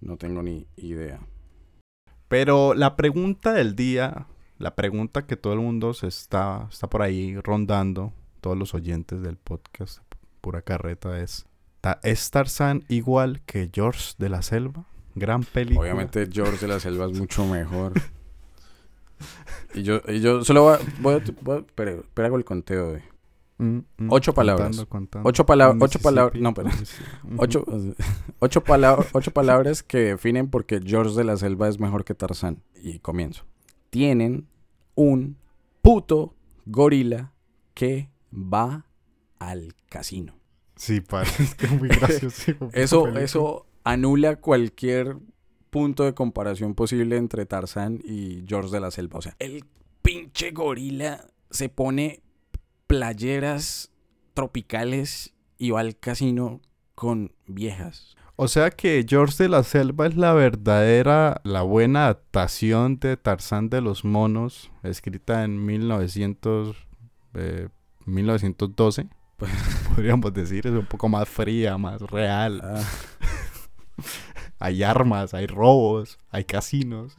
No 0.00 0.16
tengo 0.16 0.42
ni 0.42 0.66
idea. 0.76 1.20
Pero 2.28 2.72
la 2.74 2.96
pregunta 2.96 3.52
del 3.52 3.76
día, 3.76 4.26
la 4.58 4.74
pregunta 4.74 5.26
que 5.26 5.36
todo 5.36 5.52
el 5.52 5.60
mundo 5.60 5.92
se 5.92 6.06
está, 6.06 6.68
está 6.70 6.88
por 6.88 7.02
ahí 7.02 7.36
rondando, 7.38 8.12
todos 8.40 8.56
los 8.56 8.72
oyentes 8.74 9.20
del 9.20 9.36
podcast, 9.36 9.98
pura 10.40 10.62
carreta, 10.62 11.20
es: 11.20 11.44
¿ta- 11.82 12.00
¿Es 12.02 12.30
Tarzán 12.30 12.84
igual 12.88 13.42
que 13.44 13.68
George 13.72 14.14
de 14.18 14.28
la 14.30 14.40
Selva? 14.42 14.86
Gran 15.14 15.42
película. 15.44 15.82
Obviamente 15.82 16.26
George 16.32 16.56
de 16.66 16.68
la 16.72 16.80
Selva 16.80 17.04
es 17.04 17.18
mucho 17.18 17.44
mejor. 17.46 17.92
Y 19.74 19.82
yo, 19.82 20.00
y 20.08 20.20
yo 20.20 20.44
solo 20.44 20.62
voy 20.64 20.74
a... 20.74 20.78
Voy 21.00 21.14
a, 21.14 21.22
voy 21.42 21.56
a- 21.56 21.60
espera, 21.60 21.90
espera, 21.92 22.26
hago 22.28 22.36
el 22.36 22.44
conteo 22.44 22.92
de... 22.92 23.02
Mm, 23.58 23.78
mm, 23.98 24.06
ocho 24.10 24.34
palabras. 24.34 24.84
contando. 24.86 25.28
Ocho 25.28 25.46
palabras- 25.46 25.78
ocho 25.80 25.98
palabras- 26.00 26.40
no, 26.40 26.52
pero-. 26.54 26.70
Ocho, 27.36 27.64
ocho, 28.40 28.62
ocho 29.12 29.30
palabras 29.32 29.82
que 29.82 29.98
definen 29.98 30.48
por 30.48 30.66
qué 30.66 30.80
George 30.84 31.14
de 31.16 31.24
la 31.24 31.36
Selva 31.36 31.68
es 31.68 31.78
mejor 31.78 32.04
que 32.04 32.14
Tarzán. 32.14 32.62
Y 32.74 32.98
comienzo. 32.98 33.44
Tienen 33.90 34.48
un 34.94 35.36
puto 35.80 36.34
gorila 36.66 37.32
que 37.74 38.10
va 38.32 38.86
al 39.38 39.74
casino. 39.88 40.34
Sí, 40.76 41.00
parece 41.00 41.42
es 41.44 41.54
que 41.54 41.66
es 41.66 41.72
muy 41.72 41.88
gracioso. 41.88 42.52
Eso, 42.72 43.08
eso 43.18 43.66
anula 43.84 44.36
cualquier 44.36 45.16
punto 45.72 46.04
de 46.04 46.12
comparación 46.12 46.74
posible 46.74 47.16
entre 47.16 47.46
Tarzán 47.46 47.98
y 48.04 48.44
George 48.46 48.70
de 48.70 48.78
la 48.78 48.90
Selva. 48.90 49.18
O 49.18 49.22
sea, 49.22 49.34
el 49.38 49.64
pinche 50.02 50.50
gorila 50.50 51.24
se 51.50 51.70
pone 51.70 52.20
playeras 52.86 53.90
tropicales 54.34 55.32
y 55.56 55.70
va 55.70 55.80
al 55.80 55.96
casino 55.96 56.60
con 56.94 57.32
viejas. 57.46 58.16
O 58.36 58.48
sea 58.48 58.70
que 58.70 59.06
George 59.08 59.44
de 59.44 59.48
la 59.48 59.62
Selva 59.62 60.06
es 60.06 60.14
la 60.14 60.34
verdadera, 60.34 61.40
la 61.42 61.62
buena 61.62 62.04
adaptación 62.04 62.98
de 62.98 63.16
Tarzán 63.16 63.70
de 63.70 63.80
los 63.80 64.04
Monos, 64.04 64.70
escrita 64.82 65.42
en 65.42 65.64
1900, 65.64 66.76
eh, 67.32 67.68
1912. 68.04 69.08
Podríamos 69.94 70.34
decir, 70.34 70.66
es 70.66 70.74
un 70.74 70.84
poco 70.84 71.08
más 71.08 71.26
fría, 71.30 71.78
más 71.78 72.02
real. 72.02 72.60
Ah, 72.62 72.82
Hay 74.64 74.82
armas, 74.84 75.34
hay 75.34 75.46
robos, 75.46 76.18
hay 76.30 76.44
casinos. 76.44 77.16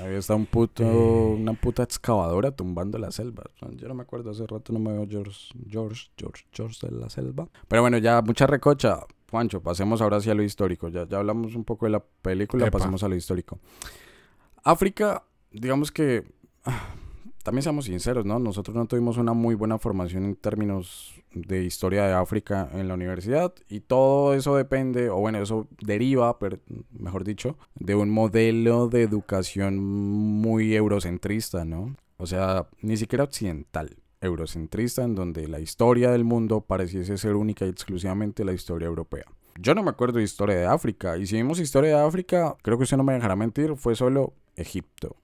ahí 0.00 0.14
está 0.14 0.34
un 0.34 0.46
puto, 0.46 0.82
Eh. 0.82 1.34
una 1.40 1.52
puta 1.52 1.82
excavadora 1.82 2.52
tumbando 2.52 2.96
la 2.98 3.10
selva. 3.10 3.44
Yo 3.76 3.88
no 3.88 3.94
me 3.94 4.02
acuerdo, 4.02 4.30
hace 4.30 4.46
rato 4.46 4.72
no 4.72 4.78
me 4.78 4.92
veo 4.92 5.06
George, 5.08 5.52
George, 5.68 6.06
George, 6.16 6.44
George 6.52 6.86
de 6.86 6.92
la 6.96 7.10
Selva. 7.10 7.48
Pero 7.66 7.82
bueno, 7.82 7.98
ya 7.98 8.22
mucha 8.22 8.46
recocha. 8.46 9.00
Juancho, 9.30 9.60
pasemos 9.62 10.00
ahora 10.00 10.16
hacia 10.16 10.34
lo 10.34 10.42
histórico. 10.42 10.88
Ya, 10.88 11.06
ya 11.06 11.18
hablamos 11.18 11.54
un 11.54 11.64
poco 11.64 11.84
de 11.84 11.92
la 11.92 12.00
película, 12.22 12.66
Epa. 12.66 12.78
pasemos 12.78 13.02
a 13.02 13.08
lo 13.08 13.14
histórico. 13.16 13.58
África, 14.64 15.22
digamos 15.52 15.92
que 15.92 16.24
ah, 16.64 16.94
también 17.48 17.62
seamos 17.62 17.86
sinceros, 17.86 18.26
¿no? 18.26 18.38
Nosotros 18.38 18.76
no 18.76 18.84
tuvimos 18.84 19.16
una 19.16 19.32
muy 19.32 19.54
buena 19.54 19.78
formación 19.78 20.26
en 20.26 20.36
términos 20.36 21.14
de 21.32 21.64
historia 21.64 22.04
de 22.04 22.12
África 22.12 22.68
en 22.74 22.88
la 22.88 22.92
universidad 22.92 23.54
y 23.70 23.80
todo 23.80 24.34
eso 24.34 24.54
depende, 24.54 25.08
o 25.08 25.16
bueno, 25.16 25.38
eso 25.40 25.66
deriva, 25.80 26.38
pero, 26.38 26.58
mejor 26.90 27.24
dicho, 27.24 27.56
de 27.74 27.94
un 27.94 28.10
modelo 28.10 28.88
de 28.88 29.02
educación 29.02 29.78
muy 29.78 30.76
eurocentrista, 30.76 31.64
¿no? 31.64 31.96
O 32.18 32.26
sea, 32.26 32.66
ni 32.82 32.98
siquiera 32.98 33.24
occidental, 33.24 33.96
eurocentrista, 34.20 35.02
en 35.04 35.14
donde 35.14 35.48
la 35.48 35.58
historia 35.58 36.10
del 36.10 36.24
mundo 36.24 36.60
pareciese 36.60 37.16
ser 37.16 37.34
única 37.34 37.64
y 37.64 37.70
exclusivamente 37.70 38.44
la 38.44 38.52
historia 38.52 38.88
europea. 38.88 39.24
Yo 39.58 39.74
no 39.74 39.82
me 39.82 39.88
acuerdo 39.88 40.18
de 40.18 40.24
historia 40.24 40.56
de 40.56 40.66
África, 40.66 41.16
y 41.16 41.26
si 41.26 41.36
vimos 41.36 41.60
historia 41.60 41.96
de 41.96 42.06
África, 42.06 42.58
creo 42.60 42.76
que 42.76 42.84
usted 42.84 42.98
no 42.98 43.04
me 43.04 43.14
dejará 43.14 43.36
mentir, 43.36 43.74
fue 43.76 43.94
solo 43.96 44.34
Egipto. 44.54 45.16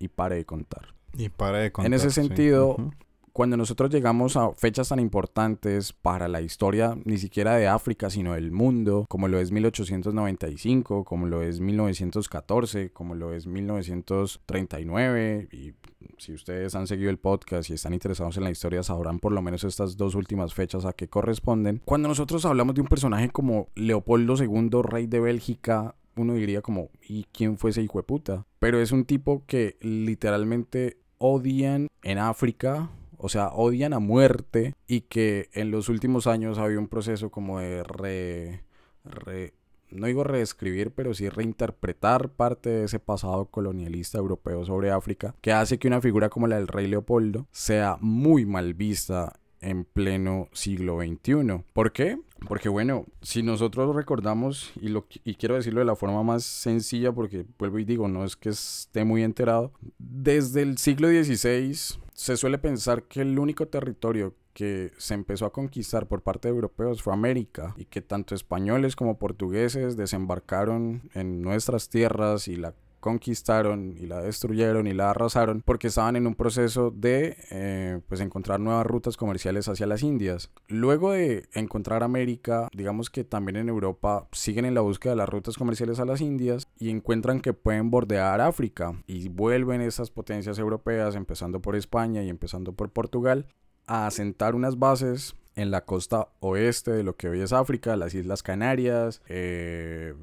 Y 0.00 0.08
pare 0.08 0.34
de 0.34 0.44
contar. 0.44 0.97
Y 1.16 1.28
para 1.28 1.58
de 1.58 1.70
contar, 1.72 1.86
En 1.86 1.94
ese 1.94 2.10
sí. 2.10 2.22
sentido, 2.22 2.70
Ujú. 2.70 2.90
Cuando 3.32 3.56
nosotros 3.56 3.90
llegamos 3.90 4.36
a 4.36 4.50
fechas 4.50 4.88
tan 4.88 4.98
importantes 4.98 5.92
para 5.92 6.26
la 6.26 6.40
historia, 6.40 6.98
ni 7.04 7.18
siquiera 7.18 7.54
de 7.54 7.68
África, 7.68 8.10
sino 8.10 8.34
del 8.34 8.50
mundo, 8.50 9.06
como 9.08 9.28
lo 9.28 9.38
es 9.38 9.52
1895, 9.52 11.04
como 11.04 11.26
lo 11.28 11.42
es 11.42 11.60
1914, 11.60 12.90
como 12.90 13.14
lo 13.14 13.32
es 13.32 13.46
1939, 13.46 15.48
y 15.52 15.74
si 16.18 16.32
ustedes 16.32 16.74
han 16.74 16.86
seguido 16.86 17.10
el 17.10 17.18
podcast 17.18 17.70
y 17.70 17.74
están 17.74 17.94
interesados 17.94 18.36
en 18.36 18.44
la 18.44 18.50
historia, 18.50 18.82
sabrán 18.82 19.18
por 19.20 19.32
lo 19.32 19.40
menos 19.42 19.62
estas 19.64 19.96
dos 19.96 20.14
últimas 20.16 20.52
fechas 20.54 20.84
a 20.84 20.92
qué 20.92 21.08
corresponden. 21.08 21.80
Cuando 21.84 22.08
nosotros 22.08 22.44
hablamos 22.44 22.74
de 22.74 22.80
un 22.80 22.88
personaje 22.88 23.30
como 23.30 23.68
Leopoldo 23.76 24.34
II, 24.36 24.82
rey 24.82 25.06
de 25.06 25.20
Bélgica, 25.20 25.94
uno 26.22 26.34
diría 26.34 26.62
como, 26.62 26.90
¿y 27.02 27.24
quién 27.32 27.56
fue 27.58 27.70
ese 27.70 27.82
hijo 27.82 27.98
de 27.98 28.02
puta? 28.04 28.46
Pero 28.58 28.80
es 28.80 28.92
un 28.92 29.04
tipo 29.04 29.44
que 29.46 29.76
literalmente 29.80 30.98
odian 31.18 31.88
en 32.02 32.18
África, 32.18 32.90
o 33.16 33.28
sea, 33.28 33.48
odian 33.48 33.92
a 33.92 33.98
muerte 33.98 34.74
y 34.86 35.02
que 35.02 35.48
en 35.52 35.70
los 35.70 35.88
últimos 35.88 36.26
años 36.26 36.58
había 36.58 36.78
un 36.78 36.88
proceso 36.88 37.30
como 37.30 37.58
de 37.60 37.82
re, 37.82 38.62
re- 39.04 39.54
no 39.90 40.06
digo 40.06 40.22
reescribir, 40.22 40.90
pero 40.92 41.14
sí 41.14 41.28
reinterpretar 41.28 42.28
parte 42.30 42.68
de 42.68 42.84
ese 42.84 42.98
pasado 43.00 43.46
colonialista 43.46 44.18
europeo 44.18 44.64
sobre 44.64 44.90
África, 44.90 45.34
que 45.40 45.52
hace 45.52 45.78
que 45.78 45.88
una 45.88 46.00
figura 46.00 46.28
como 46.28 46.46
la 46.46 46.56
del 46.56 46.68
rey 46.68 46.86
Leopoldo 46.86 47.46
sea 47.50 47.96
muy 48.00 48.44
mal 48.44 48.74
vista 48.74 49.40
en 49.60 49.84
pleno 49.84 50.48
siglo 50.52 50.98
XXI. 51.00 51.64
¿Por 51.72 51.92
qué? 51.92 52.18
Porque 52.46 52.68
bueno, 52.68 53.04
si 53.20 53.42
nosotros 53.42 53.94
recordamos, 53.94 54.72
y, 54.80 54.88
lo, 54.88 55.06
y 55.24 55.34
quiero 55.34 55.56
decirlo 55.56 55.80
de 55.80 55.86
la 55.86 55.96
forma 55.96 56.22
más 56.22 56.44
sencilla, 56.44 57.12
porque 57.12 57.44
vuelvo 57.58 57.78
y 57.78 57.84
digo, 57.84 58.08
no 58.08 58.24
es 58.24 58.36
que 58.36 58.50
esté 58.50 59.04
muy 59.04 59.22
enterado, 59.22 59.72
desde 59.98 60.62
el 60.62 60.78
siglo 60.78 61.08
XVI 61.08 61.98
se 62.12 62.36
suele 62.36 62.58
pensar 62.58 63.04
que 63.04 63.22
el 63.22 63.38
único 63.38 63.68
territorio 63.68 64.34
que 64.52 64.90
se 64.98 65.14
empezó 65.14 65.46
a 65.46 65.52
conquistar 65.52 66.08
por 66.08 66.22
parte 66.22 66.48
de 66.48 66.54
europeos 66.54 67.00
fue 67.00 67.12
América 67.12 67.74
y 67.76 67.84
que 67.84 68.02
tanto 68.02 68.34
españoles 68.34 68.96
como 68.96 69.16
portugueses 69.16 69.96
desembarcaron 69.96 71.08
en 71.14 71.42
nuestras 71.42 71.88
tierras 71.88 72.48
y 72.48 72.56
la 72.56 72.74
conquistaron 73.00 73.96
y 73.98 74.06
la 74.06 74.20
destruyeron 74.20 74.86
y 74.86 74.92
la 74.92 75.10
arrasaron 75.10 75.62
porque 75.64 75.88
estaban 75.88 76.16
en 76.16 76.26
un 76.26 76.34
proceso 76.34 76.90
de 76.90 77.36
eh, 77.50 78.00
pues 78.08 78.20
encontrar 78.20 78.60
nuevas 78.60 78.86
rutas 78.86 79.16
comerciales 79.16 79.68
hacia 79.68 79.86
las 79.86 80.02
Indias. 80.02 80.50
Luego 80.68 81.12
de 81.12 81.48
encontrar 81.52 82.02
América, 82.02 82.68
digamos 82.72 83.10
que 83.10 83.24
también 83.24 83.56
en 83.56 83.68
Europa 83.68 84.28
siguen 84.32 84.64
en 84.64 84.74
la 84.74 84.80
búsqueda 84.80 85.12
de 85.12 85.18
las 85.18 85.28
rutas 85.28 85.56
comerciales 85.56 86.00
a 86.00 86.04
las 86.04 86.20
Indias 86.20 86.68
y 86.78 86.90
encuentran 86.90 87.40
que 87.40 87.52
pueden 87.52 87.90
bordear 87.90 88.40
África 88.40 89.02
y 89.06 89.28
vuelven 89.28 89.80
esas 89.80 90.10
potencias 90.10 90.58
europeas, 90.58 91.14
empezando 91.14 91.60
por 91.60 91.76
España 91.76 92.22
y 92.22 92.28
empezando 92.28 92.72
por 92.72 92.90
Portugal, 92.90 93.46
a 93.86 94.06
asentar 94.06 94.54
unas 94.54 94.78
bases 94.78 95.34
en 95.58 95.72
la 95.72 95.84
costa 95.84 96.28
oeste 96.38 96.92
de 96.92 97.02
lo 97.02 97.16
que 97.16 97.28
hoy 97.28 97.40
es 97.40 97.52
África, 97.52 97.96
las 97.96 98.14
Islas 98.14 98.44
Canarias, 98.44 99.20
eh, 99.28 100.14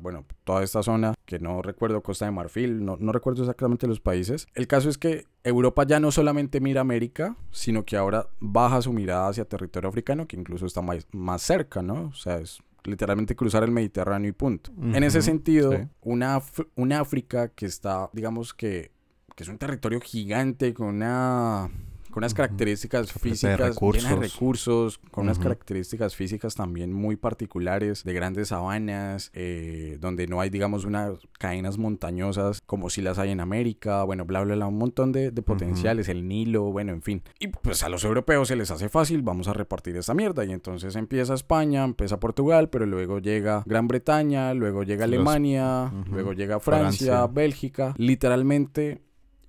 bueno, 0.00 0.24
toda 0.44 0.62
esta 0.62 0.82
zona 0.82 1.14
que 1.26 1.38
no 1.38 1.60
recuerdo, 1.60 2.02
Costa 2.02 2.24
de 2.24 2.30
Marfil, 2.30 2.82
no, 2.82 2.96
no 2.98 3.12
recuerdo 3.12 3.42
exactamente 3.42 3.86
los 3.86 4.00
países. 4.00 4.46
El 4.54 4.66
caso 4.66 4.88
es 4.88 4.96
que 4.96 5.26
Europa 5.44 5.84
ya 5.86 6.00
no 6.00 6.10
solamente 6.10 6.60
mira 6.60 6.80
América, 6.80 7.36
sino 7.50 7.84
que 7.84 7.98
ahora 7.98 8.28
baja 8.40 8.80
su 8.80 8.94
mirada 8.94 9.28
hacia 9.28 9.44
territorio 9.44 9.90
africano, 9.90 10.26
que 10.26 10.36
incluso 10.36 10.64
está 10.64 10.80
más, 10.80 11.06
más 11.12 11.42
cerca, 11.42 11.82
¿no? 11.82 12.06
O 12.06 12.14
sea, 12.14 12.38
es 12.38 12.62
literalmente 12.84 13.36
cruzar 13.36 13.62
el 13.64 13.70
Mediterráneo 13.70 14.30
y 14.30 14.32
punto. 14.32 14.72
En 14.80 15.04
ese 15.04 15.20
sentido, 15.20 15.72
sí. 15.72 15.88
una, 16.00 16.40
una 16.76 17.00
África 17.00 17.48
que 17.48 17.66
está, 17.66 18.08
digamos 18.14 18.54
que, 18.54 18.90
que 19.36 19.42
es 19.44 19.48
un 19.50 19.58
territorio 19.58 20.00
gigante 20.00 20.72
con 20.72 20.88
una 20.88 21.70
con 22.12 22.20
unas 22.20 22.34
características 22.34 23.06
Ofrece 23.16 23.18
físicas 23.30 23.58
llenas 23.58 23.64
de 23.64 23.68
recursos. 23.70 24.20
recursos, 24.32 24.98
con 25.10 25.24
unas 25.24 25.38
Ujú. 25.38 25.44
características 25.44 26.14
físicas 26.14 26.54
también 26.54 26.92
muy 26.92 27.16
particulares, 27.16 28.04
de 28.04 28.12
grandes 28.12 28.48
sabanas, 28.48 29.30
eh, 29.34 29.98
donde 30.00 30.26
no 30.28 30.40
hay, 30.40 30.50
digamos, 30.50 30.84
unas 30.84 31.14
cadenas 31.38 31.78
montañosas 31.78 32.60
como 32.66 32.88
si 32.90 33.02
las 33.02 33.18
hay 33.18 33.30
en 33.30 33.40
América, 33.40 34.04
bueno, 34.04 34.24
bla, 34.24 34.42
bla, 34.44 34.54
bla, 34.54 34.66
un 34.68 34.78
montón 34.78 35.10
de, 35.10 35.30
de 35.32 35.42
potenciales, 35.42 36.08
el 36.08 36.28
Nilo, 36.28 36.64
bueno, 36.70 36.92
en 36.92 37.02
fin. 37.02 37.22
Y 37.40 37.48
pues 37.48 37.82
a 37.82 37.88
los 37.88 38.04
europeos 38.04 38.48
se 38.48 38.56
les 38.56 38.70
hace 38.70 38.88
fácil, 38.88 39.22
vamos 39.22 39.48
a 39.48 39.52
repartir 39.54 39.96
esta 39.96 40.14
mierda. 40.14 40.44
Y 40.44 40.52
entonces 40.52 40.94
empieza 40.96 41.34
España, 41.34 41.82
empieza 41.84 42.20
Portugal, 42.20 42.68
pero 42.68 42.86
luego 42.86 43.18
llega 43.18 43.62
Gran 43.66 43.88
Bretaña, 43.88 44.54
luego 44.54 44.82
llega 44.82 45.06
Los- 45.06 45.14
Alemania, 45.14 45.90
Ujú. 45.92 46.12
luego 46.12 46.32
llega 46.34 46.60
Francia, 46.60 47.06
Francia. 47.16 47.26
Bélgica, 47.32 47.94
literalmente, 47.96 49.02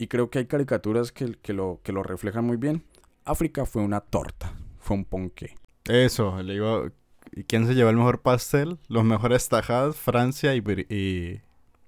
y 0.04 0.08
creo 0.08 0.30
que 0.30 0.39
hay 0.39 0.45
caricaturas 0.47 1.14
que, 1.14 1.38
que, 1.41 1.54
lo, 1.54 1.80
que 1.82 1.93
lo 1.93 2.04
reflejan 2.04 2.43
muy 2.43 2.58
bien. 2.58 2.84
África 3.24 3.66
fue 3.66 3.82
una 3.82 4.01
torta, 4.01 4.54
fue 4.80 4.97
un 4.97 5.06
ponqué. 5.06 5.56
Eso, 5.86 6.41
le 6.43 6.54
digo. 6.54 6.89
¿Y 7.32 7.45
quién 7.45 7.66
se 7.66 7.74
llevó 7.74 7.89
el 7.89 7.95
mejor 7.95 8.22
pastel? 8.22 8.78
Los 8.89 9.06
mejores 9.06 9.47
tajadas, 9.47 9.95
Francia 9.95 10.54
y, 10.56 10.60
y, 10.89 11.41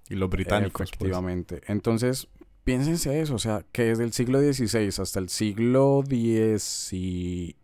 y 0.09 0.15
los 0.15 0.29
británicos. 0.29 0.77
pues. 0.77 0.89
Efectivamente. 0.91 1.61
Entonces, 1.67 2.29
piénsense 2.63 3.19
eso, 3.19 3.35
o 3.35 3.39
sea, 3.39 3.65
que 3.73 3.83
desde 3.83 4.05
el 4.05 4.13
siglo 4.13 4.39
XVI 4.39 4.87
hasta 5.01 5.19
el 5.19 5.27
siglo 5.27 6.01
XIX, 6.07 7.55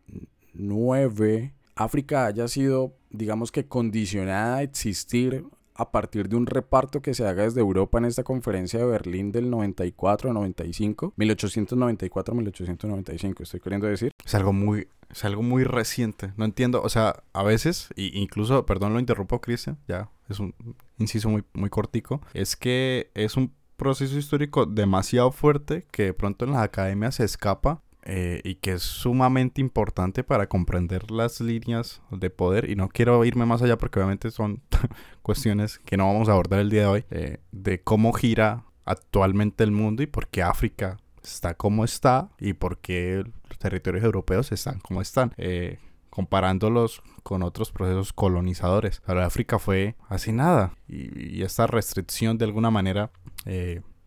África 1.76 2.26
haya 2.26 2.50
sido, 2.50 2.94
digamos 3.10 3.54
que, 3.54 3.68
condicionada 3.68 4.58
a 4.58 4.64
existir 4.64 5.46
a 5.82 5.92
partir 5.92 6.30
de 6.30 6.36
un 6.36 6.46
reparto 6.46 7.02
que 7.02 7.16
se 7.16 7.28
haga 7.28 7.44
desde 7.44 7.60
Europa 7.60 7.98
en 7.98 8.06
esta 8.06 8.24
conferencia 8.24 8.80
de 8.80 8.86
Berlín 8.86 9.32
del 9.32 9.52
94-95, 9.52 11.14
1894-1895, 11.18 13.42
estoy 13.42 13.60
queriendo 13.60 13.88
decir. 13.88 14.12
Es 14.24 14.36
algo 14.36 14.54
muy, 14.54 14.88
es 15.10 15.26
algo 15.26 15.42
muy 15.42 15.64
reciente. 15.64 16.34
No 16.38 16.46
entiendo, 16.46 16.84
o 16.84 16.90
sea, 16.90 17.24
a 17.34 17.42
veces, 17.42 17.90
y 17.96 18.16
incluso, 18.20 18.64
perdón, 18.66 18.94
lo 18.94 19.00
interrumpo, 19.00 19.42
Cristian, 19.42 19.80
ya, 19.88 20.12
es 20.30 20.40
un 20.40 20.54
inciso 21.00 21.30
muy, 21.30 21.44
muy 21.54 21.72
cortico, 21.72 22.22
es 22.34 22.56
que 22.56 23.10
es 23.16 23.36
un 23.36 23.52
proceso 23.76 24.20
histórico 24.20 24.68
demasiado 24.68 25.32
fuerte 25.32 25.88
que 25.92 26.04
de 26.04 26.14
pronto 26.14 26.46
en 26.46 26.52
las 26.52 26.62
academias 26.62 27.16
se 27.16 27.24
escapa 27.24 27.82
eh, 28.04 28.42
y 28.44 28.56
que 28.56 28.74
es 28.74 28.82
sumamente 28.82 29.62
importante 29.62 30.24
para 30.24 30.48
comprender 30.48 31.12
las 31.12 31.40
líneas 31.40 32.02
de 32.10 32.30
poder. 32.30 32.70
Y 32.70 32.76
no 32.76 32.90
quiero 32.90 33.24
irme 33.26 33.46
más 33.46 33.62
allá 33.62 33.78
porque 33.78 34.00
obviamente 34.00 34.32
son 34.32 34.62
cuestiones 35.22 35.80
que 35.80 35.98
no 35.98 36.08
vamos 36.08 36.30
a 36.30 36.34
abordar 36.34 36.60
el 36.60 36.70
día 36.70 36.82
de 36.82 36.88
hoy, 36.88 37.06
eh, 37.12 37.38
de 37.52 37.82
cómo 37.82 38.14
gira 38.14 38.66
actualmente 38.86 39.64
el 39.64 39.72
mundo 39.72 40.02
y 40.02 40.08
por 40.08 40.28
qué 40.28 40.42
África 40.42 40.98
está 41.24 41.54
como 41.54 41.86
está 41.86 42.30
y 42.40 42.54
por 42.54 42.80
qué 42.80 43.24
los 43.48 43.60
territorios 43.60 44.04
europeos 44.04 44.52
están 44.52 44.80
como 44.80 45.02
están. 45.02 45.34
Eh, 45.38 45.78
comparándolos 46.10 47.02
con 47.24 47.42
otros 47.42 47.72
procesos 47.72 48.12
colonizadores. 48.12 49.02
Pero 49.06 49.24
África 49.24 49.60
fue 49.60 49.96
así 50.10 50.34
nada. 50.34 50.74
Y, 50.90 51.42
esta 51.42 51.68
restricción 51.68 52.38
de 52.38 52.44
alguna 52.44 52.70
manera, 52.70 53.12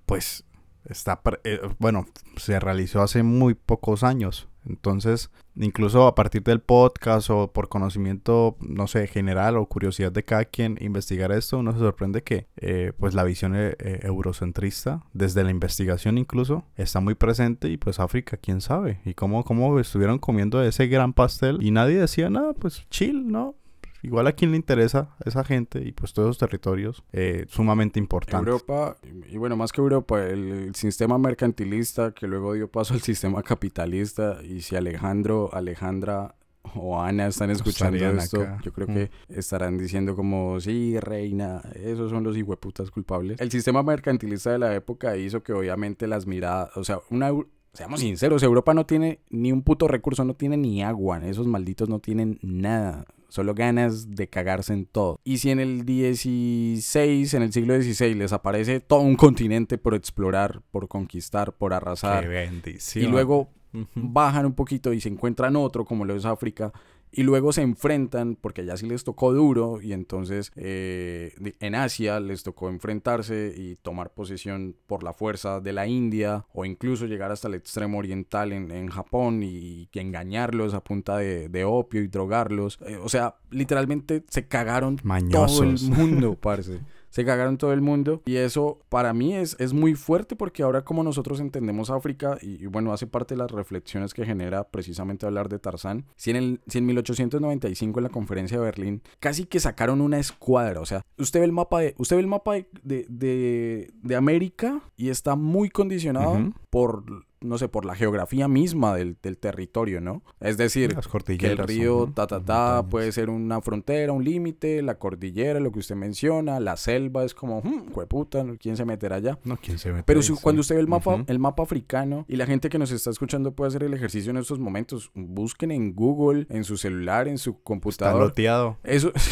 pues 0.04 0.44
está, 0.86 1.20
eh, 1.44 1.60
bueno, 1.78 2.06
se 2.36 2.58
realizó 2.60 3.02
hace 3.02 3.22
muy 3.22 3.54
pocos 3.54 4.02
años. 4.02 4.48
Entonces, 4.66 5.30
incluso 5.56 6.06
a 6.06 6.14
partir 6.14 6.42
del 6.42 6.60
podcast 6.60 7.28
o 7.28 7.52
por 7.52 7.68
conocimiento, 7.68 8.56
no 8.60 8.86
sé, 8.86 9.06
general 9.06 9.58
o 9.58 9.66
curiosidad 9.66 10.10
de 10.10 10.24
cada 10.24 10.46
quien 10.46 10.78
investigar 10.80 11.32
esto, 11.32 11.58
uno 11.58 11.72
se 11.72 11.80
sorprende 11.80 12.22
que 12.22 12.46
eh, 12.56 12.92
pues 12.98 13.12
la 13.12 13.24
visión 13.24 13.52
eh, 13.54 13.76
eurocentrista, 14.02 15.04
desde 15.12 15.44
la 15.44 15.50
investigación 15.50 16.16
incluso, 16.16 16.64
está 16.76 17.00
muy 17.00 17.14
presente 17.14 17.68
y 17.68 17.76
pues 17.76 18.00
África, 18.00 18.38
quién 18.38 18.62
sabe, 18.62 19.00
y 19.04 19.12
cómo, 19.12 19.44
cómo 19.44 19.78
estuvieron 19.78 20.18
comiendo 20.18 20.62
ese 20.62 20.86
gran 20.86 21.12
pastel 21.12 21.62
y 21.62 21.70
nadie 21.70 21.98
decía 22.00 22.30
nada, 22.30 22.54
pues 22.54 22.86
chill, 22.88 23.30
¿no? 23.30 23.56
Igual 24.04 24.26
a 24.26 24.32
quien 24.32 24.50
le 24.50 24.56
interesa 24.58 25.16
esa 25.24 25.44
gente 25.44 25.82
y 25.82 25.92
pues 25.92 26.12
todos 26.12 26.28
esos 26.28 26.38
territorios 26.38 27.02
eh, 27.12 27.46
sumamente 27.48 27.98
importantes. 27.98 28.46
Europa, 28.46 28.96
y 29.30 29.38
bueno, 29.38 29.56
más 29.56 29.72
que 29.72 29.80
Europa, 29.80 30.22
el, 30.22 30.74
sistema 30.74 31.18
mercantilista 31.18 32.12
que 32.12 32.26
luego 32.26 32.52
dio 32.52 32.70
paso 32.70 32.94
al 32.94 33.00
sistema 33.00 33.42
capitalista 33.42 34.38
y 34.42 34.60
si 34.60 34.76
Alejandro, 34.76 35.48
Alejandra 35.52 36.34
o 36.74 37.00
Ana 37.00 37.26
están 37.28 37.50
escuchando 37.50 37.96
esto, 37.96 38.46
yo 38.62 38.72
creo 38.72 38.86
que 38.86 39.10
mm. 39.28 39.38
estarán 39.38 39.78
diciendo 39.78 40.14
como, 40.16 40.60
sí, 40.60 40.98
reina, 40.98 41.62
esos 41.74 42.10
son 42.10 42.24
los 42.24 42.36
hijueputas 42.36 42.90
culpables. 42.90 43.40
El 43.40 43.50
sistema 43.50 43.82
mercantilista 43.82 44.52
de 44.52 44.58
la 44.58 44.74
época 44.74 45.16
hizo 45.16 45.42
que 45.42 45.52
obviamente 45.52 46.06
las 46.06 46.26
miradas, 46.26 46.76
o 46.76 46.84
sea, 46.84 47.00
una, 47.10 47.30
seamos 47.72 48.00
sinceros, 48.00 48.42
Europa 48.42 48.74
no 48.74 48.84
tiene 48.84 49.20
ni 49.30 49.52
un 49.52 49.62
puto 49.62 49.88
recurso, 49.88 50.24
no 50.24 50.34
tiene 50.34 50.56
ni 50.56 50.82
agua, 50.82 51.24
esos 51.26 51.46
malditos 51.46 51.88
no 51.88 52.00
tienen 52.00 52.38
nada 52.42 53.06
solo 53.34 53.52
ganas 53.52 54.14
de 54.14 54.28
cagarse 54.28 54.72
en 54.72 54.86
todo. 54.86 55.20
Y 55.24 55.38
si 55.38 55.50
en 55.50 55.58
el 55.58 55.84
16, 55.84 57.34
en 57.34 57.42
el 57.42 57.52
siglo 57.52 57.74
XVI, 57.74 58.14
les 58.14 58.32
aparece 58.32 58.78
todo 58.78 59.00
un 59.00 59.16
continente 59.16 59.76
por 59.76 59.96
explorar, 59.96 60.62
por 60.70 60.86
conquistar, 60.86 61.52
por 61.52 61.72
arrasar. 61.72 62.22
Qué 62.22 62.28
bendición. 62.28 63.04
Y 63.04 63.08
luego 63.08 63.50
bajan 63.96 64.46
un 64.46 64.52
poquito 64.52 64.92
y 64.92 65.00
se 65.00 65.08
encuentran 65.08 65.56
otro, 65.56 65.84
como 65.84 66.04
lo 66.04 66.14
es 66.14 66.24
África, 66.24 66.72
y 67.16 67.22
luego 67.22 67.52
se 67.52 67.62
enfrentan, 67.62 68.36
porque 68.40 68.62
allá 68.62 68.76
sí 68.76 68.86
les 68.86 69.04
tocó 69.04 69.32
duro, 69.32 69.80
y 69.80 69.92
entonces 69.92 70.52
eh, 70.56 71.34
en 71.60 71.74
Asia 71.74 72.20
les 72.20 72.42
tocó 72.42 72.68
enfrentarse 72.68 73.54
y 73.56 73.76
tomar 73.76 74.12
posesión 74.12 74.76
por 74.86 75.02
la 75.02 75.12
fuerza 75.12 75.60
de 75.60 75.72
la 75.72 75.86
India, 75.86 76.46
o 76.52 76.64
incluso 76.64 77.06
llegar 77.06 77.30
hasta 77.30 77.48
el 77.48 77.54
extremo 77.54 77.98
oriental 77.98 78.52
en, 78.52 78.70
en 78.70 78.88
Japón 78.88 79.42
y, 79.42 79.88
engañarlos 79.94 80.74
a 80.74 80.82
punta 80.82 81.16
de, 81.16 81.64
opio 81.64 82.02
y 82.02 82.08
drogarlos. 82.08 82.78
Eh, 82.86 82.98
o 83.02 83.08
sea, 83.08 83.36
literalmente 83.50 84.22
se 84.28 84.46
cagaron 84.48 84.96
todo 85.30 85.62
el 85.62 85.80
mundo, 85.88 86.34
parce 86.40 86.80
se 87.14 87.24
cagaron 87.24 87.58
todo 87.58 87.72
el 87.72 87.80
mundo. 87.80 88.22
Y 88.26 88.36
eso 88.36 88.80
para 88.88 89.14
mí 89.14 89.34
es, 89.34 89.54
es 89.60 89.72
muy 89.72 89.94
fuerte 89.94 90.34
porque 90.34 90.64
ahora 90.64 90.82
como 90.82 91.04
nosotros 91.04 91.38
entendemos 91.38 91.88
África, 91.88 92.38
y, 92.42 92.66
bueno, 92.66 92.92
hace 92.92 93.06
parte 93.06 93.34
de 93.34 93.38
las 93.38 93.52
reflexiones 93.52 94.12
que 94.12 94.26
genera 94.26 94.64
precisamente 94.64 95.24
hablar 95.24 95.48
de 95.48 95.60
Tarzán, 95.60 96.06
si 96.16 96.30
en, 96.30 96.36
el, 96.36 96.60
si 96.66 96.78
en 96.78 96.86
1895 96.86 98.00
en 98.00 98.02
la 98.02 98.08
conferencia 98.10 98.58
de 98.58 98.64
Berlín 98.64 99.02
casi 99.20 99.44
que 99.44 99.60
sacaron 99.60 100.00
una 100.00 100.18
escuadra, 100.18 100.80
o 100.80 100.86
sea, 100.86 101.02
usted 101.16 101.38
ve 101.38 101.46
el 101.46 101.52
mapa 101.52 101.80
de, 101.80 101.94
usted 101.98 102.16
ve 102.16 102.22
el 102.22 102.26
mapa 102.26 102.54
de, 102.54 102.66
de, 102.82 103.92
de, 104.02 104.16
América 104.16 104.80
y 104.96 105.10
está 105.10 105.36
muy 105.36 105.70
condicionado 105.70 106.52
por 106.68 107.04
no 107.44 107.58
sé, 107.58 107.68
por 107.68 107.84
la 107.84 107.94
geografía 107.94 108.48
misma 108.48 108.94
del, 108.96 109.16
territorio, 109.16 110.00
¿no? 110.00 110.22
Es 110.40 110.56
decir, 110.56 110.96
que 111.38 111.46
el 111.46 111.58
río 111.58 112.10
ta, 112.14 112.26
ta, 112.26 112.40
ta 112.40 112.86
puede 112.88 113.12
ser 113.12 113.30
una 113.30 113.60
frontera, 113.60 114.12
un 114.12 114.24
límite, 114.24 114.82
la 114.82 114.98
cordillera, 114.98 115.60
lo 115.60 115.70
que 115.70 115.80
usted 115.80 115.94
menciona, 115.94 116.58
la 116.60 116.76
selva 116.76 117.24
es 117.24 117.34
como, 117.34 117.60
hmm, 117.60 117.92
puta, 118.08 118.44
¿quién 118.58 118.76
se 118.76 118.84
meterá 118.84 119.16
allá? 119.16 119.38
No, 119.44 119.56
¿quién 119.56 119.78
se 119.78 119.88
meterá? 119.88 120.04
Pero 120.06 120.20
cuando 120.40 120.60
usted 120.60 120.74
ve 120.74 120.80
el 120.80 120.88
mapa, 120.88 121.24
el 121.26 121.38
mapa 121.38 121.62
africano 121.62 122.24
y 122.28 122.36
la 122.36 122.46
gente 122.46 122.68
que 122.68 122.78
nos 122.78 122.90
está 122.90 123.10
escuchando 123.10 123.52
puede 123.52 123.68
hacer 123.68 123.82
el 123.82 123.94
ejercicio 123.94 124.30
en 124.30 124.38
estos 124.38 124.58
momentos, 124.58 125.10
busquen 125.14 125.70
en 125.70 125.94
Google, 125.94 126.46
en 126.48 126.64
su 126.64 126.76
celular, 126.76 127.28
en 127.28 127.38
su 127.38 127.62
computador. 127.62 128.14
Está 128.14 128.24
loteado. 128.24 128.78
Eso... 128.82 129.12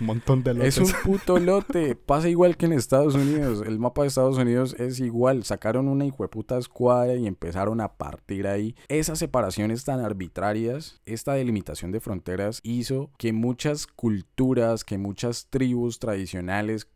Un 0.00 0.06
montón 0.06 0.42
de 0.42 0.54
lotes. 0.54 0.78
Es 0.78 0.78
un 0.78 0.92
puto 1.04 1.38
lote. 1.38 1.94
Pasa 1.94 2.28
igual 2.28 2.56
que 2.56 2.66
en 2.66 2.72
Estados 2.72 3.14
Unidos. 3.14 3.62
El 3.66 3.78
mapa 3.78 4.02
de 4.02 4.08
Estados 4.08 4.38
Unidos 4.38 4.74
es 4.78 5.00
igual. 5.00 5.44
Sacaron 5.44 5.88
una 5.88 6.06
hijueputa 6.06 6.58
escuadra 6.58 7.14
y 7.14 7.26
empezaron 7.26 7.80
a 7.80 7.92
partir 7.94 8.46
ahí. 8.46 8.74
Esas 8.88 9.18
separaciones 9.18 9.84
tan 9.84 10.00
arbitrarias, 10.00 11.00
esta 11.04 11.34
delimitación 11.34 11.92
de 11.92 12.00
fronteras 12.00 12.60
hizo 12.62 13.10
que 13.18 13.32
muchas 13.32 13.86
culturas, 13.86 14.84
que 14.84 14.98
muchas 14.98 15.48
tribus 15.50 15.98
tradicionales 15.98 16.88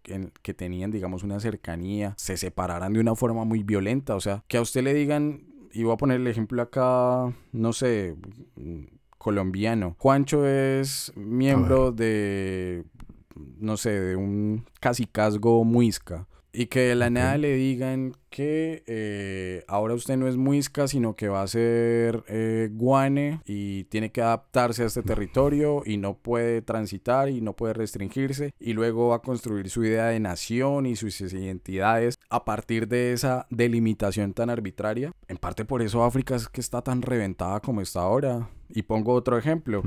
que 0.43 0.55
tenían, 0.55 0.91
digamos, 0.91 1.23
una 1.23 1.41
cercanía, 1.41 2.15
se 2.17 2.37
separaran 2.37 2.93
de 2.93 3.01
una 3.01 3.15
forma 3.15 3.45
muy 3.45 3.63
violenta. 3.63 4.15
O 4.17 4.21
sea, 4.21 4.45
que 4.49 4.57
a 4.57 4.63
usted 4.63 4.83
le 4.83 4.95
digan, 4.95 5.45
y 5.73 5.83
voy 5.83 5.93
a 5.93 5.99
poner 5.99 6.21
el 6.21 6.27
ejemplo 6.27 6.63
acá, 6.63 7.35
no 7.53 7.73
sé 7.73 8.17
colombiano. 9.25 9.97
Juancho 9.99 10.47
es 10.47 11.11
miembro 11.17 11.93
de, 11.93 12.85
no 13.35 13.77
sé, 13.77 13.91
de 13.91 14.17
un 14.17 14.65
casicazgo 14.81 15.65
muisca. 15.65 16.27
Y 16.57 16.67
que 16.67 16.83
de 16.83 16.95
la 16.95 17.11
nada 17.11 17.37
le 17.37 17.57
digan 17.57 18.15
que 18.31 18.85
eh, 18.87 19.65
ahora 19.67 19.95
usted 19.95 20.17
no 20.17 20.29
es 20.29 20.37
muisca, 20.37 20.87
sino 20.87 21.17
que 21.17 21.27
va 21.27 21.43
a 21.43 21.49
ser 21.49 22.23
eh, 22.29 22.69
guane 22.73 23.41
y 23.45 23.85
tiene 23.85 24.13
que 24.13 24.23
adaptarse 24.23 24.85
a 24.85 24.87
este 24.87 25.03
territorio 25.05 25.83
y 25.85 25.97
no 25.97 26.15
puede 26.17 26.63
transitar 26.63 27.29
y 27.29 27.41
no 27.41 27.55
puede 27.55 27.73
restringirse. 27.75 28.53
Y 28.61 28.73
luego 28.73 29.09
va 29.09 29.17
a 29.17 29.23
construir 29.23 29.69
su 29.69 29.85
idea 29.85 30.07
de 30.07 30.21
nación 30.21 30.87
y 30.87 30.95
sus 30.95 31.21
identidades 31.21 32.15
a 32.31 32.45
partir 32.45 32.87
de 32.87 33.13
esa 33.13 33.49
delimitación 33.51 34.33
tan 34.33 34.49
arbitraria. 34.49 35.11
En 35.27 35.39
parte 35.39 35.65
por 35.65 35.83
eso 35.83 36.05
África 36.05 36.37
es 36.37 36.49
que 36.49 36.61
está 36.61 36.83
tan 36.83 37.03
reventada 37.03 37.59
como 37.59 37.81
está 37.81 38.03
ahora. 38.03 38.49
Y 38.69 38.83
pongo 38.83 39.13
otro 39.13 39.39
ejemplo. 39.39 39.83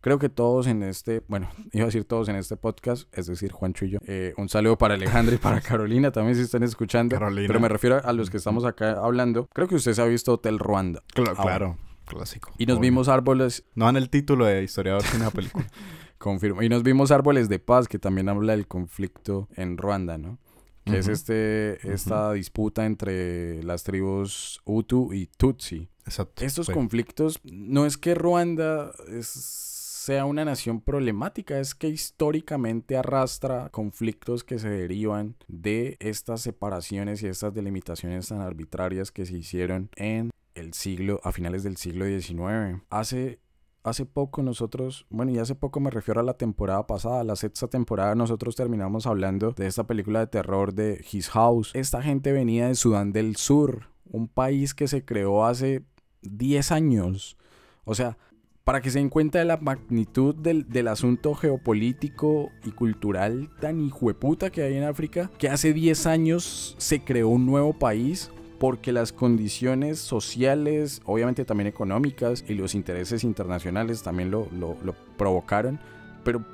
Creo 0.00 0.18
que 0.18 0.28
todos 0.28 0.66
en 0.66 0.82
este, 0.82 1.22
bueno, 1.28 1.48
iba 1.72 1.84
a 1.84 1.86
decir 1.86 2.04
todos 2.04 2.28
en 2.28 2.36
este 2.36 2.56
podcast, 2.56 3.08
es 3.16 3.26
decir, 3.26 3.52
Juancho 3.52 3.84
y 3.84 3.90
yo. 3.90 3.98
Eh, 4.06 4.34
un 4.36 4.48
saludo 4.48 4.78
para 4.78 4.94
Alejandra 4.94 5.34
y 5.34 5.38
para 5.38 5.60
Carolina 5.60 6.10
también 6.10 6.36
si 6.36 6.42
están 6.42 6.62
escuchando. 6.62 7.16
Pero 7.18 7.60
me 7.60 7.68
refiero 7.68 8.00
a 8.04 8.12
los 8.12 8.30
que 8.30 8.36
estamos 8.36 8.64
acá 8.64 8.92
hablando. 8.92 9.48
Creo 9.52 9.68
que 9.68 9.74
usted 9.74 9.92
se 9.92 10.02
ha 10.02 10.06
visto 10.06 10.32
Hotel 10.32 10.58
Ruanda. 10.58 11.02
Claro, 11.14 11.34
claro. 11.34 11.78
Clásico. 12.06 12.52
Y 12.58 12.66
nos 12.66 12.80
vimos 12.80 13.08
árboles. 13.08 13.64
No 13.74 13.88
en 13.88 13.96
el 13.96 14.10
título 14.10 14.44
de 14.44 14.62
historiador 14.62 15.02
de 15.02 15.16
una 15.16 15.30
película. 15.30 15.66
Confirmo. 16.18 16.62
Y 16.62 16.68
nos 16.68 16.82
vimos 16.82 17.12
árboles 17.12 17.48
de 17.48 17.58
paz, 17.58 17.88
que 17.88 17.98
también 17.98 18.28
habla 18.28 18.52
del 18.52 18.66
conflicto 18.66 19.48
en 19.56 19.78
Ruanda, 19.78 20.18
¿no? 20.18 20.38
Que 20.84 20.98
es 20.98 21.08
este, 21.08 21.92
esta 21.92 22.32
disputa 22.32 22.84
entre 22.84 23.62
las 23.62 23.84
tribus 23.84 24.60
Hutu 24.64 25.12
y 25.12 25.26
Tutsi. 25.26 25.88
Exacto. 26.10 26.44
Estos 26.44 26.68
conflictos, 26.68 27.38
no 27.44 27.86
es 27.86 27.96
que 27.96 28.16
Ruanda 28.16 28.90
sea 29.22 30.24
una 30.24 30.44
nación 30.44 30.80
problemática, 30.80 31.60
es 31.60 31.76
que 31.76 31.88
históricamente 31.88 32.96
arrastra 32.96 33.68
conflictos 33.70 34.42
que 34.42 34.58
se 34.58 34.68
derivan 34.68 35.36
de 35.46 35.96
estas 36.00 36.40
separaciones 36.40 37.22
y 37.22 37.28
estas 37.28 37.54
delimitaciones 37.54 38.26
tan 38.26 38.40
arbitrarias 38.40 39.12
que 39.12 39.24
se 39.24 39.38
hicieron 39.38 39.88
en 39.94 40.30
el 40.56 40.74
siglo, 40.74 41.20
a 41.22 41.30
finales 41.30 41.62
del 41.62 41.76
siglo 41.76 42.06
XIX. 42.06 42.82
Hace 42.90 43.38
hace 43.82 44.04
poco 44.04 44.42
nosotros, 44.42 45.06
bueno, 45.10 45.30
y 45.30 45.38
hace 45.38 45.54
poco 45.54 45.78
me 45.78 45.90
refiero 45.90 46.20
a 46.20 46.24
la 46.24 46.34
temporada 46.34 46.86
pasada, 46.88 47.24
la 47.24 47.36
sexta 47.36 47.68
temporada, 47.68 48.14
nosotros 48.14 48.56
terminamos 48.56 49.06
hablando 49.06 49.52
de 49.52 49.68
esta 49.68 49.86
película 49.86 50.18
de 50.20 50.26
terror 50.26 50.74
de 50.74 51.04
His 51.10 51.30
House. 51.30 51.70
Esta 51.74 52.02
gente 52.02 52.32
venía 52.32 52.66
de 52.66 52.74
Sudán 52.74 53.12
del 53.12 53.36
Sur, 53.36 53.86
un 54.12 54.28
país 54.28 54.74
que 54.74 54.88
se 54.88 55.04
creó 55.04 55.44
hace 55.44 55.82
10 56.22 56.72
años. 56.72 57.36
O 57.84 57.94
sea, 57.94 58.18
para 58.64 58.80
que 58.80 58.90
se 58.90 58.98
den 58.98 59.08
cuenta 59.08 59.38
de 59.38 59.44
la 59.44 59.56
magnitud 59.56 60.34
del, 60.34 60.68
del, 60.68 60.88
asunto 60.88 61.34
geopolítico 61.34 62.50
y 62.64 62.70
cultural 62.70 63.50
tan 63.60 63.80
hijueputa 63.80 64.50
que 64.50 64.62
hay 64.62 64.76
en 64.76 64.84
África, 64.84 65.30
que 65.38 65.48
hace 65.48 65.72
10 65.72 66.06
años 66.06 66.76
se 66.78 67.02
creó 67.02 67.28
un 67.28 67.46
nuevo 67.46 67.78
país 67.78 68.30
porque 68.60 68.92
las 68.92 69.10
condiciones 69.10 69.98
sociales, 69.98 71.00
obviamente 71.06 71.46
también 71.46 71.66
económicas 71.66 72.44
y 72.46 72.52
los 72.52 72.74
intereses 72.74 73.24
internacionales 73.24 74.02
también 74.02 74.30
lo, 74.30 74.48
lo, 74.52 74.76
provocaron, 75.16 75.80
pero 76.22 76.44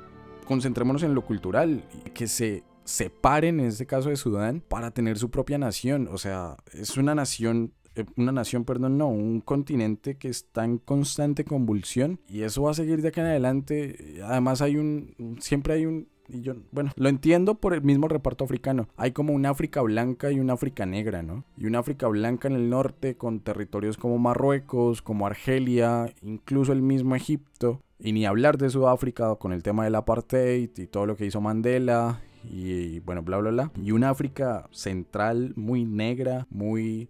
concentrémonos 0.45 1.03
en 1.03 1.13
lo 1.13 1.25
cultural, 1.25 1.83
que 2.13 2.27
se 2.27 2.63
separen 2.85 3.59
en 3.59 3.65
este 3.65 3.85
caso 3.85 4.07
de 4.07 4.15
Sudán 4.15 4.63
para 4.65 4.91
tener 4.91 5.17
su 5.17 5.29
propia 5.29 5.57
nación, 5.57 6.07
o 6.09 6.17
sea, 6.17 6.55
es 6.71 6.95
una 6.95 7.13
nación 7.13 7.73
una 8.15 8.31
nación, 8.31 8.65
perdón, 8.65 8.97
no, 8.97 9.07
un 9.07 9.41
continente 9.41 10.15
que 10.15 10.29
está 10.29 10.65
en 10.65 10.77
constante 10.77 11.45
convulsión 11.45 12.19
y 12.27 12.41
eso 12.41 12.63
va 12.63 12.71
a 12.71 12.75
seguir 12.75 13.01
de 13.01 13.09
acá 13.09 13.21
en 13.21 13.27
adelante. 13.27 14.21
Además 14.23 14.61
hay 14.61 14.77
un, 14.77 15.37
siempre 15.39 15.73
hay 15.73 15.85
un, 15.85 16.07
y 16.29 16.41
yo, 16.41 16.55
bueno, 16.71 16.91
lo 16.95 17.09
entiendo 17.09 17.55
por 17.55 17.73
el 17.73 17.81
mismo 17.81 18.07
reparto 18.07 18.43
africano. 18.43 18.87
Hay 18.97 19.11
como 19.11 19.33
una 19.33 19.49
África 19.49 19.81
blanca 19.81 20.31
y 20.31 20.39
una 20.39 20.53
África 20.53 20.85
negra, 20.85 21.23
¿no? 21.23 21.45
Y 21.57 21.65
una 21.65 21.79
África 21.79 22.07
blanca 22.07 22.47
en 22.47 22.55
el 22.55 22.69
norte 22.69 23.15
con 23.15 23.39
territorios 23.39 23.97
como 23.97 24.17
Marruecos, 24.17 25.01
como 25.01 25.25
Argelia, 25.25 26.13
incluso 26.21 26.73
el 26.73 26.81
mismo 26.81 27.15
Egipto. 27.15 27.81
Y 27.99 28.11
ni 28.11 28.25
hablar 28.25 28.57
de 28.57 28.69
Sudáfrica 28.69 29.35
con 29.35 29.53
el 29.53 29.63
tema 29.63 29.85
del 29.85 29.95
apartheid 29.95 30.69
y 30.77 30.87
todo 30.87 31.05
lo 31.05 31.15
que 31.15 31.25
hizo 31.25 31.41
Mandela 31.41 32.21
y 32.43 32.99
bueno, 32.99 33.23
bla, 33.23 33.37
bla, 33.37 33.51
bla. 33.51 33.71
Y 33.81 33.91
una 33.91 34.09
África 34.09 34.67
central 34.71 35.53
muy 35.55 35.85
negra, 35.85 36.47
muy 36.49 37.09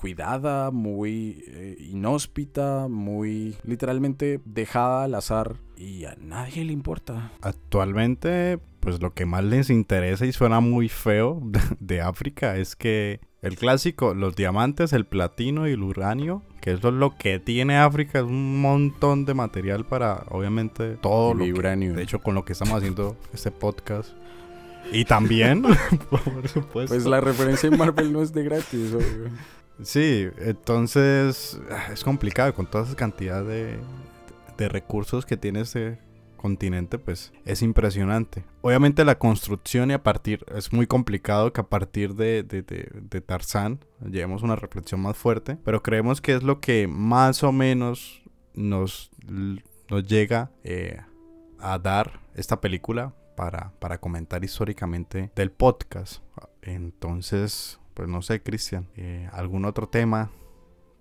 descuidada, 0.00 0.70
muy 0.72 1.42
eh, 1.48 1.76
inhóspita, 1.90 2.86
muy 2.86 3.56
literalmente 3.64 4.40
dejada 4.44 5.04
al 5.04 5.14
azar 5.14 5.54
y 5.74 6.04
a 6.04 6.14
nadie 6.20 6.64
le 6.66 6.72
importa. 6.74 7.32
Actualmente, 7.40 8.58
pues 8.80 9.00
lo 9.00 9.14
que 9.14 9.24
más 9.24 9.42
les 9.42 9.70
interesa 9.70 10.26
y 10.26 10.32
suena 10.32 10.60
muy 10.60 10.90
feo 10.90 11.40
de, 11.46 11.60
de 11.80 12.00
África 12.02 12.58
es 12.58 12.76
que 12.76 13.20
el 13.40 13.56
clásico, 13.56 14.12
los 14.12 14.36
diamantes, 14.36 14.92
el 14.92 15.06
platino 15.06 15.66
y 15.66 15.72
el 15.72 15.82
uranio, 15.82 16.42
que 16.60 16.72
eso 16.72 16.88
es 16.88 16.94
lo 16.94 17.16
que 17.16 17.38
tiene 17.38 17.78
África, 17.78 18.18
es 18.18 18.24
un 18.26 18.60
montón 18.60 19.24
de 19.24 19.32
material 19.32 19.86
para, 19.86 20.24
obviamente, 20.28 20.96
todo 20.96 21.32
El 21.32 21.38
lo 21.38 21.44
que- 21.46 21.52
uranio. 21.54 21.94
de 21.94 22.02
hecho, 22.02 22.18
con 22.20 22.34
lo 22.34 22.44
que 22.44 22.52
estamos 22.52 22.74
haciendo 22.74 23.16
este 23.32 23.50
podcast. 23.50 24.10
Y 24.92 25.04
también, 25.06 25.62
por 26.10 26.46
supuesto. 26.48 26.94
Pues 26.94 27.06
la 27.06 27.20
referencia 27.22 27.68
en 27.70 27.78
Marvel 27.78 28.12
no 28.12 28.20
es 28.20 28.32
de 28.34 28.44
gratis, 28.44 28.92
obvio. 28.92 29.30
Sí, 29.82 30.28
entonces 30.38 31.60
ah, 31.70 31.92
es 31.92 32.02
complicado 32.02 32.54
con 32.54 32.66
toda 32.66 32.84
esa 32.84 32.96
cantidad 32.96 33.44
de, 33.44 33.78
de 34.56 34.68
recursos 34.68 35.26
que 35.26 35.36
tiene 35.36 35.60
este 35.60 35.98
continente, 36.36 36.98
pues 36.98 37.32
es 37.44 37.62
impresionante. 37.62 38.44
Obviamente 38.62 39.04
la 39.04 39.18
construcción 39.18 39.90
y 39.90 39.94
a 39.94 40.02
partir, 40.02 40.44
es 40.54 40.72
muy 40.72 40.86
complicado 40.86 41.52
que 41.52 41.60
a 41.60 41.68
partir 41.68 42.14
de, 42.14 42.42
de, 42.42 42.62
de, 42.62 43.20
Tarzán 43.20 43.80
llevemos 44.00 44.42
una 44.42 44.56
reflexión 44.56 45.00
más 45.00 45.16
fuerte, 45.16 45.58
pero 45.64 45.82
creemos 45.82 46.20
que 46.20 46.34
es 46.34 46.42
lo 46.42 46.60
que 46.60 46.86
más 46.86 47.42
o 47.42 47.52
menos 47.52 48.22
nos, 48.54 49.10
nos 49.26 50.04
llega 50.06 50.50
eh, 50.62 51.00
a 51.58 51.78
dar 51.78 52.20
esta 52.34 52.60
película 52.60 53.14
para, 53.36 53.72
para 53.78 53.98
comentar 53.98 54.44
históricamente 54.44 55.32
del 55.34 55.50
podcast. 55.50 56.22
Entonces, 56.62 57.80
pues 57.96 58.08
no 58.08 58.20
sé, 58.22 58.42
Cristian, 58.42 58.86
eh, 58.94 59.28
algún 59.32 59.64
otro 59.64 59.88
tema 59.88 60.30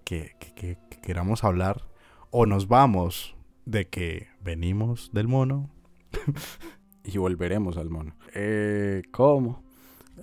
que, 0.06 0.32
que- 0.40 0.54
que- 0.56 0.78
que 0.90 1.02
queramos 1.02 1.44
hablar 1.44 1.84
o 2.32 2.46
nos 2.48 2.68
vamos 2.68 3.36
de 3.66 3.88
que 3.90 4.30
venimos 4.42 5.12
del 5.14 5.28
mono. 5.28 5.70
Y 7.08 7.20
volveremos 7.20 7.78
al 7.78 7.92
mono. 7.92 8.16
Eh, 8.34 9.04
¿Cómo? 9.12 9.64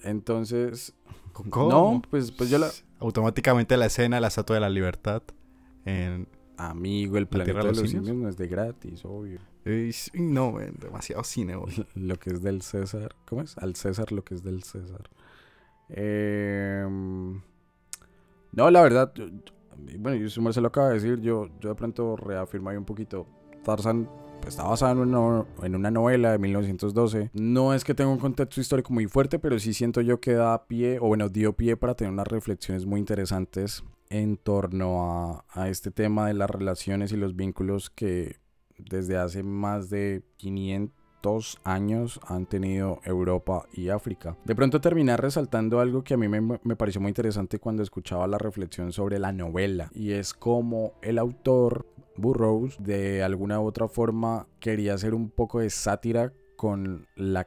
Entonces, 0.03 0.95
¿Cómo? 1.33 1.71
no, 1.71 2.03
pues, 2.11 2.33
pues 2.33 2.51
yo 2.51 2.59
la... 2.59 2.71
Automáticamente 2.99 3.77
la 3.77 3.87
escena 3.87 4.17
de 4.17 4.21
la 4.21 4.27
Estatua 4.27 4.55
de 4.57 4.61
la 4.61 4.69
Libertad. 4.69 5.23
En... 5.85 6.27
Amigo, 6.57 7.19
el 7.19 7.25
¿La 7.25 7.31
planeta 7.31 7.59
de 7.59 7.65
los 7.67 7.79
los 7.83 7.91
simios 7.91 8.17
no 8.17 8.29
es 8.29 8.37
de 8.37 8.49
gratis, 8.49 9.05
obvio. 9.05 9.39
No, 10.15 10.59
demasiado 10.81 11.23
cine. 11.25 11.55
güey. 11.55 11.87
Lo 11.95 12.17
que 12.19 12.31
es 12.31 12.43
del 12.43 12.63
César. 12.63 13.15
¿Cómo 13.27 13.43
es? 13.43 13.57
Al 13.59 13.77
César 13.77 14.11
lo 14.11 14.25
que 14.25 14.35
es 14.35 14.43
del 14.43 14.65
César. 14.65 15.09
Em, 15.95 17.41
no, 18.53 18.71
la 18.71 18.83
verdad, 18.83 19.13
bueno, 19.99 20.17
y 20.17 20.29
su 20.31 20.41
merced 20.41 20.63
lo 20.63 20.69
acaba 20.69 20.89
de 20.89 20.95
decir, 20.95 21.21
yo, 21.21 21.49
yo 21.61 21.71
de 21.71 21.75
pronto 21.75 22.17
reafirmo 22.17 22.71
ahí 22.71 22.77
un 22.77 22.85
poquito. 22.85 23.27
Tarzan 23.63 24.09
pues, 24.41 24.55
está 24.55 24.65
basado 24.65 24.93
en 24.93 25.15
una, 25.15 25.45
en 25.63 25.75
una 25.75 25.91
novela 25.91 26.33
de 26.33 26.39
1912. 26.39 27.31
No 27.35 27.75
es 27.75 27.85
que 27.85 27.95
tenga 27.95 28.11
un 28.11 28.19
contexto 28.19 28.61
histórico 28.61 28.93
muy 28.93 29.07
fuerte, 29.07 29.39
pero 29.39 29.59
sí 29.59 29.75
siento 29.75 30.01
yo 30.01 30.21
que 30.21 30.33
da 30.33 30.67
pie, 30.67 30.99
o 30.99 31.09
bueno, 31.09 31.29
dio 31.29 31.53
pie 31.55 31.77
para 31.77 31.95
tener 31.95 32.13
unas 32.13 32.27
reflexiones 32.27 32.87
muy 32.87 32.99
interesantes 32.99 33.85
en 34.09 34.37
torno 34.37 35.05
a, 35.05 35.45
a 35.51 35.69
este 35.69 35.91
tema 35.91 36.27
de 36.27 36.35
las 36.35 36.51
relaciones 36.51 37.13
y 37.13 37.17
los 37.17 37.37
vínculos 37.37 37.91
que 37.91 38.41
desde 38.79 39.17
hace 39.17 39.43
más 39.43 39.91
de 39.91 40.23
500 40.39 41.02
años 41.65 42.21
han 42.27 42.47
tenido 42.47 43.01
Europa 43.05 43.67
y 43.73 43.89
África. 43.89 44.37
De 44.45 44.55
pronto 44.55 44.81
terminar 44.81 45.21
resaltando 45.21 45.81
algo 45.81 46.03
que 46.03 46.15
a 46.15 46.17
mí 46.17 46.29
me, 46.29 46.41
me 46.41 46.77
pareció 46.77 47.01
muy 47.01 47.11
interesante 47.11 47.59
cuando 47.59 47.83
escuchaba 47.83 48.27
la 48.27 48.39
reflexión 48.39 48.93
sobre 48.93 49.19
la 49.19 49.33
novela 49.33 49.91
y 49.95 50.13
es 50.13 50.35
como 50.35 50.95
el 51.03 51.19
autor 51.19 51.87
Burroughs 52.17 52.77
de 52.79 53.23
alguna 53.23 53.61
u 53.61 53.67
otra 53.67 53.89
forma 53.89 54.47
quería 54.61 54.95
hacer 54.95 55.15
un 55.15 55.31
poco 55.31 55.61
de 55.61 55.71
sátira 55.71 56.33
con 56.57 57.07
la 57.17 57.47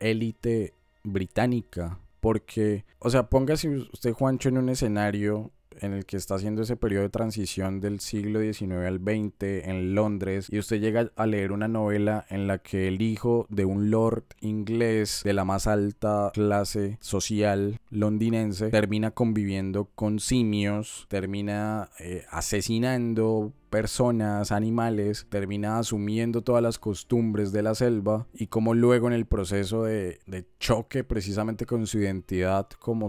élite 0.00 0.74
británica 1.04 1.98
porque, 2.20 2.84
o 2.98 3.10
sea, 3.10 3.28
póngase 3.28 3.68
usted 3.68 4.12
Juancho 4.12 4.48
en 4.48 4.58
un 4.58 4.68
escenario 4.68 5.50
en 5.82 5.92
el 5.92 6.06
que 6.06 6.16
está 6.16 6.36
haciendo 6.36 6.62
ese 6.62 6.76
periodo 6.76 7.02
de 7.02 7.10
transición 7.10 7.80
del 7.80 8.00
siglo 8.00 8.40
XIX 8.40 8.86
al 8.86 8.98
XX 8.98 9.68
en 9.68 9.94
Londres 9.94 10.46
y 10.50 10.58
usted 10.58 10.80
llega 10.80 11.10
a 11.16 11.26
leer 11.26 11.52
una 11.52 11.68
novela 11.68 12.24
en 12.30 12.46
la 12.46 12.58
que 12.58 12.88
el 12.88 13.02
hijo 13.02 13.46
de 13.50 13.64
un 13.64 13.90
lord 13.90 14.24
inglés 14.40 15.22
de 15.24 15.32
la 15.32 15.44
más 15.44 15.66
alta 15.66 16.30
clase 16.32 16.98
social 17.00 17.78
londinense 17.90 18.70
termina 18.70 19.10
conviviendo 19.10 19.90
con 19.94 20.20
simios, 20.20 21.06
termina 21.08 21.90
eh, 21.98 22.24
asesinando 22.30 23.52
personas, 23.70 24.52
animales, 24.52 25.26
termina 25.30 25.78
asumiendo 25.78 26.42
todas 26.42 26.62
las 26.62 26.78
costumbres 26.78 27.52
de 27.52 27.62
la 27.62 27.74
selva 27.74 28.26
y 28.34 28.48
como 28.48 28.74
luego 28.74 29.06
en 29.06 29.14
el 29.14 29.24
proceso 29.26 29.84
de, 29.84 30.20
de 30.26 30.46
choque 30.60 31.04
precisamente 31.04 31.64
con 31.64 31.86
su 31.86 31.98
identidad 31.98 32.68
como 32.78 33.08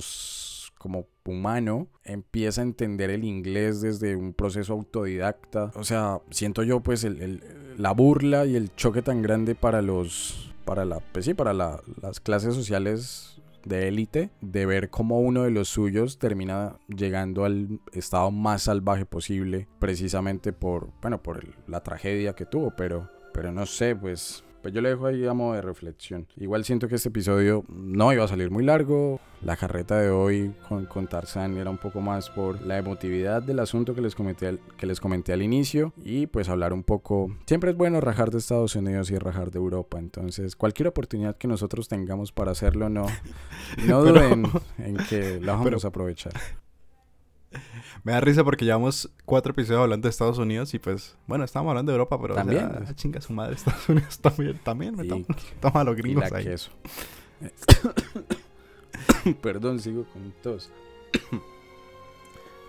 como 0.84 1.08
humano, 1.26 1.88
empieza 2.04 2.60
a 2.62 2.66
entender 2.66 3.10
el 3.10 3.24
inglés 3.24 3.80
desde 3.82 4.16
un 4.18 4.34
proceso 4.34 4.74
autodidacta. 4.74 5.72
O 5.76 5.84
sea, 5.86 6.20
siento 6.30 6.62
yo 6.64 6.82
pues 6.82 7.06
el- 7.06 7.42
la 7.78 7.92
burla 7.94 8.46
y 8.46 8.56
el 8.58 8.76
choque 8.76 9.02
tan 9.02 9.22
grande 9.22 9.56
para 9.56 9.82
los, 9.82 10.54
para 10.66 10.84
la, 10.86 11.00
pues 11.00 11.24
sí, 11.26 11.34
para 11.34 11.54
la- 11.54 11.82
las 12.02 12.20
clases 12.20 12.54
sociales 12.54 13.42
de 13.66 13.88
élite, 13.88 14.30
de 14.42 14.66
ver 14.66 14.90
cómo 14.90 15.22
uno 15.22 15.44
de 15.44 15.52
los 15.52 15.70
suyos 15.70 16.20
termina 16.20 16.76
llegando 16.90 17.46
al 17.46 17.80
estado 17.94 18.30
más 18.30 18.64
salvaje 18.64 19.06
posible, 19.06 19.68
precisamente 19.80 20.52
por, 20.52 20.90
bueno, 21.02 21.24
por 21.24 21.38
el- 21.38 21.56
la 21.68 21.82
tragedia 21.82 22.34
que 22.34 22.46
tuvo, 22.46 22.74
pero, 22.76 23.10
pero 23.34 23.54
no 23.54 23.66
sé, 23.66 23.96
pues 23.96 24.44
pues 24.64 24.74
yo 24.74 24.82
le 24.82 24.90
dejo 24.90 25.06
ahí 25.06 25.28
a 25.28 25.34
modo 25.34 25.54
de 25.54 25.62
reflexión. 25.62 26.26
Igual 26.38 26.64
siento 26.66 26.88
que 26.88 26.96
este 26.96 27.10
episodio 27.10 27.64
no 27.70 28.12
iba 28.14 28.24
a 28.24 28.28
salir 28.28 28.50
muy 28.50 28.64
largo. 28.64 29.20
La 29.44 29.58
carreta 29.58 30.00
de 30.00 30.10
hoy 30.10 30.54
con, 30.70 30.86
con 30.86 31.06
Tarzán 31.08 31.58
era 31.58 31.70
un 31.70 31.78
poco 31.78 32.00
más 32.00 32.30
por 32.30 32.62
la 32.62 32.78
emotividad 32.78 33.44
del 33.44 33.60
asunto 33.60 33.94
que 33.94 34.00
les, 34.02 34.16
comenté 34.16 34.48
al, 34.48 34.60
que 34.78 34.86
les 34.88 35.00
comenté 35.02 35.34
al 35.34 35.42
inicio. 35.42 35.92
Y 36.04 36.28
pues 36.28 36.48
hablar 36.50 36.72
un 36.74 36.84
poco... 36.84 37.36
Siempre 37.46 37.72
es 37.72 37.76
bueno 37.78 38.00
rajar 38.02 38.32
de 38.32 38.38
Estados 38.38 38.76
Unidos 38.78 39.12
y 39.12 39.18
rajar 39.18 39.52
de 39.52 39.60
Europa. 39.60 40.00
Entonces 40.00 40.56
cualquier 40.56 40.88
oportunidad 40.88 41.36
que 41.38 41.48
nosotros 41.50 41.90
tengamos 41.90 42.32
para 42.32 42.52
hacerlo, 42.52 42.88
no, 42.90 43.06
no 43.06 43.08
Pero- 43.86 44.02
duden 44.04 44.46
en 44.78 44.96
que 45.10 45.40
la 45.42 45.54
vamos 45.54 45.66
pero- 45.66 45.78
a 45.84 45.88
aprovechar. 45.90 46.34
Me 48.04 48.12
da 48.12 48.22
risa 48.22 48.44
porque 48.44 48.66
llevamos 48.66 49.10
cuatro 49.26 49.52
episodios 49.52 49.82
hablando 49.84 50.08
de 50.08 50.10
Estados 50.10 50.38
Unidos 50.38 50.74
y 50.74 50.80
pues, 50.80 51.16
bueno, 51.28 51.44
estábamos 51.46 51.72
hablando 51.72 51.92
de 51.92 51.98
Europa, 51.98 52.20
pero 52.22 52.36
También. 52.36 52.70
ya, 52.86 52.96
chinga 52.96 53.22
su 53.22 53.34
madre, 53.34 53.56
Estados 53.56 53.88
Unidos 53.90 54.20
también, 54.20 54.58
también, 54.64 54.96
me 54.96 55.06
Y- 55.06 55.26
a 55.74 55.84
los 55.84 55.98
y 55.98 56.02
gringos 56.02 56.32
la 56.32 56.38
ahí. 56.38 56.44
queso. 56.46 56.72
Perdón, 59.42 59.80
sigo 59.80 60.06
con 60.06 60.34
tos. 60.42 60.70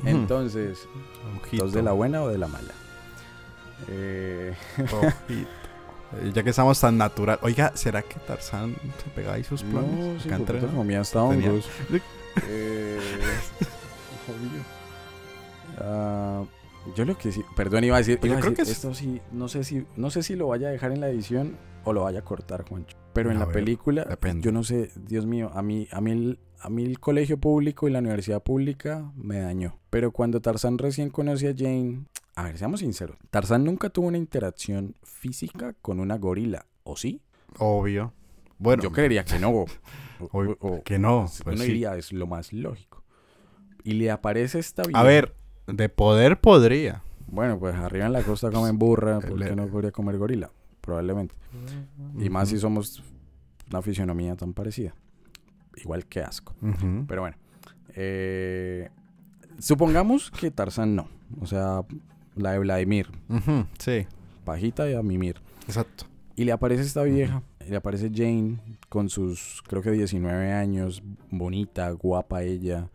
Entonces, 0.04 0.86
¿tos 1.56 1.72
de 1.72 1.82
la 1.82 1.92
buena 1.92 2.22
o 2.22 2.28
de 2.28 2.38
la 2.38 2.48
mala? 2.48 2.72
Eh. 3.88 4.54
Eh, 6.22 6.30
Ya 6.32 6.44
que 6.44 6.50
estamos 6.50 6.78
tan 6.78 6.96
natural. 6.96 7.40
Oiga, 7.42 7.72
¿será 7.74 8.00
que 8.02 8.20
Tarzán 8.20 8.76
se 9.02 9.10
pega 9.16 9.32
ahí 9.32 9.42
sus 9.42 9.64
planes? 9.64 9.90
no, 9.90 10.20
sí, 10.20 10.28
comía 10.76 11.00
hasta 11.00 11.20
hongos. 11.22 11.68
Eh, 12.48 13.00
obvio. 14.28 14.62
Ah, 15.78 16.44
yo 16.96 17.04
lo 17.04 17.16
que 17.16 17.32
sí, 17.32 17.42
perdón, 17.56 17.84
iba 17.84 17.96
a 17.96 17.98
decir, 17.98 18.18
iba 18.22 18.28
yo 18.34 18.36
a 18.36 18.40
creo 18.40 18.50
decir, 18.50 18.56
que 18.56 18.70
es- 18.70 18.76
esto 18.76 18.94
sí, 18.94 19.20
no 19.32 19.48
sé 19.48 19.64
si, 19.64 19.86
no 19.96 20.10
sé 20.10 20.22
si 20.22 20.36
lo 20.36 20.48
vaya 20.48 20.68
a 20.68 20.70
dejar 20.70 20.92
en 20.92 21.00
la 21.00 21.08
edición 21.08 21.56
o 21.84 21.92
lo 21.92 22.02
vaya 22.02 22.20
a 22.20 22.24
cortar, 22.24 22.66
Juancho. 22.68 22.96
Pero 23.12 23.30
en 23.30 23.36
A 23.36 23.40
la 23.40 23.46
ver, 23.46 23.54
película, 23.54 24.04
depende. 24.04 24.42
yo 24.44 24.52
no 24.52 24.64
sé, 24.64 24.90
Dios 24.96 25.26
mío, 25.26 25.50
a 25.54 25.62
mí, 25.62 25.88
a 25.92 26.00
mí, 26.00 26.10
el, 26.12 26.38
a 26.60 26.68
mí 26.68 26.84
el 26.84 26.98
colegio 27.00 27.38
público 27.38 27.88
y 27.88 27.92
la 27.92 28.00
universidad 28.00 28.42
pública 28.42 29.10
me 29.16 29.40
dañó. 29.40 29.78
Pero 29.90 30.10
cuando 30.12 30.40
Tarzán 30.40 30.78
recién 30.78 31.10
conoce 31.10 31.48
a 31.48 31.54
Jane, 31.56 32.04
a 32.34 32.44
ver, 32.44 32.58
seamos 32.58 32.80
sinceros, 32.80 33.16
Tarzán 33.30 33.64
nunca 33.64 33.88
tuvo 33.90 34.08
una 34.08 34.18
interacción 34.18 34.96
física 35.04 35.74
con 35.80 36.00
una 36.00 36.18
gorila, 36.18 36.66
¿o 36.82 36.96
sí? 36.96 37.20
Obvio. 37.58 38.12
Bueno, 38.58 38.82
yo 38.82 38.90
creería 38.92 39.24
que 39.24 39.38
no. 39.38 39.64
O- 40.32 40.56
o- 40.60 40.82
que 40.84 40.98
no. 40.98 41.20
uno 41.22 41.30
pues 41.44 41.60
sí. 41.60 41.66
diría, 41.66 41.96
es 41.96 42.12
lo 42.12 42.26
más 42.26 42.52
lógico. 42.52 43.02
Y 43.84 43.92
le 43.94 44.10
aparece 44.10 44.58
esta 44.58 44.82
A 44.82 44.86
vieja. 44.86 45.02
ver, 45.02 45.34
de 45.66 45.88
poder 45.88 46.40
podría. 46.40 47.02
Bueno, 47.26 47.58
pues 47.58 47.74
arriba 47.76 48.06
en 48.06 48.12
la 48.12 48.22
costa 48.22 48.50
comen 48.50 48.78
burra, 48.78 49.20
¿por 49.20 49.38
Le- 49.38 49.48
qué 49.50 49.56
no 49.56 49.66
podría 49.68 49.92
comer 49.92 50.16
gorila? 50.18 50.50
Probablemente. 50.80 51.34
Y 52.18 52.28
más 52.30 52.48
si 52.48 52.58
somos 52.58 53.02
una 53.70 53.80
fisionomía 53.82 54.34
tan 54.36 54.52
parecida. 54.52 54.94
Igual 55.76 56.06
que 56.06 56.20
asco. 56.20 56.54
Pero 57.08 57.22
bueno. 57.22 57.36
eh, 57.94 58.88
supongamos 59.58 60.30
que 60.30 60.50
Tarzán 60.50 60.94
no. 60.96 61.08
O 61.40 61.46
sea, 61.46 61.82
la 62.36 62.52
de 62.52 62.58
Vladimir, 62.58 63.08
Sí, 63.78 64.06
Pajita 64.44 64.88
y 64.90 64.94
a 64.94 65.02
Mimir. 65.02 65.36
exacto. 65.66 66.04
Y 66.36 66.44
le 66.44 66.52
aparece 66.52 66.82
esta 66.82 67.02
vieja, 67.04 67.42
y 67.64 67.70
le 67.70 67.76
aparece 67.76 68.10
Jane 68.12 68.58
con 68.88 69.08
sus, 69.08 69.62
creo 69.68 69.82
que 69.82 69.92
19 69.92 70.52
años, 70.52 71.02
bonita, 71.30 71.90
guapa 71.92 72.42
ella, 72.42 72.88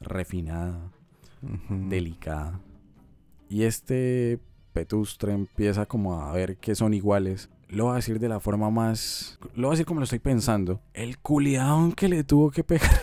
refinada, 0.00 0.90
delicada. 1.68 2.60
Y 3.48 3.64
este 3.64 4.38
petustre 4.72 5.32
empieza 5.32 5.86
como 5.86 6.20
a 6.20 6.32
ver 6.32 6.56
que 6.56 6.74
son 6.74 6.94
iguales. 6.94 7.50
Lo 7.68 7.84
voy 7.84 7.92
a 7.92 7.96
decir 7.96 8.18
de 8.20 8.28
la 8.28 8.40
forma 8.40 8.70
más... 8.70 9.38
Lo 9.54 9.68
voy 9.68 9.72
a 9.72 9.72
decir 9.72 9.86
como 9.86 10.00
lo 10.00 10.04
estoy 10.04 10.18
pensando. 10.18 10.80
El 10.92 11.18
culiaón 11.18 11.92
que 11.92 12.08
le 12.08 12.24
tuvo 12.24 12.50
que 12.50 12.62
pegar. 12.64 12.90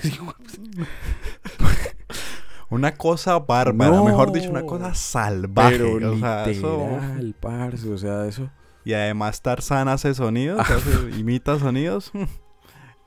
Una 2.70 2.94
cosa 2.94 3.38
bárbara, 3.40 3.92
No. 3.92 4.06
mejor 4.06 4.32
dicho, 4.32 4.50
una 4.50 4.66
cosa 4.66 4.94
salvaje. 4.94 5.78
Pero 5.78 6.14
o 6.14 6.18
sea, 6.18 6.46
eso- 6.50 6.88
literal, 6.88 7.36
parce, 7.40 7.90
o 7.90 7.98
sea, 7.98 8.26
eso... 8.28 8.50
Y 8.86 8.94
además 8.94 9.42
Tarzán 9.42 9.88
hace 9.90 10.14
sonidos, 10.14 10.60
hace- 10.70 11.20
imita 11.20 11.60
sonidos. 11.60 12.12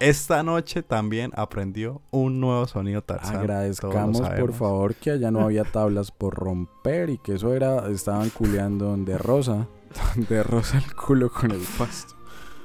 Esta 0.04 0.42
noche 0.42 0.82
también 0.82 1.30
aprendió 1.34 2.02
un 2.10 2.38
nuevo 2.38 2.66
sonido 2.66 3.02
Tarzán. 3.02 3.36
Agradezcamos 3.36 4.20
por 4.38 4.52
favor 4.52 4.94
que 4.94 5.12
allá 5.12 5.30
no 5.30 5.40
había 5.40 5.64
tablas 5.72 6.10
por 6.10 6.34
romper 6.34 7.08
y 7.08 7.18
que 7.18 7.34
eso 7.34 7.54
era, 7.54 7.88
estaban 7.88 8.28
culeando 8.30 8.84
donde 8.86 9.16
rosa, 9.16 9.66
donde 10.14 10.42
rosa 10.42 10.76
el 10.78 10.94
culo 10.94 11.30
con 11.30 11.52
el 11.52 11.62
pasto. 11.78 12.14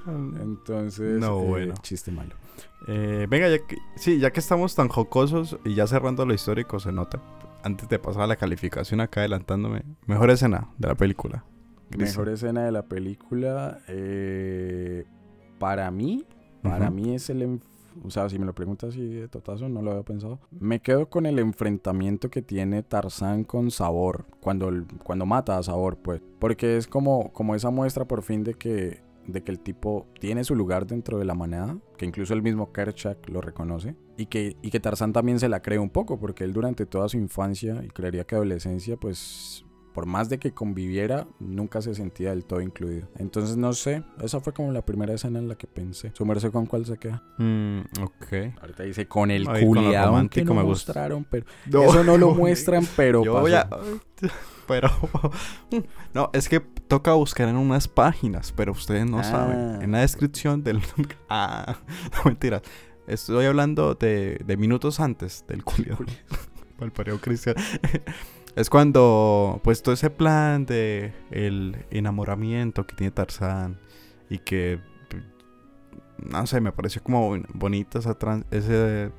Entonces, 0.05 1.19
No, 1.19 1.39
eh, 1.41 1.45
bueno. 1.47 1.73
chiste 1.81 2.11
malo. 2.11 2.35
Eh, 2.87 3.25
venga, 3.29 3.47
ya 3.47 3.59
que, 3.65 3.77
sí, 3.95 4.19
ya 4.19 4.31
que 4.31 4.39
estamos 4.39 4.75
tan 4.75 4.89
jocosos 4.89 5.57
y 5.63 5.75
ya 5.75 5.87
cerrando 5.87 6.25
lo 6.25 6.33
histórico, 6.33 6.79
se 6.79 6.91
nota. 6.91 7.21
Antes 7.63 7.87
de 7.89 7.99
pasar 7.99 8.23
a 8.23 8.27
la 8.27 8.35
calificación, 8.35 8.99
acá 9.01 9.21
adelantándome. 9.21 9.83
Mejor 10.05 10.29
escena 10.29 10.69
de 10.77 10.87
la 10.87 10.95
película. 10.95 11.45
Mejor 11.97 12.29
escena 12.29 12.63
de 12.65 12.71
la 12.71 12.83
película, 12.83 13.79
eh, 13.87 15.05
para 15.57 15.89
mí, 15.91 16.25
para 16.61 16.89
mí 16.89 17.15
es 17.15 17.29
el... 17.29 17.59
O 18.03 18.11
sea, 18.11 18.29
si 18.29 18.39
me 18.39 18.45
lo 18.45 18.53
preguntas 18.53 18.91
así 18.91 19.05
de 19.05 19.27
totazo, 19.27 19.67
no 19.67 19.81
lo 19.81 19.91
había 19.91 20.03
pensado. 20.03 20.39
Me 20.51 20.79
quedo 20.79 21.09
con 21.09 21.25
el 21.25 21.39
enfrentamiento 21.39 22.29
que 22.29 22.41
tiene 22.41 22.83
Tarzán 22.83 23.43
con 23.43 23.71
Sabor. 23.71 24.25
Cuando, 24.39 24.71
cuando 25.03 25.25
mata 25.25 25.57
a 25.57 25.63
Sabor, 25.63 25.97
pues. 25.97 26.21
Porque 26.39 26.77
es 26.77 26.87
como, 26.87 27.33
como 27.33 27.55
esa 27.55 27.71
muestra 27.71 28.05
por 28.05 28.21
fin 28.21 28.43
de 28.43 28.53
que, 28.53 29.01
de 29.27 29.43
que 29.43 29.51
el 29.51 29.59
tipo 29.59 30.07
tiene 30.19 30.43
su 30.43 30.55
lugar 30.55 30.85
dentro 30.87 31.17
de 31.17 31.25
la 31.25 31.33
manada. 31.33 31.77
Que 31.97 32.05
incluso 32.05 32.33
el 32.33 32.41
mismo 32.41 32.71
Kerchak 32.71 33.27
lo 33.27 33.41
reconoce. 33.41 33.95
Y 34.17 34.27
que, 34.27 34.55
y 34.61 34.69
que 34.69 34.79
Tarzán 34.79 35.11
también 35.11 35.39
se 35.39 35.49
la 35.49 35.61
cree 35.61 35.79
un 35.79 35.89
poco. 35.89 36.19
Porque 36.19 36.45
él 36.45 36.53
durante 36.53 36.85
toda 36.85 37.09
su 37.09 37.17
infancia 37.17 37.81
y 37.83 37.87
creería 37.89 38.23
que 38.23 38.35
adolescencia, 38.35 38.95
pues 38.97 39.65
por 39.99 40.05
más 40.05 40.29
de 40.29 40.39
que 40.39 40.53
conviviera, 40.53 41.27
nunca 41.41 41.81
se 41.81 41.93
sentía 41.93 42.29
del 42.29 42.45
todo 42.45 42.61
incluido. 42.61 43.09
Entonces, 43.17 43.57
no 43.57 43.73
sé, 43.73 44.01
esa 44.23 44.39
fue 44.39 44.53
como 44.53 44.71
la 44.71 44.81
primera 44.81 45.13
escena 45.13 45.39
en 45.39 45.49
la 45.49 45.55
que 45.55 45.67
pensé. 45.67 46.13
¿Su 46.15 46.25
merced 46.25 46.51
con 46.53 46.67
cuál 46.67 46.85
se 46.85 46.95
queda? 46.97 47.21
Mm, 47.37 47.79
ok. 48.01 48.55
Ahorita 48.61 48.83
dice 48.83 49.09
con 49.09 49.29
el 49.29 49.43
con 49.43 49.59
culiao 49.59 49.91
que 49.91 50.05
romántico 50.05 50.53
no 50.53 50.61
me 50.61 50.63
mostraron, 50.63 51.25
pero 51.29 51.45
eso 51.69 52.01
no 52.05 52.17
lo 52.17 52.33
muestran, 52.33 52.87
pero 52.95 53.25
Yo 53.25 53.33
pasó. 53.33 53.41
voy 53.41 53.53
a... 53.55 53.67
Pero... 54.69 54.89
No, 56.13 56.29
es 56.31 56.47
que 56.47 56.61
toca 56.61 57.11
buscar 57.15 57.49
en 57.49 57.57
unas 57.57 57.89
páginas, 57.89 58.53
pero 58.55 58.71
ustedes 58.71 59.05
no 59.05 59.19
Ah. 59.19 59.23
saben. 59.25 59.81
En 59.81 59.91
la 59.91 59.99
descripción 59.99 60.63
del... 60.63 60.79
Ah, 61.29 61.75
no 62.13 62.19
mentiras. 62.23 62.61
Estoy 63.05 63.47
hablando 63.47 63.95
de, 63.95 64.39
de 64.45 64.55
minutos 64.55 65.01
antes 65.01 65.43
del 65.45 65.65
culio. 65.65 65.97
Malparido 66.79 67.19
Cristian. 67.19 67.55
Es 68.55 68.69
cuando, 68.69 69.61
pues, 69.63 69.81
todo 69.83 69.93
ese 69.93 70.09
plan 70.09 70.65
de 70.65 71.13
el 71.31 71.85
enamoramiento 71.91 72.85
que 72.85 72.95
tiene 72.95 73.11
Tarzán 73.11 73.79
y 74.29 74.39
que, 74.39 74.79
no 76.17 76.45
sé, 76.47 76.59
me 76.59 76.71
pareció 76.71 77.01
como 77.03 77.37
bonita 77.53 77.99
esa 77.99 78.17
tran- 78.17 78.45
ese 78.51 79.11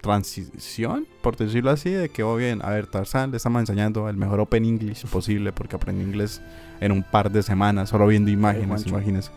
transición, 0.00 1.06
por 1.22 1.36
decirlo 1.36 1.70
así, 1.70 1.90
de 1.90 2.08
que, 2.08 2.24
oh, 2.24 2.34
bien, 2.34 2.60
a 2.64 2.70
ver, 2.70 2.88
Tarzán 2.88 3.30
le 3.30 3.36
estamos 3.36 3.60
enseñando 3.60 4.08
el 4.08 4.16
mejor 4.16 4.40
Open 4.40 4.64
English 4.64 5.06
posible 5.06 5.52
porque 5.52 5.76
aprendí 5.76 6.02
inglés 6.02 6.42
en 6.80 6.90
un 6.90 7.04
par 7.04 7.30
de 7.30 7.42
semanas, 7.44 7.90
solo 7.90 8.08
viendo 8.08 8.28
imágenes, 8.30 8.84
imagínense. 8.88 9.30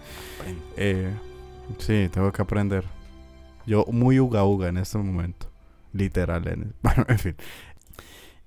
Eh, 0.75 1.11
sí, 1.77 2.09
tengo 2.11 2.31
que 2.31 2.41
aprender. 2.41 2.83
Yo 3.67 3.85
muy 3.91 4.19
uga 4.19 4.43
uga 4.43 4.67
en 4.69 4.77
este 4.77 4.97
momento. 4.97 5.51
Literal. 5.93 6.47
En, 6.47 6.73
bueno, 6.81 7.05
en 7.09 7.19
fin. 7.19 7.35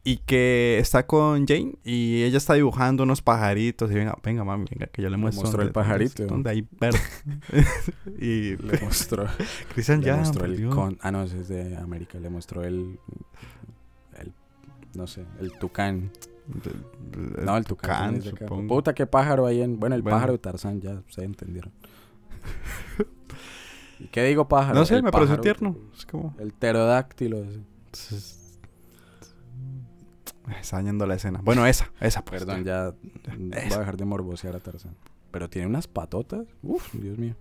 Y 0.09 0.17
que 0.25 0.79
está 0.79 1.07
con 1.07 1.47
Jane 1.47 1.75
y 1.85 2.23
ella 2.23 2.39
está 2.39 2.55
dibujando 2.55 3.03
unos 3.03 3.21
pajaritos. 3.21 3.91
Y 3.91 3.95
venga, 3.95 4.17
venga, 4.23 4.43
mami, 4.43 4.65
venga, 4.71 4.87
que 4.87 5.03
yo 5.03 5.11
le 5.11 5.19
muestro. 5.19 5.43
mostró 5.43 5.63
el 5.63 5.71
pajarito. 5.71 6.25
Donde 6.25 6.49
hay 6.49 6.67
verde. 6.81 6.99
y 8.19 8.57
Le 8.57 8.81
mostró, 8.81 9.27
Cristian 9.75 10.01
le 10.01 10.07
ya. 10.07 10.17
mostró 10.17 10.47
el 10.47 10.67
con... 10.71 10.97
Ah, 11.03 11.11
no, 11.11 11.25
ese 11.25 11.41
es 11.41 11.49
de 11.49 11.77
América. 11.77 12.19
Le 12.19 12.31
mostró 12.31 12.65
el... 12.65 12.99
el 14.19 14.33
no 14.95 15.07
sé, 15.07 15.27
el 15.41 15.53
tucán. 15.59 16.11
El 16.65 17.45
No, 17.45 17.59
el 17.59 17.67
tucán. 17.67 18.23
supongo. 18.23 18.77
Puta, 18.77 18.95
qué 18.95 19.07
pájaro 19.07 19.45
ahí 19.45 19.61
en... 19.61 19.79
Bueno, 19.79 19.95
el 19.95 20.01
Bueno. 20.01 20.17
pájaro 20.17 20.33
de 20.33 20.39
Tarzán, 20.39 20.81
ya 20.81 21.03
se 21.11 21.23
entendieron. 21.23 21.71
¿Y 24.01 24.07
¿Qué 24.07 24.25
digo 24.25 24.49
pájaro? 24.49 24.75
No 24.79 24.87
sé, 24.87 24.97
El 24.97 25.03
me 25.03 25.11
pareció 25.11 25.39
tierno. 25.39 25.77
Es 25.95 26.07
como. 26.07 26.35
El 26.39 26.53
pterodáctilo. 26.55 27.45
ese. 27.93 28.38
Es- 30.51 30.59
Está 30.61 30.77
dañando 30.77 31.07
la 31.07 31.15
escena. 31.15 31.41
Bueno, 31.43 31.67
esa, 31.67 31.91
esa. 32.01 32.25
pues. 32.25 32.45
Perdón, 32.45 32.65
ya 32.65 32.93
voy 33.37 33.53
a 33.53 33.79
dejar 33.79 33.97
de 33.97 34.05
morbosear 34.05 34.57
a 34.57 34.61
Tarzán. 34.61 34.95
Pero 35.31 35.49
tiene 35.51 35.67
unas 35.69 35.87
patotas. 35.87 36.47
Uf, 36.63 36.93
Dios 36.95 37.19
mío. 37.19 37.35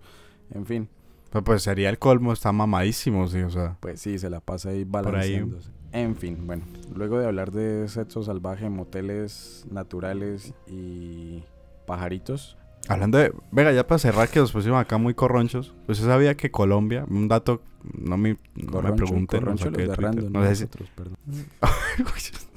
En 0.54 0.64
fin, 0.66 0.88
Pues, 1.30 1.44
pues 1.44 1.62
sería 1.62 1.90
el 1.90 1.98
colmo, 1.98 2.32
está 2.32 2.52
mamadísimo, 2.52 3.28
sí, 3.28 3.40
o 3.42 3.50
sea. 3.50 3.76
pues 3.80 4.00
sí, 4.00 4.18
se 4.18 4.30
la 4.30 4.40
pasa 4.40 4.70
ahí 4.70 4.78
ahí. 4.78 4.84
balanceándose. 4.84 5.70
En 5.92 6.16
fin, 6.16 6.46
bueno, 6.46 6.64
luego 6.94 7.18
de 7.18 7.26
hablar 7.26 7.50
de 7.50 7.88
sexo 7.88 8.22
salvaje, 8.22 8.68
moteles 8.68 9.66
naturales 9.70 10.52
y 10.66 11.42
pajaritos. 11.86 12.56
Hablando 12.88 13.18
de. 13.18 13.32
Venga, 13.50 13.72
ya 13.72 13.86
para 13.86 13.98
cerrar, 13.98 14.28
que 14.28 14.38
nos 14.38 14.52
pusimos 14.52 14.78
acá 14.80 14.96
muy 14.98 15.14
corronchos. 15.14 15.74
¿Usted 15.86 16.04
sabía 16.06 16.36
que 16.36 16.50
Colombia, 16.50 17.04
un 17.08 17.26
dato, 17.28 17.62
no 17.94 18.16
me, 18.18 18.38
no 18.54 18.80
me 18.82 18.92
pregunten, 18.92 19.44
los 19.44 19.60
de 19.60 19.70
Twitter, 19.70 20.00
random, 20.00 20.32
no 20.32 20.44
sé 20.46 20.56
si-. 20.56 20.66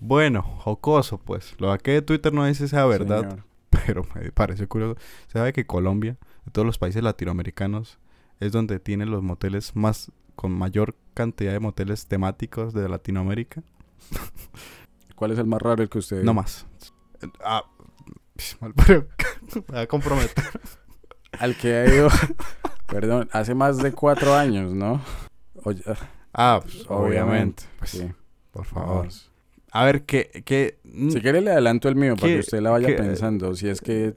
Bueno, 0.00 0.42
jocoso, 0.42 1.18
pues. 1.18 1.54
Lo 1.58 1.70
saqué 1.70 1.92
de 1.92 2.02
Twitter 2.02 2.32
no 2.32 2.44
dice 2.44 2.66
sea 2.66 2.86
verdad, 2.86 3.20
Señor. 3.20 3.44
pero 3.70 4.06
me 4.14 4.32
pareció 4.32 4.68
curioso. 4.68 5.00
¿Se 5.28 5.38
sabe 5.38 5.52
que 5.52 5.66
Colombia, 5.66 6.16
de 6.44 6.50
todos 6.50 6.66
los 6.66 6.78
países 6.78 7.02
latinoamericanos, 7.02 7.98
es 8.40 8.52
donde 8.52 8.80
tiene 8.80 9.06
los 9.06 9.22
moteles 9.22 9.76
más. 9.76 10.10
con 10.34 10.52
mayor 10.52 10.96
cantidad 11.14 11.52
de 11.52 11.60
moteles 11.60 12.06
temáticos 12.06 12.72
de 12.74 12.88
Latinoamérica? 12.88 13.62
¿Cuál 15.14 15.30
es 15.30 15.38
el 15.38 15.46
más 15.46 15.62
raro 15.62 15.82
el 15.82 15.88
que 15.88 15.98
usted 15.98 16.24
No 16.24 16.34
más. 16.34 16.66
Ah, 17.44 17.64
mal 18.60 18.74
parido. 18.74 19.06
me 19.68 19.74
va 19.74 19.80
a 19.82 19.86
comprometer. 19.86 20.44
Al 21.38 21.56
que 21.56 21.74
ha 21.74 21.86
ido, 21.86 22.08
perdón, 22.88 23.28
hace 23.32 23.54
más 23.54 23.78
de 23.78 23.92
cuatro 23.92 24.34
años, 24.34 24.74
¿no? 24.74 25.00
Oye, 25.62 25.82
ah, 26.34 26.60
pues, 26.62 26.84
obviamente. 26.88 27.62
Pues, 27.78 27.90
sí. 27.90 28.12
Por 28.52 28.64
favor. 28.64 29.08
A 29.72 29.84
ver, 29.86 30.02
¿qué, 30.02 30.42
qué, 30.44 30.76
Si 31.10 31.20
quiere 31.20 31.40
le 31.40 31.50
adelanto 31.50 31.88
el 31.88 31.96
mío 31.96 32.14
para 32.14 32.26
¿Qué- 32.28 32.34
que 32.34 32.40
usted 32.40 32.60
la 32.60 32.70
vaya 32.70 32.94
pensando. 32.94 33.54
Si 33.54 33.68
es 33.68 33.80
que 33.80 34.12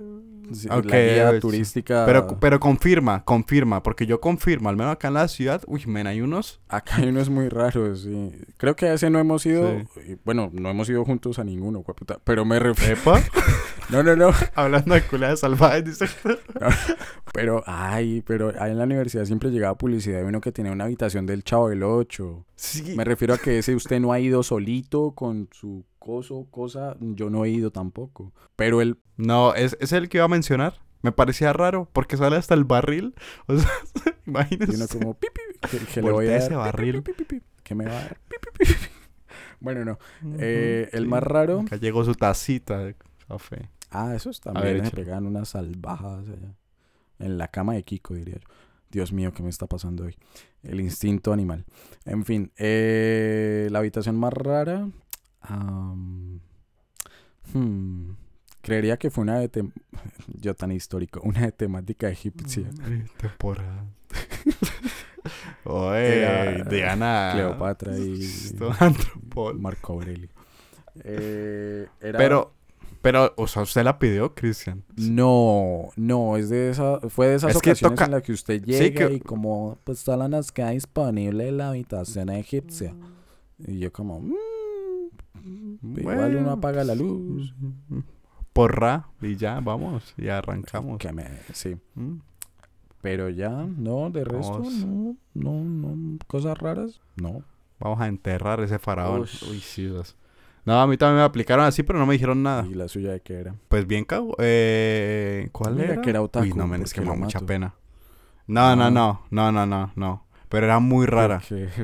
si 0.53 0.67
Ok, 0.69 0.85
la 0.85 0.99
guía 0.99 1.39
turística... 1.39 2.05
Pero, 2.05 2.39
pero 2.39 2.59
confirma, 2.59 3.23
confirma, 3.23 3.81
porque 3.83 4.05
yo 4.05 4.19
confirmo, 4.19 4.69
al 4.69 4.77
menos 4.77 4.93
acá 4.93 5.07
en 5.09 5.15
la 5.15 5.27
ciudad, 5.27 5.61
uy, 5.67 5.83
men, 5.87 6.07
hay 6.07 6.21
unos. 6.21 6.61
Acá 6.67 6.97
hay 6.97 7.09
unos 7.09 7.29
muy 7.29 7.49
raros, 7.49 8.01
sí. 8.01 8.31
Creo 8.57 8.75
que 8.75 8.87
a 8.87 8.93
ese 8.93 9.09
no 9.09 9.19
hemos 9.19 9.45
ido... 9.45 9.79
Sí. 9.93 10.17
Bueno, 10.23 10.49
no 10.53 10.69
hemos 10.69 10.89
ido 10.89 11.03
juntos 11.05 11.39
a 11.39 11.43
ninguno, 11.43 11.79
hueputa. 11.79 12.19
Pero 12.23 12.45
me 12.45 12.59
refiero... 12.59 12.95
No, 13.89 14.01
no, 14.01 14.15
no. 14.15 14.31
hablando 14.55 14.95
de 14.95 15.01
culiadas 15.03 15.41
salvajes, 15.41 15.85
dice. 15.85 16.07
Pero, 17.33 17.63
ay, 17.65 18.23
pero 18.25 18.53
ahí 18.59 18.71
en 18.71 18.77
la 18.77 18.85
universidad 18.85 19.25
siempre 19.25 19.51
llegaba 19.51 19.77
publicidad 19.77 20.19
de 20.19 20.23
uno 20.23 20.39
que 20.39 20.53
tenía 20.53 20.71
una 20.71 20.85
habitación 20.85 21.25
del 21.25 21.43
Chavo 21.43 21.67
del 21.67 21.83
8. 21.83 22.45
Sí. 22.55 22.95
Me 22.95 23.03
refiero 23.03 23.33
a 23.33 23.37
que 23.37 23.57
ese 23.57 23.75
usted 23.75 23.99
no 23.99 24.13
ha 24.13 24.21
ido 24.21 24.41
solito 24.41 25.11
con 25.11 25.49
su 25.51 25.83
coso, 26.05 26.45
cosa. 26.51 26.95
Yo 26.99 27.31
no 27.31 27.45
he 27.45 27.49
ido 27.49 27.71
tampoco. 27.71 28.31
Pero 28.55 28.79
el... 28.79 28.99
No, 29.17 29.55
es, 29.55 29.75
es 29.79 29.91
el 29.91 30.07
que 30.07 30.19
iba 30.19 30.25
a 30.25 30.29
mencionar. 30.29 30.75
Me 31.01 31.11
parecía 31.11 31.51
raro, 31.51 31.89
porque 31.91 32.15
sale 32.15 32.35
hasta 32.35 32.53
el 32.53 32.63
barril. 32.63 33.15
O 33.47 33.57
sea, 33.57 33.71
y 34.51 34.73
uno 34.75 34.87
como... 34.87 35.15
pi, 35.15 35.27
pi, 35.33 35.67
que, 35.67 35.85
que 35.85 36.01
le 36.03 36.11
voy 36.11 36.27
a 36.27 36.31
dar... 36.31 36.39
ese 36.39 36.49
pi, 36.49 36.53
pi, 36.53 36.57
barril. 36.57 37.03
pi, 37.03 37.13
pi, 37.13 37.23
pi, 37.23 37.41
que 37.63 37.73
me 37.75 37.85
va 37.85 37.91
a 37.91 38.01
dar... 38.03 38.19
pi, 38.29 38.35
pi, 38.39 38.65
pi, 38.65 38.73
pi. 38.73 38.79
Bueno, 39.59 39.83
no. 39.83 39.97
Eh, 40.37 40.89
el 40.91 41.07
más 41.07 41.23
raro... 41.23 41.61
Acá 41.61 41.77
llegó 41.77 42.03
su 42.03 42.13
tacita 42.13 42.77
de 42.79 42.95
café. 43.27 43.69
Ah, 43.89 44.13
esos 44.13 44.41
también 44.41 44.81
se 44.81 44.87
échale. 44.87 45.05
pegan 45.05 45.25
unas 45.25 45.49
salvajas 45.49 46.27
allá. 46.27 46.53
En 47.17 47.39
la 47.39 47.47
cama 47.47 47.73
de 47.73 47.81
Kiko, 47.81 48.13
diría 48.13 48.35
yo. 48.35 48.47
Dios 48.91 49.11
mío, 49.11 49.33
¿qué 49.33 49.41
me 49.41 49.49
está 49.49 49.65
pasando 49.65 50.05
hoy? 50.05 50.15
El 50.61 50.79
instinto 50.81 51.33
animal. 51.33 51.65
En 52.05 52.25
fin, 52.25 52.51
eh, 52.57 53.67
la 53.71 53.79
habitación 53.79 54.15
más 54.17 54.33
rara. 54.33 54.87
Hmm, 57.53 58.09
creería 58.61 58.97
que 58.97 59.09
fue 59.09 59.23
una 59.23 59.39
de. 59.39 59.51
tem- 59.51 59.71
yo 60.41 60.55
tan 60.55 60.71
histórico. 60.71 61.21
Una 61.23 61.41
de 61.41 61.51
temática 61.51 62.09
egipcia. 62.09 62.69
Ay, 62.83 63.03
temporada. 63.17 63.85
Oye, 65.65 66.21
Era 66.21 66.63
Diana. 66.65 67.31
Cleopatra 67.33 67.97
y. 67.97 68.19
Marco 69.57 69.93
Aurelio. 69.93 70.29
Eh, 71.03 71.87
era- 71.99 72.17
Pero, 72.19 72.53
pero, 73.01 73.33
o 73.37 73.47
sea, 73.47 73.63
usted 73.63 73.83
la 73.83 73.97
pidió, 73.99 74.33
Cristian. 74.35 74.83
No, 74.95 75.89
no, 75.95 76.37
es 76.37 76.49
de 76.49 76.69
esa, 76.69 76.99
fue 77.09 77.27
de 77.27 77.35
esas 77.35 77.55
Es 77.55 77.61
que 77.61 77.71
ocasiones 77.71 77.95
toca- 77.99 78.05
en 78.05 78.11
las 78.11 78.21
que 78.23 78.31
usted 78.33 78.59
Sí, 78.63 78.71
llega 78.71 79.07
que- 79.09 79.15
y 79.15 79.19
como, 79.19 79.77
pues 79.83 79.99
solo 79.99 80.27
nos 80.27 80.51
queda 80.51 80.69
disponible 80.69 81.51
la 81.51 81.69
habitación 81.69 82.29
egipcia. 82.29 82.95
Y 83.59 83.79
yo 83.79 83.91
como, 83.91 84.21
"Mm, 85.43 85.99
igual 85.99 86.35
uno 86.35 86.51
apaga 86.51 86.83
la 86.83 86.95
luz. 86.95 87.53
Porra, 88.53 89.07
y 89.21 89.35
ya, 89.35 89.59
vamos, 89.59 90.13
y 90.17 90.29
arrancamos. 90.29 90.97
Que 90.97 91.11
me, 91.11 91.25
sí, 91.53 91.75
Mm. 91.95 92.17
pero 93.01 93.29
ya, 93.29 93.49
no, 93.49 94.09
de 94.09 94.23
resto, 94.23 94.53
Vamos. 94.59 94.73
no, 94.85 95.17
no, 95.33 95.63
no, 95.65 96.17
cosas 96.27 96.57
raras, 96.57 97.01
no. 97.17 97.43
Vamos 97.79 97.99
a 97.99 98.07
enterrar 98.07 98.61
ese 98.61 98.79
faraón. 98.79 99.21
Ush. 99.21 99.43
Uy, 99.49 99.59
sí. 99.59 99.83
Dios. 99.87 100.15
No, 100.63 100.79
a 100.81 100.87
mí 100.87 100.97
también 100.97 101.17
me 101.17 101.23
aplicaron 101.23 101.65
así, 101.65 101.83
pero 101.83 101.99
no 101.99 102.05
me 102.05 102.13
dijeron 102.13 102.41
nada. 102.41 102.65
¿Y 102.65 102.73
la 102.73 102.87
suya 102.87 103.11
de 103.11 103.19
qué 103.21 103.33
era? 103.35 103.55
Pues 103.67 103.85
bien, 103.85 104.05
cago. 104.05 104.35
Eh, 104.39 105.49
¿Cuál 105.51 105.79
era? 105.79 106.01
que 106.01 106.09
era 106.09 106.21
otaku, 106.21 106.45
Uy, 106.45 106.53
no, 106.53 106.65
men, 106.65 106.81
es 106.81 106.93
que 106.93 107.01
me 107.01 107.07
da 107.07 107.13
mucha 107.15 107.39
pena. 107.41 107.75
No, 108.47 108.75
no, 108.75 108.85
Ah. 108.85 108.89
no, 108.91 109.21
no, 109.29 109.51
no, 109.51 109.65
no, 109.65 109.91
no. 109.95 110.25
Pero 110.49 110.65
era 110.67 110.79
muy 110.79 111.05
rara. 111.05 111.41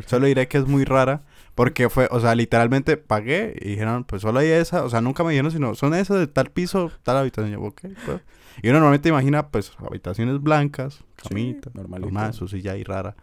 Solo 0.08 0.26
diré 0.28 0.48
que 0.48 0.58
es 0.58 0.66
muy 0.68 0.86
rara 0.86 1.24
porque 1.56 1.90
fue, 1.90 2.08
o 2.12 2.20
sea, 2.20 2.36
literalmente 2.36 2.98
pagué 2.98 3.56
y 3.62 3.70
dijeron, 3.70 4.04
pues 4.04 4.22
solo 4.22 4.40
hay 4.40 4.48
esa, 4.48 4.84
o 4.84 4.90
sea, 4.90 5.02
nunca 5.02 5.24
me 5.24 5.32
dijeron, 5.32 5.52
sino 5.52 5.76
son 5.76 5.94
esas 5.94 6.20
de 6.20 6.28
tal 6.28 6.52
piso, 6.52 6.92
tal 7.04 7.18
habitación. 7.18 7.52
Yo, 7.52 7.62
ok, 7.62 7.82
pues. 8.06 8.22
Y 8.62 8.70
uno 8.70 8.80
normalmente 8.80 9.10
imagina, 9.10 9.48
pues, 9.50 9.72
habitaciones 9.80 10.42
blancas, 10.42 11.04
camita, 11.16 11.70
normalito. 11.74 12.12
normal, 12.12 12.34
su 12.34 12.48
silla 12.48 12.74
ahí 12.74 12.84
rara. 12.84 13.16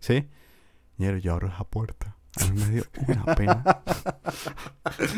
¿Sí? 0.00 0.28
Y 0.98 1.04
yo, 1.04 1.16
yo 1.16 1.32
abro 1.34 1.48
esa 1.48 1.64
puerta. 1.64 2.16
A 2.40 2.44
mí 2.46 2.60
me 2.60 2.70
dio 2.70 2.84
una 3.06 3.34
pena. 3.34 3.64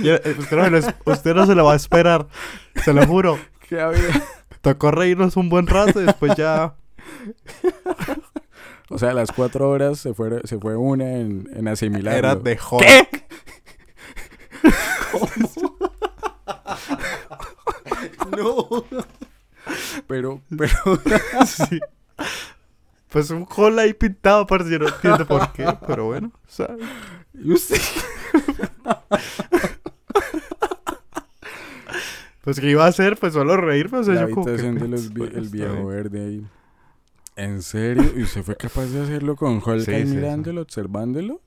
Y, 0.03 0.09
eh, 0.09 0.21
usted, 0.39 0.57
no 0.57 0.69
lo, 0.69 0.79
usted 1.07 1.35
no 1.35 1.47
se 1.47 1.55
lo 1.55 1.65
va 1.65 1.75
a 1.75 1.77
esperar, 1.77 2.27
se 2.83 2.93
lo 2.93 3.07
juro. 3.07 3.39
¿Qué 3.69 3.81
había? 3.81 4.23
Tocó 4.63 4.91
reírnos 4.91 5.37
un 5.37 5.49
buen 5.49 5.67
rato 5.67 6.01
y 6.01 6.07
después 6.07 6.35
ya... 6.37 6.75
O 8.91 8.99
sea, 8.99 9.11
a 9.11 9.15
las 9.15 9.31
cuatro 9.31 9.71
horas 9.71 10.01
se 10.01 10.15
fue, 10.15 10.41
se 10.45 10.59
fue 10.59 10.75
una 10.77 11.13
en, 11.13 11.49
en 11.55 11.69
asimilar. 11.69 12.17
Era 12.17 12.35
de 12.35 12.59
Hulk. 12.71 13.25
no. 18.37 18.69
Pero, 20.09 20.43
pero, 20.57 21.01
Sí. 21.47 21.79
Pues 23.11 23.31
un 23.31 23.47
hall 23.57 23.79
ahí 23.79 23.95
pintado, 23.95 24.45
parce, 24.47 24.71
yo 24.71 24.81
no 24.81 24.89
entiendo 24.89 25.25
por 25.27 25.53
qué, 25.53 25.67
pero 25.87 26.07
bueno, 26.07 26.33
o 26.35 26.51
sea, 26.51 26.75
¿y 27.35 27.53
usted? 27.53 27.81
pues 32.43 32.61
qué 32.61 32.71
iba 32.71 32.85
a 32.85 32.89
hacer, 32.89 33.17
pues 33.17 33.33
solo 33.33 33.57
reírme, 33.57 33.99
o 33.99 34.05
sea, 34.05 34.15
la 34.15 34.29
yo 34.29 34.35
como 34.35 34.47
que, 34.47 34.53
de 34.53 34.89
los 34.89 35.11
pues, 35.11 35.35
el 35.35 35.45
está 35.45 35.57
viejo 35.57 35.87
verde 35.87 36.25
ahí. 36.25 36.47
¿En 37.41 37.63
serio? 37.63 38.05
¿Y 38.17 38.23
usted 38.23 38.43
fue 38.43 38.57
capaz 38.57 38.87
de 38.87 39.03
hacerlo 39.03 39.37
con 39.37 39.63
Hulk 39.65 39.81
Sí, 39.85 39.91
ahí 39.93 40.03
sí, 40.05 40.11
sí. 40.11 40.17
mirándolo, 40.17 40.63
observándolo? 40.63 41.41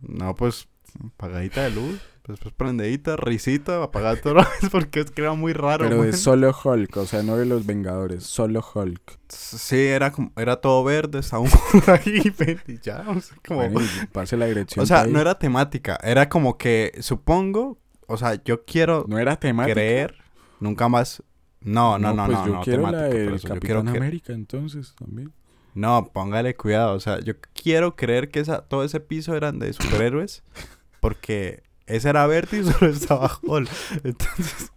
No, 0.00 0.34
pues 0.34 0.68
apagadita 1.16 1.62
de 1.64 1.70
luz, 1.70 2.00
pues, 2.22 2.38
pues 2.38 2.54
prendedita, 2.54 3.16
risita, 3.16 3.82
apagada 3.82 4.16
toda 4.20 4.34
la 4.36 4.42
vez 4.60 4.70
porque 4.70 5.00
es 5.00 5.10
que 5.10 5.22
era 5.22 5.32
muy 5.34 5.52
raro. 5.52 5.88
Pero 5.88 6.02
de 6.02 6.12
solo 6.12 6.54
Hulk, 6.64 6.96
o 6.96 7.06
sea, 7.06 7.22
no 7.22 7.36
de 7.36 7.46
los 7.46 7.66
Vengadores, 7.66 8.24
solo 8.24 8.64
Hulk. 8.74 9.18
Sí, 9.28 9.76
era 9.78 10.12
como, 10.12 10.32
era 10.36 10.60
todo 10.60 10.84
verde, 10.84 11.18
estaba 11.20 11.42
un 11.42 11.50
ahí, 11.86 12.22
y 12.68 12.78
ya, 12.80 13.04
o 13.08 13.20
sea, 13.20 13.36
como... 13.46 13.68
Bueno, 13.68 13.88
pase 14.12 14.36
la 14.36 14.46
dirección. 14.46 14.82
o 14.82 14.86
sea, 14.86 15.06
no 15.06 15.18
era 15.20 15.38
temática, 15.38 15.98
era 16.02 16.28
como 16.28 16.56
que, 16.58 16.92
supongo, 17.00 17.78
o 18.06 18.16
sea, 18.16 18.42
yo 18.44 18.64
quiero 18.64 19.04
No 19.08 19.18
era 19.18 19.36
temática. 19.36 19.74
creer, 19.74 20.14
nunca 20.60 20.88
más... 20.88 21.22
No, 21.64 21.98
no, 21.98 22.12
no, 22.14 22.26
pues 22.26 22.38
no, 22.38 22.46
yo 22.46 22.52
no, 22.54 22.60
quiero 22.62 22.90
la 22.90 23.02
del 23.02 23.30
Capitán 23.40 23.58
quiero 23.60 23.82
que- 23.84 23.90
América 23.90 24.32
entonces 24.32 24.94
también. 24.96 25.32
No, 25.74 26.10
póngale 26.12 26.54
cuidado. 26.54 26.94
O 26.94 27.00
sea, 27.00 27.20
yo 27.20 27.34
quiero 27.54 27.96
creer 27.96 28.30
que 28.30 28.40
esa, 28.40 28.62
todo 28.62 28.84
ese 28.84 29.00
piso 29.00 29.34
eran 29.36 29.58
de 29.58 29.72
superhéroes. 29.72 30.42
Porque 31.00 31.62
ese 31.86 32.10
era 32.10 32.26
verde 32.26 32.58
y 32.60 32.64
solo 32.64 32.90
estaba 32.92 33.28
Hall. 33.46 33.68
Entonces, 34.04 34.72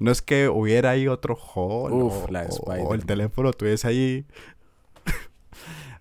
no 0.00 0.10
es 0.10 0.22
que 0.22 0.48
hubiera 0.48 0.90
ahí 0.90 1.06
otro 1.08 1.36
Hall. 1.36 1.92
Uf, 1.92 2.24
o, 2.24 2.28
la 2.30 2.46
o- 2.82 2.94
el 2.94 3.04
teléfono 3.04 3.52
tuviese 3.52 3.86
ahí. 3.88 4.26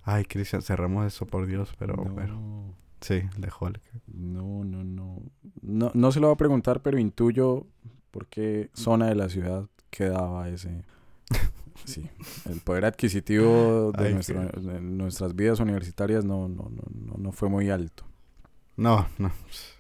Ay, 0.04 0.26
Cristian, 0.26 0.62
cerramos 0.62 1.06
eso, 1.06 1.26
por 1.28 1.46
Dios. 1.46 1.74
Pero 1.78 1.96
no, 1.96 2.06
bueno, 2.06 2.74
sí, 3.02 3.22
de 3.38 3.50
Hulk. 3.60 3.80
no, 4.08 4.64
no, 4.64 4.84
no, 4.84 5.22
no. 5.62 5.92
No 5.94 6.12
se 6.12 6.20
lo 6.20 6.28
voy 6.28 6.34
a 6.34 6.38
preguntar, 6.38 6.82
pero 6.82 6.98
intuyo 6.98 7.68
por 8.12 8.26
qué 8.28 8.70
zona 8.74 9.08
de 9.08 9.16
la 9.16 9.30
ciudad 9.30 9.68
quedaba 9.90 10.50
ese... 10.50 10.84
Sí, 11.86 12.08
el 12.50 12.60
poder 12.60 12.84
adquisitivo 12.86 13.94
de, 13.94 14.08
Ay, 14.08 14.14
nuestro- 14.14 14.44
de 14.50 14.82
nuestras 14.82 15.34
vidas 15.34 15.60
universitarias 15.62 16.26
no, 16.26 16.50
no, 16.50 16.64
no, 16.70 16.84
no, 16.92 17.14
no 17.18 17.32
fue 17.32 17.48
muy 17.50 17.70
alto. 17.70 18.04
No, 18.76 19.08
no. 19.18 19.32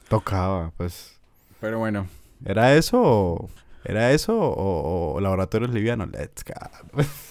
Tocaba, 0.07 0.71
pues. 0.77 1.19
Pero 1.59 1.77
bueno, 1.77 2.07
¿Era 2.45 2.73
eso 2.73 3.01
o.? 3.03 3.49
¿Era 3.83 4.11
eso 4.13 4.39
o, 4.39 5.13
o 5.15 5.19
laboratorios 5.19 5.71
livianos? 5.73 6.09
Let's 6.11 6.43
go. 6.45 6.53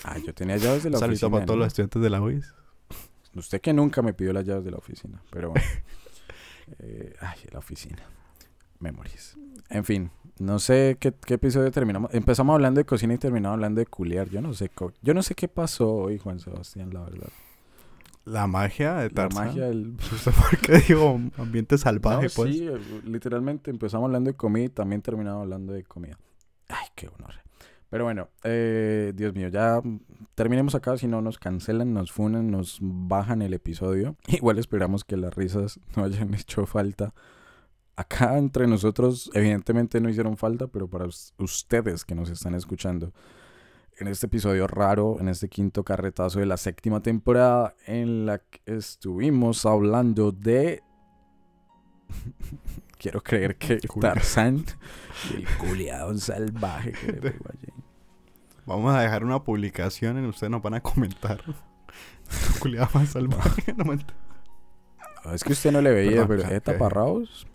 ah, 0.04 0.18
yo 0.18 0.34
tenía 0.34 0.58
llaves 0.58 0.82
de 0.84 0.90
la 0.90 0.98
saludito 0.98 1.26
oficina. 1.26 1.30
para 1.30 1.46
todos 1.46 1.56
¿no? 1.56 1.64
los 1.64 1.68
estudiantes 1.68 2.02
de 2.02 2.10
la 2.10 2.20
UIS. 2.20 2.54
Usted 3.34 3.60
que 3.62 3.72
nunca 3.72 4.02
me 4.02 4.12
pidió 4.12 4.32
las 4.34 4.44
llaves 4.44 4.64
de 4.66 4.70
la 4.70 4.76
oficina, 4.78 5.22
pero 5.30 5.50
bueno. 5.50 5.66
Eh, 6.80 7.14
ay, 7.20 7.38
la 7.50 7.60
oficina. 7.60 8.02
Memories. 8.80 9.36
En 9.70 9.84
fin, 9.84 10.10
no 10.38 10.58
sé 10.58 10.96
qué, 11.00 11.12
qué 11.12 11.34
episodio 11.34 11.70
terminamos. 11.70 12.12
Empezamos 12.14 12.54
hablando 12.54 12.78
de 12.78 12.84
cocina 12.84 13.14
y 13.14 13.18
terminamos 13.18 13.54
hablando 13.56 13.80
de 13.80 13.86
culiar. 13.86 14.28
Yo 14.28 14.40
no 14.40 14.54
sé, 14.54 14.70
yo 15.02 15.14
no 15.14 15.22
sé 15.22 15.34
qué 15.34 15.48
pasó 15.48 15.92
hoy, 15.92 16.18
Juan 16.18 16.38
Sebastián, 16.38 16.90
la 16.92 17.00
verdad. 17.00 17.28
La 18.24 18.46
magia 18.46 18.94
de 18.96 19.08
La 19.08 19.14
Tarzán. 19.14 19.46
magia 19.46 19.66
del... 19.66 19.96
¿Usted 20.12 20.32
por 20.32 20.58
qué 20.58 20.78
digo 20.86 21.18
ambiente 21.38 21.78
salvaje, 21.78 22.26
No, 22.26 22.32
pues? 22.36 22.54
Sí, 22.54 22.68
eh, 22.68 22.78
literalmente 23.04 23.70
empezamos 23.70 24.06
hablando 24.06 24.30
de 24.30 24.36
comida 24.36 24.64
y 24.64 24.68
también 24.68 25.00
terminamos 25.02 25.42
hablando 25.42 25.72
de 25.72 25.82
comida. 25.84 26.18
Ay, 26.68 26.88
qué 26.94 27.08
honor. 27.08 27.34
Pero 27.90 28.04
bueno, 28.04 28.28
eh, 28.44 29.12
Dios 29.16 29.34
mío, 29.34 29.48
ya 29.48 29.80
terminemos 30.34 30.74
acá, 30.74 30.98
si 30.98 31.08
no 31.08 31.22
nos 31.22 31.38
cancelan, 31.38 31.94
nos 31.94 32.12
funan, 32.12 32.50
nos 32.50 32.78
bajan 32.82 33.40
el 33.40 33.54
episodio. 33.54 34.14
Igual 34.26 34.58
esperamos 34.58 35.04
que 35.04 35.16
las 35.16 35.34
risas 35.34 35.80
no 35.96 36.04
hayan 36.04 36.34
hecho 36.34 36.66
falta. 36.66 37.14
Acá 38.00 38.38
entre 38.38 38.66
nosotros, 38.68 39.28
evidentemente 39.34 40.00
no 40.00 40.08
hicieron 40.08 40.36
falta, 40.36 40.68
pero 40.68 40.88
para 40.88 41.06
us- 41.06 41.34
ustedes 41.38 42.04
que 42.04 42.14
nos 42.14 42.30
están 42.30 42.54
escuchando, 42.54 43.12
en 43.98 44.06
este 44.06 44.26
episodio 44.26 44.68
raro, 44.68 45.16
en 45.18 45.28
este 45.28 45.48
quinto 45.48 45.82
carretazo 45.84 46.38
de 46.38 46.46
la 46.46 46.56
séptima 46.56 47.02
temporada, 47.02 47.74
en 47.86 48.24
la 48.26 48.38
que 48.38 48.60
estuvimos 48.66 49.66
hablando 49.66 50.30
de 50.30 50.82
Quiero 52.98 53.20
creer 53.22 53.56
que. 53.56 53.78
Tarzán 54.00 54.64
y 55.32 55.36
el 55.42 55.46
culiado 55.58 56.16
salvaje 56.18 56.92
que 56.92 57.06
le 57.12 57.20
pegó 57.20 57.44
allí. 57.50 57.72
Vamos 58.66 58.94
a 58.94 59.00
dejar 59.00 59.24
una 59.24 59.42
publicación 59.42 60.22
y 60.22 60.28
ustedes 60.28 60.50
nos 60.50 60.62
van 60.62 60.74
a 60.74 60.80
comentar. 60.80 61.42
Culiada 62.60 62.88
más 62.94 63.08
salvaje. 63.10 63.72
no 63.76 63.84
me- 63.84 63.98
Ah, 65.24 65.34
Es 65.34 65.42
que 65.42 65.52
usted 65.52 65.72
no 65.72 65.80
le 65.80 65.90
veía, 65.92 66.10
Perdón, 66.26 66.28
pero 66.28 66.42
ja, 66.44 66.54
¿eh, 66.54 66.60
taparrabos? 66.60 67.46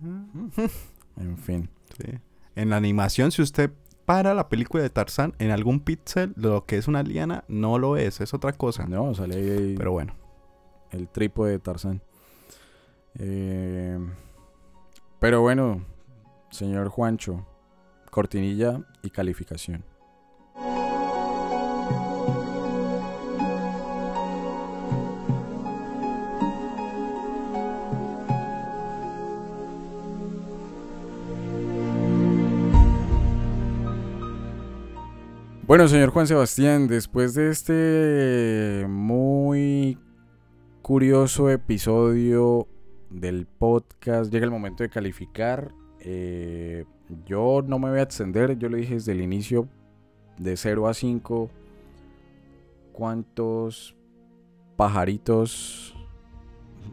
En 0.00 1.38
fin. 1.38 1.68
Sí. 1.96 2.18
En 2.54 2.70
la 2.70 2.76
animación, 2.76 3.30
si 3.32 3.42
usted 3.42 3.70
para 4.04 4.32
la 4.32 4.48
película 4.48 4.82
de 4.82 4.90
Tarzán 4.90 5.34
en 5.38 5.50
algún 5.50 5.80
pixel, 5.80 6.32
lo 6.36 6.64
que 6.64 6.78
es 6.78 6.88
una 6.88 7.02
liana 7.02 7.44
no 7.46 7.78
lo 7.78 7.96
es, 7.96 8.20
es 8.20 8.32
otra 8.32 8.52
cosa. 8.52 8.86
No, 8.86 9.14
sale 9.14 9.36
ahí 9.36 9.74
Pero 9.76 9.92
bueno, 9.92 10.14
el 10.92 11.08
trípode 11.08 11.52
de 11.52 11.58
Tarzán. 11.58 12.00
Eh, 13.18 13.98
pero 15.18 15.42
bueno, 15.42 15.84
señor 16.50 16.88
Juancho, 16.88 17.46
cortinilla 18.10 18.80
y 19.02 19.10
calificación. 19.10 19.84
Bueno, 35.68 35.86
señor 35.86 36.08
Juan 36.08 36.26
Sebastián, 36.26 36.88
después 36.88 37.34
de 37.34 37.50
este 37.50 38.86
muy 38.88 39.98
curioso 40.80 41.50
episodio 41.50 42.66
del 43.10 43.46
podcast, 43.46 44.32
llega 44.32 44.46
el 44.46 44.50
momento 44.50 44.82
de 44.82 44.88
calificar. 44.88 45.74
Eh, 46.00 46.86
yo 47.26 47.60
no 47.66 47.78
me 47.78 47.90
voy 47.90 47.98
a 47.98 48.02
extender, 48.04 48.56
yo 48.56 48.70
le 48.70 48.78
dije 48.78 48.94
desde 48.94 49.12
el 49.12 49.20
inicio, 49.20 49.68
de 50.38 50.56
0 50.56 50.88
a 50.88 50.94
5, 50.94 51.50
cuántos 52.94 53.94
pajaritos 54.74 55.94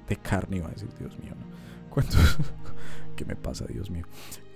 de 0.09 0.17
carne 0.17 0.57
iba 0.57 0.67
a 0.67 0.71
decir, 0.71 0.89
Dios 0.99 1.17
mío. 1.19 1.31
¿no? 1.39 1.45
¿Cuántos? 1.89 2.37
¿Qué 3.15 3.23
me 3.23 3.37
pasa, 3.37 3.67
Dios 3.67 3.89
mío? 3.89 4.05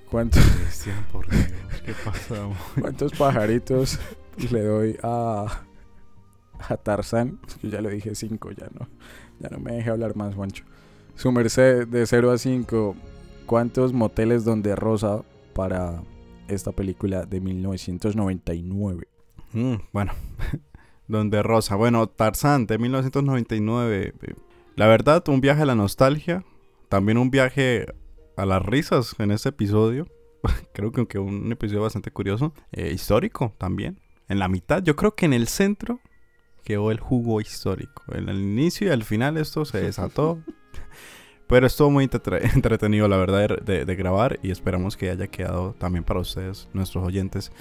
¿Cuántos, 0.09 0.43
Cristian, 0.43 1.05
por 1.11 1.29
Dios, 1.29 1.47
¿qué 1.85 1.93
pasa? 2.03 2.35
cuántos 2.79 3.11
pajaritos 3.13 3.99
le 4.51 4.63
doy 4.63 4.97
a, 5.03 5.63
a 6.59 6.77
Tarzán? 6.77 7.39
Yo 7.61 7.69
ya 7.69 7.81
lo 7.81 7.89
dije 7.89 8.15
5, 8.15 8.51
ya 8.51 8.67
no. 8.77 8.87
Ya 9.39 9.49
no 9.49 9.59
me 9.59 9.73
deje 9.73 9.89
hablar 9.91 10.15
más, 10.15 10.33
Juancho. 10.35 10.63
Su 11.15 11.31
merced 11.31 11.87
de 11.87 12.07
0 12.07 12.31
a 12.31 12.37
5, 12.37 12.95
¿cuántos 13.45 13.93
moteles 13.93 14.43
donde 14.45 14.75
Rosa 14.75 15.21
para 15.53 16.01
esta 16.47 16.71
película 16.71 17.25
de 17.25 17.39
1999? 17.39 19.07
Mm, 19.53 19.75
bueno, 19.91 20.13
Donde 21.07 21.41
Rosa. 21.43 21.75
Bueno, 21.75 22.07
Tarzán 22.07 22.67
de 22.67 22.77
1999. 22.77 24.13
eh, 24.21 24.33
La 24.75 24.87
verdad, 24.87 25.27
un 25.27 25.41
viaje 25.41 25.63
a 25.63 25.65
la 25.65 25.75
nostalgia. 25.75 26.43
También 26.87 27.17
un 27.17 27.31
viaje 27.31 27.87
a 28.39 28.45
las 28.45 28.63
risas 28.65 29.15
en 29.19 29.31
este 29.31 29.49
episodio. 29.49 30.07
creo 30.73 30.91
que, 30.91 31.05
que 31.07 31.19
un 31.19 31.51
episodio 31.51 31.81
bastante 31.81 32.11
curioso. 32.11 32.53
Eh, 32.71 32.91
histórico 32.93 33.53
también. 33.57 33.99
En 34.27 34.39
la 34.39 34.47
mitad, 34.47 34.81
yo 34.83 34.95
creo 34.95 35.15
que 35.15 35.25
en 35.25 35.33
el 35.33 35.47
centro 35.47 35.99
quedó 36.63 36.91
el 36.91 36.99
jugo 36.99 37.41
histórico. 37.41 38.03
En 38.13 38.29
el 38.29 38.37
inicio 38.39 38.87
y 38.87 38.91
al 38.91 39.03
final 39.03 39.37
esto 39.37 39.65
se 39.65 39.81
desató. 39.81 40.39
Pero 41.47 41.65
estuvo 41.65 41.89
muy 41.89 42.05
entrete- 42.07 42.41
entretenido, 42.55 43.07
la 43.07 43.17
verdad, 43.17 43.57
de, 43.63 43.85
de- 43.85 43.95
grabar. 43.95 44.39
Y 44.43 44.51
esperamos 44.51 44.95
que 44.95 45.09
haya 45.09 45.27
quedado 45.27 45.73
también 45.73 46.03
para 46.03 46.19
ustedes, 46.19 46.69
nuestros 46.73 47.03
oyentes. 47.03 47.51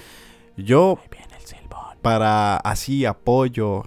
Yo 0.57 0.99
para 2.01 2.57
así 2.57 3.05
apoyo. 3.05 3.83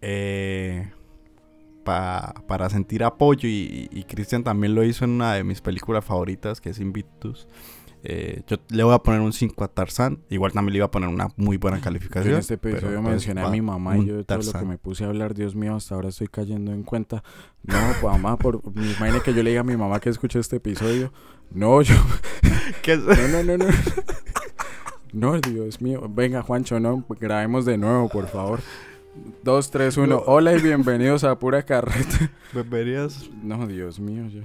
eh, 0.00 0.90
pa- 1.86 2.34
para 2.46 2.68
sentir 2.68 3.02
apoyo 3.02 3.48
y, 3.48 3.88
y 3.90 4.04
Cristian 4.04 4.44
también 4.44 4.74
lo 4.74 4.84
hizo 4.84 5.04
en 5.06 5.12
una 5.12 5.32
de 5.32 5.42
mis 5.44 5.62
películas 5.62 6.04
favoritas 6.04 6.60
que 6.60 6.68
es 6.70 6.80
Invictus. 6.80 7.48
Eh, 8.08 8.42
yo 8.46 8.58
le 8.68 8.84
voy 8.84 8.94
a 8.94 8.98
poner 8.98 9.20
un 9.20 9.32
5 9.32 9.64
a 9.64 9.68
Tarzán. 9.68 10.20
Igual 10.28 10.52
también 10.52 10.74
le 10.74 10.76
iba 10.78 10.86
a 10.86 10.90
poner 10.92 11.08
una 11.08 11.28
muy 11.36 11.56
buena 11.56 11.80
calificación. 11.80 12.34
en 12.34 12.38
este 12.40 12.54
episodio 12.54 13.00
pues, 13.00 13.10
mencioné 13.10 13.40
a 13.40 13.48
mi 13.48 13.60
mamá 13.60 13.96
y 13.96 14.06
yo 14.06 14.16
de 14.18 14.24
todo 14.24 14.38
lo 14.42 14.52
que 14.52 14.64
me 14.64 14.78
puse 14.78 15.02
a 15.04 15.08
hablar, 15.08 15.34
Dios 15.34 15.56
mío, 15.56 15.74
hasta 15.74 15.96
ahora 15.96 16.10
estoy 16.10 16.28
cayendo 16.28 16.72
en 16.72 16.84
cuenta. 16.84 17.24
No, 17.64 17.76
mamá, 18.04 18.36
por, 18.36 18.60
imagine 18.76 19.20
que 19.24 19.34
yo 19.34 19.42
le 19.42 19.50
diga 19.50 19.62
a 19.62 19.64
mi 19.64 19.76
mamá 19.76 19.98
que 19.98 20.10
escuche 20.10 20.38
este 20.38 20.56
episodio. 20.56 21.12
No, 21.50 21.82
yo, 21.82 21.94
¿Qué 22.82 22.96
no, 22.96 23.04
no, 23.28 23.42
no, 23.42 23.56
no. 23.58 23.70
No, 25.12 25.40
Dios 25.40 25.80
mío. 25.80 26.08
Venga, 26.08 26.42
Juancho, 26.42 26.78
no, 26.78 27.04
grabemos 27.18 27.64
de 27.64 27.78
nuevo, 27.78 28.08
por 28.08 28.28
favor. 28.28 28.60
Dos, 29.42 29.70
tres, 29.70 29.96
uno. 29.96 30.22
Hola 30.26 30.52
y 30.54 30.60
bienvenidos 30.60 31.24
a 31.24 31.38
Pura 31.38 31.62
Carreta. 31.64 32.30
Verías 32.70 33.30
No, 33.42 33.66
Dios 33.66 34.00
mío, 34.00 34.26
yo. 34.28 34.42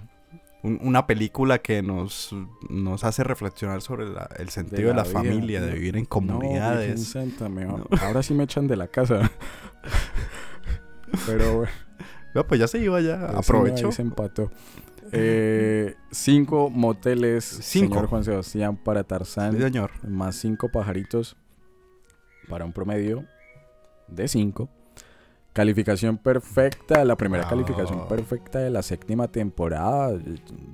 un- 0.63 0.79
una 0.83 1.07
película 1.07 1.57
que 1.59 1.81
nos, 1.81 2.35
nos 2.69 3.03
hace 3.03 3.23
reflexionar 3.23 3.81
sobre 3.81 4.07
la- 4.09 4.29
el 4.37 4.49
sentido 4.49 4.89
de 4.89 4.95
la, 4.95 4.95
la 4.97 5.03
vida, 5.03 5.13
familia, 5.13 5.61
de 5.61 5.73
vivir 5.73 5.97
en 5.97 6.05
comunidades. 6.05 6.87
Virgen 6.87 7.05
Santa, 7.05 7.49
me 7.49 7.65
va- 7.65 7.79
No. 7.79 7.85
Ahora 8.01 8.21
sí 8.23 8.33
me 8.33 8.43
echan 8.43 8.67
de 8.67 8.75
la 8.77 8.87
casa. 8.87 9.31
Pero 11.25 11.57
bueno. 11.57 11.71
No, 12.33 12.47
pues 12.47 12.59
ya 12.59 12.67
se 12.67 12.79
iba 12.79 13.01
ya. 13.01 13.25
Ese 13.25 13.37
Aprovecho. 13.37 13.87
ahí 13.87 13.91
se 13.93 14.01
empató. 14.03 14.51
Eh, 15.11 15.95
cinco 16.11 16.69
moteles, 16.69 17.43
Cinco. 17.43 17.95
señor 17.95 18.07
Juan 18.07 18.23
Sebastián, 18.23 18.77
para 18.77 19.03
Tarzán. 19.03 19.53
Sí, 19.53 19.61
señor. 19.61 19.91
Más 20.07 20.35
cinco 20.37 20.69
pajaritos 20.69 21.35
para 22.47 22.63
un 22.63 22.71
promedio 22.71 23.25
de 24.11 24.27
cinco. 24.27 24.69
Calificación 25.53 26.17
perfecta, 26.17 27.03
la 27.03 27.17
primera 27.17 27.47
calificación 27.47 28.07
perfecta 28.07 28.59
de 28.59 28.69
la 28.69 28.81
séptima 28.81 29.27
temporada. 29.27 30.17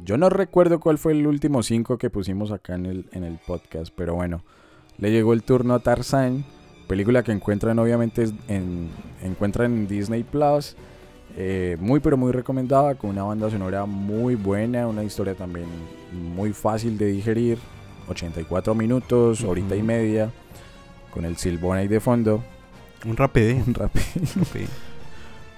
Yo 0.04 0.18
no 0.18 0.30
recuerdo 0.30 0.80
cuál 0.80 1.00
fue 1.00 1.14
el 1.14 1.26
último 1.26 1.64
cinco 1.64 1.98
que 1.98 2.12
pusimos 2.12 2.52
acá 2.52 2.76
en 2.76 2.86
el, 2.86 3.10
en 3.12 3.24
el 3.24 3.40
podcast, 3.40 3.92
pero 3.96 4.14
bueno, 4.14 4.44
le 5.00 5.12
llegó 5.12 5.34
el 5.34 5.42
turno 5.42 5.74
a 5.74 5.80
Tarzán, 5.80 6.46
película 6.88 7.24
que 7.24 7.32
encuentran 7.32 7.80
obviamente 7.80 8.30
en, 8.48 8.90
encuentran 9.24 9.74
en 9.74 9.88
Disney 9.88 10.24
Plus. 10.24 10.76
Eh, 11.40 11.78
muy 11.80 12.00
pero 12.00 12.18
muy 12.18 12.32
recomendada, 12.32 12.96
con 12.96 13.12
una 13.12 13.24
banda 13.24 13.50
sonora 13.50 13.86
muy 13.86 14.34
buena, 14.36 14.88
una 14.88 15.04
historia 15.04 15.36
también 15.36 15.68
muy 16.12 16.52
fácil 16.52 16.98
de 16.98 17.08
digerir, 17.08 17.60
84 18.08 18.74
minutos, 18.74 19.44
horita 19.44 19.76
y 19.76 19.84
media, 19.84 20.32
con 21.12 21.26
el 21.26 21.38
silbón 21.38 21.78
ahí 21.78 21.88
de 21.88 22.00
fondo, 22.00 22.44
Un 23.06 23.16
rapidín. 23.18 23.64
un 23.68 23.74
rap. 23.74 23.94
rapidín. 23.96 24.68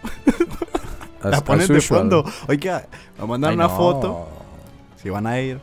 as- 1.21 1.31
La 1.31 1.41
pones 1.43 1.67
de 1.67 1.81
fondo. 1.81 2.23
Oiga, 2.47 2.87
me 3.19 3.25
mandan 3.27 3.51
Ay, 3.51 3.55
una 3.55 3.67
no. 3.67 3.75
foto. 3.77 4.27
Si 5.01 5.09
van 5.09 5.27
a 5.27 5.39
ir. 5.39 5.59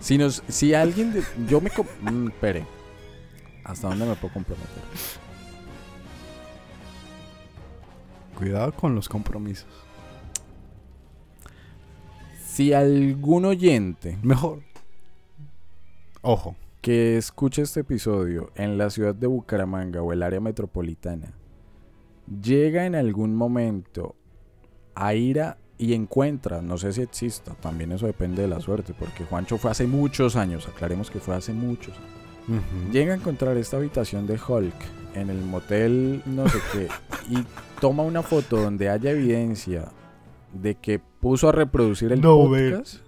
Si, 0.00 0.18
nos, 0.18 0.42
si 0.48 0.74
alguien 0.74 1.12
de, 1.12 1.24
yo 1.48 1.60
me 1.60 1.70
mm, 1.70 2.28
espere. 2.28 2.66
¿Hasta 3.64 3.88
dónde 3.88 4.04
me 4.04 4.14
puedo 4.16 4.34
comprometer? 4.34 4.68
Cuidado 8.36 8.72
con 8.72 8.94
los 8.94 9.08
compromisos. 9.08 9.66
Si 12.46 12.72
algún 12.72 13.46
oyente 13.46 14.18
Mejor. 14.22 14.60
Ojo. 16.22 16.54
Que 16.84 17.16
escuche 17.16 17.62
este 17.62 17.80
episodio 17.80 18.50
en 18.56 18.76
la 18.76 18.90
ciudad 18.90 19.14
de 19.14 19.26
Bucaramanga 19.26 20.02
o 20.02 20.12
el 20.12 20.22
área 20.22 20.38
metropolitana 20.38 21.32
llega 22.42 22.84
en 22.84 22.94
algún 22.94 23.34
momento 23.34 24.16
a 24.94 25.14
ir 25.14 25.40
a 25.40 25.56
y 25.78 25.94
encuentra, 25.94 26.60
no 26.60 26.76
sé 26.76 26.92
si 26.92 27.00
exista, 27.00 27.54
también 27.54 27.90
eso 27.92 28.04
depende 28.04 28.42
de 28.42 28.48
la 28.48 28.60
suerte, 28.60 28.92
porque 28.92 29.24
Juancho 29.24 29.56
fue 29.56 29.70
hace 29.70 29.86
muchos 29.86 30.36
años, 30.36 30.68
aclaremos 30.68 31.10
que 31.10 31.20
fue 31.20 31.34
hace 31.34 31.54
muchos 31.54 31.94
años. 31.96 32.92
Llega 32.92 33.14
a 33.14 33.16
encontrar 33.16 33.56
esta 33.56 33.78
habitación 33.78 34.26
de 34.26 34.38
Hulk 34.46 34.74
en 35.14 35.30
el 35.30 35.40
motel 35.40 36.20
no 36.26 36.46
sé 36.50 36.58
qué 36.70 36.88
y 37.30 37.46
toma 37.80 38.02
una 38.02 38.22
foto 38.22 38.58
donde 38.58 38.90
haya 38.90 39.12
evidencia 39.12 39.90
de 40.52 40.74
que 40.74 40.98
puso 40.98 41.48
a 41.48 41.52
reproducir 41.52 42.12
el 42.12 42.20
No, 42.20 42.36
podcast. 42.36 43.03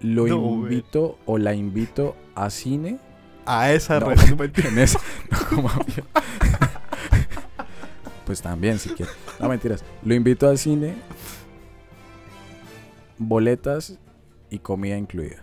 Lo 0.00 0.26
No, 0.26 0.38
man. 0.40 0.60
invito 0.72 1.18
o 1.26 1.36
la 1.38 1.54
invito 1.54 2.16
a 2.34 2.48
cine 2.50 2.98
A 3.46 3.72
esa 3.72 4.00
No. 4.00 4.10
red- 4.10 4.30
no 4.30 4.36
mentira. 4.36 4.68
en 4.68 4.78
esa 4.78 4.98
no 5.30 5.38
como 5.48 5.68
había. 5.70 6.04
Pues 8.26 8.40
también 8.42 8.78
si 8.78 8.90
quieres. 8.90 9.12
No 9.40 9.48
mentiras. 9.48 9.82
Lo 10.04 10.14
invito 10.14 10.48
al 10.48 10.56
cine. 10.56 10.94
Boletas 13.18 13.98
y 14.50 14.58
comida 14.60 14.96
incluida. 14.96 15.36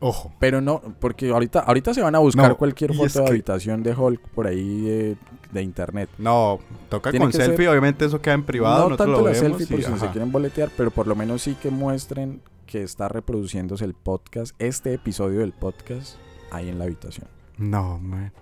Ojo. 0.00 0.32
Pero 0.38 0.60
no, 0.60 0.80
porque 1.00 1.30
ahorita, 1.30 1.60
ahorita 1.60 1.92
se 1.94 2.02
van 2.02 2.14
a 2.14 2.18
buscar 2.20 2.50
No, 2.50 2.56
cualquier 2.56 2.94
foto 2.94 3.18
de 3.20 3.24
que- 3.24 3.30
habitación 3.30 3.82
de 3.82 3.94
Hulk 3.94 4.20
por 4.34 4.46
ahí 4.46 4.84
eh, 4.88 5.16
de 5.52 5.62
internet. 5.62 6.08
No, 6.18 6.58
toca 6.88 7.10
Tiene 7.10 7.24
con 7.24 7.32
selfie. 7.32 7.56
ser- 7.56 7.68
Obviamente 7.68 8.04
eso 8.04 8.20
queda 8.20 8.34
en 8.34 8.42
privado. 8.44 8.88
no 8.90 8.96
tanto 8.96 9.12
lo 9.12 9.18
la 9.26 9.32
vemos 9.32 9.38
selfie 9.58 9.66
por 9.66 9.82
si 9.94 9.98
se 10.00 10.06
quieren 10.10 10.30
boletear, 10.32 10.70
pero 10.76 10.90
por 10.90 11.06
lo 11.06 11.14
menos 11.14 11.42
sí 11.42 11.54
que 11.60 11.70
muestren 11.70 12.40
que 12.70 12.82
está 12.82 13.08
reproduciéndose 13.08 13.84
el 13.84 13.94
podcast, 13.94 14.54
este 14.58 14.94
episodio 14.94 15.40
del 15.40 15.52
podcast, 15.52 16.16
ahí 16.52 16.68
en 16.68 16.78
la 16.78 16.84
habitación. 16.84 17.26
No, 17.58 17.98
man. 17.98 18.32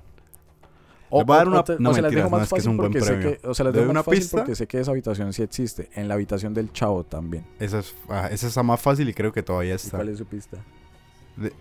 O, 1.11 1.25
voy 1.25 1.35
a 1.35 1.39
dar 1.39 1.49
una- 1.49 1.61
o 1.61 1.65
te- 1.65 1.77
no, 1.79 1.91
o 1.91 1.95
se 1.95 2.03
las 2.03 2.13
dejo 2.13 2.29
no, 2.29 2.37
más 2.37 2.43
es 2.43 2.49
que 2.51 2.59
es 2.59 2.65
fácil 2.65 2.71
un 2.71 2.77
buen 2.77 2.93
sé 2.93 3.19
que, 3.19 3.49
o 3.49 3.55
se 3.55 3.65
las 3.65 3.73
¿Le 3.73 3.81
dejo 3.81 3.87
doy 3.87 3.87
más 3.87 3.91
una 3.91 4.03
fácil 4.03 4.21
pista? 4.21 4.37
porque 4.37 4.55
sé 4.55 4.67
que 4.67 4.81
esa 4.81 4.91
habitación 4.91 5.33
sí 5.33 5.43
existe. 5.43 5.89
En 5.95 6.07
la 6.07 6.15
habitación 6.15 6.53
del 6.53 6.71
chavo 6.73 7.03
también. 7.05 7.47
Esa, 7.59 7.79
es, 7.79 7.95
ah, 8.11 8.29
esa 8.31 8.47
está 8.49 8.63
más 8.63 8.79
fácil 8.81 9.09
y 9.09 9.15
creo 9.15 9.33
que 9.33 9.43
todavía 9.43 9.73
¿Y 9.73 9.77
está. 9.77 9.97
cuál 9.97 10.11
es 10.11 10.19
su 10.19 10.27
pista? 10.27 10.59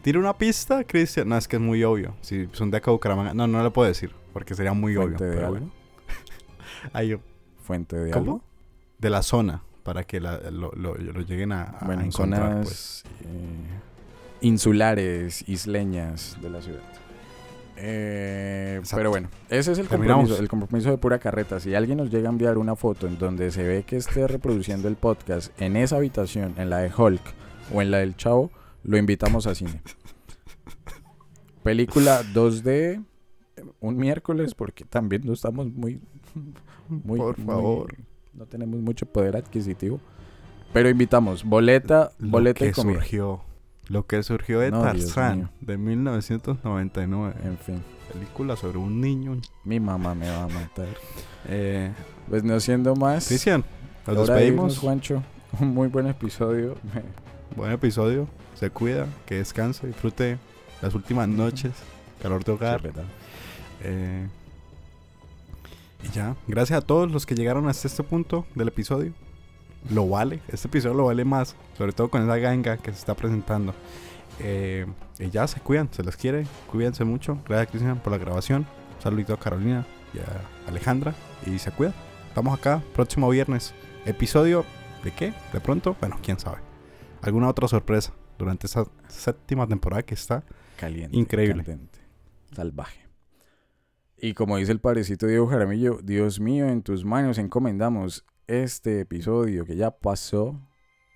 ¿Tira 0.01 0.19
una 0.19 0.37
pista, 0.37 0.83
Cristian? 0.83 1.29
No, 1.29 1.37
es 1.37 1.47
que 1.47 1.55
es 1.55 1.61
muy 1.61 1.81
obvio. 1.85 2.15
Si 2.21 2.49
son 2.51 2.71
de 2.71 2.77
acá 2.77 2.91
Bucaramanga. 2.91 3.33
No, 3.33 3.47
no 3.47 3.63
le 3.63 3.69
puedo 3.71 3.87
decir. 3.87 4.11
Porque 4.33 4.53
sería 4.55 4.73
muy 4.73 4.95
obvio. 4.97 5.17
¿Fuente 5.17 5.23
de 5.25 5.33
pero 5.35 5.47
algo? 5.47 5.59
bueno. 5.59 5.71
Ahí, 6.93 7.17
¿Fuente 7.63 7.95
de 7.95 8.11
¿Cómo? 8.11 8.31
algo? 8.33 8.43
de 8.97 9.09
la 9.09 9.21
zona. 9.21 9.63
Para 9.87 10.03
que 10.03 10.19
la- 10.19 10.37
lo, 10.51 10.69
lo- 10.73 10.95
lo 10.95 11.21
lleguen 11.21 11.53
a, 11.53 11.77
Bueno, 11.85 12.01
encontrar. 12.03 12.41
zonas 12.65 12.65
Pues. 12.65 13.03
eh, 13.21 13.79
insulares, 14.41 15.47
isleñas 15.47 16.37
de 16.41 16.49
la 16.49 16.61
ciudad. 16.61 16.81
Eh, 17.77 18.81
pero 18.93 19.11
bueno, 19.11 19.29
ese 19.49 19.71
es 19.71 19.77
el 19.79 19.87
compromiso, 19.87 20.37
el 20.37 20.49
compromiso 20.49 20.89
de 20.91 20.97
pura 20.97 21.19
carreta. 21.19 21.61
Si 21.61 21.73
alguien 21.73 21.99
nos 21.99 22.09
llega 22.11 22.27
a 22.27 22.31
enviar 22.33 22.57
una 22.57 22.75
foto 22.75 23.07
en 23.07 23.17
donde 23.17 23.49
se 23.49 23.63
ve 23.63 23.83
que 23.83 23.95
esté 23.95 24.27
reproduciendo 24.27 24.89
el 24.89 24.97
podcast 24.97 25.51
en 25.61 25.77
esa 25.77 25.95
habitación, 25.95 26.53
en 26.57 26.69
la 26.69 26.79
de 26.79 26.91
Hulk 26.93 27.21
o 27.73 27.81
en 27.81 27.91
la 27.91 27.99
del 27.99 28.17
Chavo, 28.17 28.51
lo 28.83 28.97
invitamos 28.97 29.47
a 29.47 29.55
cine. 29.55 29.81
Película 31.63 32.23
2D, 32.33 33.03
un 33.79 33.95
miércoles, 33.97 34.53
porque 34.53 34.83
también 34.83 35.21
no 35.25 35.31
estamos 35.33 35.67
muy... 35.71 36.01
muy 36.89 37.19
Por 37.19 37.37
muy- 37.37 37.45
favor. 37.47 37.95
No 38.37 38.45
tenemos 38.45 38.79
mucho 38.79 39.05
poder 39.05 39.35
adquisitivo. 39.35 39.99
Pero 40.73 40.89
invitamos, 40.89 41.43
boleta, 41.43 42.11
Lo 42.19 42.29
boleta 42.29 42.59
que 42.59 42.67
y 42.67 42.71
comida. 42.71 42.99
surgió. 42.99 43.41
Lo 43.89 44.05
que 44.05 44.21
surgió 44.21 44.59
de 44.59 44.69
No. 44.71 44.81
Tarzán 44.81 45.49
de 45.61 45.77
1999. 45.77 47.35
En 47.43 47.57
fin, 47.57 47.81
Película 48.13 48.55
sobre 48.55 48.77
un 48.77 49.01
niño. 49.01 49.37
mi 49.63 49.79
mamá 49.79 50.13
me 50.15 50.29
va 50.29 50.43
a 50.43 50.47
matar. 50.47 50.87
Eh, 51.47 51.91
Pues 52.29 52.43
no 52.43 52.59
siendo 52.59 52.95
más, 52.95 53.27
Cristian, 53.27 53.63
nos 54.05 54.27
despedimos. 54.27 54.77
Juancho. 54.77 55.23
Un 55.61 55.69
muy 55.73 55.87
buen 55.87 56.07
episodio. 56.07 56.75
Buen 57.55 57.71
episodio. 57.71 58.27
Se 58.55 58.69
cuida, 58.69 59.07
que 59.25 59.35
descanse, 59.35 59.87
disfrute 59.87 60.37
las 60.81 60.93
últimas 60.93 61.27
noches. 61.43 61.71
Calor 62.21 62.43
de 62.43 62.51
hogar. 62.51 62.81
Eh, 63.83 64.27
y 66.07 66.13
ya, 66.13 66.35
gracias 66.47 66.79
a 66.79 66.81
todos 66.81 67.11
los 67.11 67.25
que 67.25 67.35
llegaron 67.35 67.67
hasta 67.67 67.87
este 67.87 68.03
punto 68.03 68.45
del 68.55 68.67
episodio. 68.67 69.13
Lo 69.89 70.07
vale, 70.07 70.41
este 70.47 70.67
episodio 70.67 70.95
lo 70.95 71.05
vale 71.05 71.25
más, 71.25 71.55
sobre 71.77 71.91
todo 71.93 72.09
con 72.09 72.21
esa 72.23 72.37
ganga 72.37 72.77
que 72.77 72.91
se 72.91 72.99
está 72.99 73.15
presentando. 73.15 73.73
Eh, 74.39 74.85
y 75.19 75.29
ya 75.29 75.47
se 75.47 75.59
cuidan, 75.59 75.89
se 75.91 76.03
les 76.03 76.15
quiere, 76.15 76.45
cuídense 76.71 77.03
mucho. 77.03 77.39
Gracias 77.47 77.71
Cristian 77.71 77.99
por 77.99 78.11
la 78.11 78.17
grabación. 78.17 78.67
Un 78.95 79.01
saludito 79.01 79.33
a 79.33 79.39
Carolina 79.39 79.85
y 80.13 80.19
a 80.19 80.67
Alejandra. 80.67 81.15
Y 81.45 81.57
se 81.59 81.71
cuidan. 81.71 81.93
Estamos 82.27 82.57
acá 82.57 82.83
próximo 82.93 83.29
viernes. 83.29 83.73
Episodio 84.05 84.65
de 85.03 85.11
qué? 85.11 85.33
De 85.53 85.59
pronto, 85.59 85.95
bueno, 85.99 86.17
quién 86.21 86.39
sabe. 86.39 86.57
Alguna 87.21 87.49
otra 87.49 87.67
sorpresa 87.67 88.13
durante 88.37 88.67
esta 88.67 88.85
séptima 89.07 89.67
temporada 89.67 90.03
que 90.03 90.13
está. 90.13 90.43
Caliente. 90.77 91.17
Increíble. 91.17 91.63
candente, 91.63 91.99
salvaje. 92.53 93.06
Y 94.19 94.33
como 94.33 94.57
dice 94.57 94.71
el 94.71 94.79
parecito 94.79 95.27
Diego 95.27 95.45
Jaramillo, 95.47 95.99
Dios 96.01 96.39
mío, 96.39 96.67
en 96.67 96.81
tus 96.81 97.05
manos 97.05 97.37
encomendamos 97.37 98.25
este 98.47 99.01
episodio 99.01 99.63
que 99.65 99.75
ya 99.75 99.91
pasó 99.91 100.59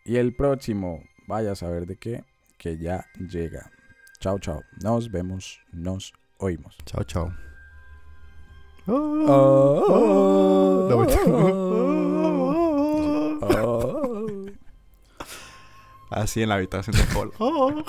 y 0.06 0.18
el 0.18 0.36
próximo, 0.36 1.02
vaya 1.28 1.54
a 1.54 1.56
saber 1.56 1.88
de 1.88 1.98
qué, 1.98 2.24
que 2.58 2.78
ya 2.78 3.06
llega. 3.18 3.72
Chao, 4.20 4.38
chao. 4.38 4.62
Nos 4.84 5.10
vemos, 5.10 5.60
nos 5.72 6.14
oímos. 6.38 6.78
Chao, 6.86 7.04
chao. 7.04 7.34
Oh, 8.88 10.88
No, 10.90 10.98
mentira. 10.98 11.22
Así 16.12 16.44
en 16.44 16.50
la 16.50 16.56
habitación 16.56 16.96
de 16.96 17.04
Paul. 17.14 17.32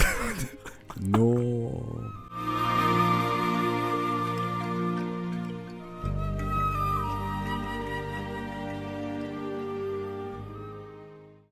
No. 1.00 2.21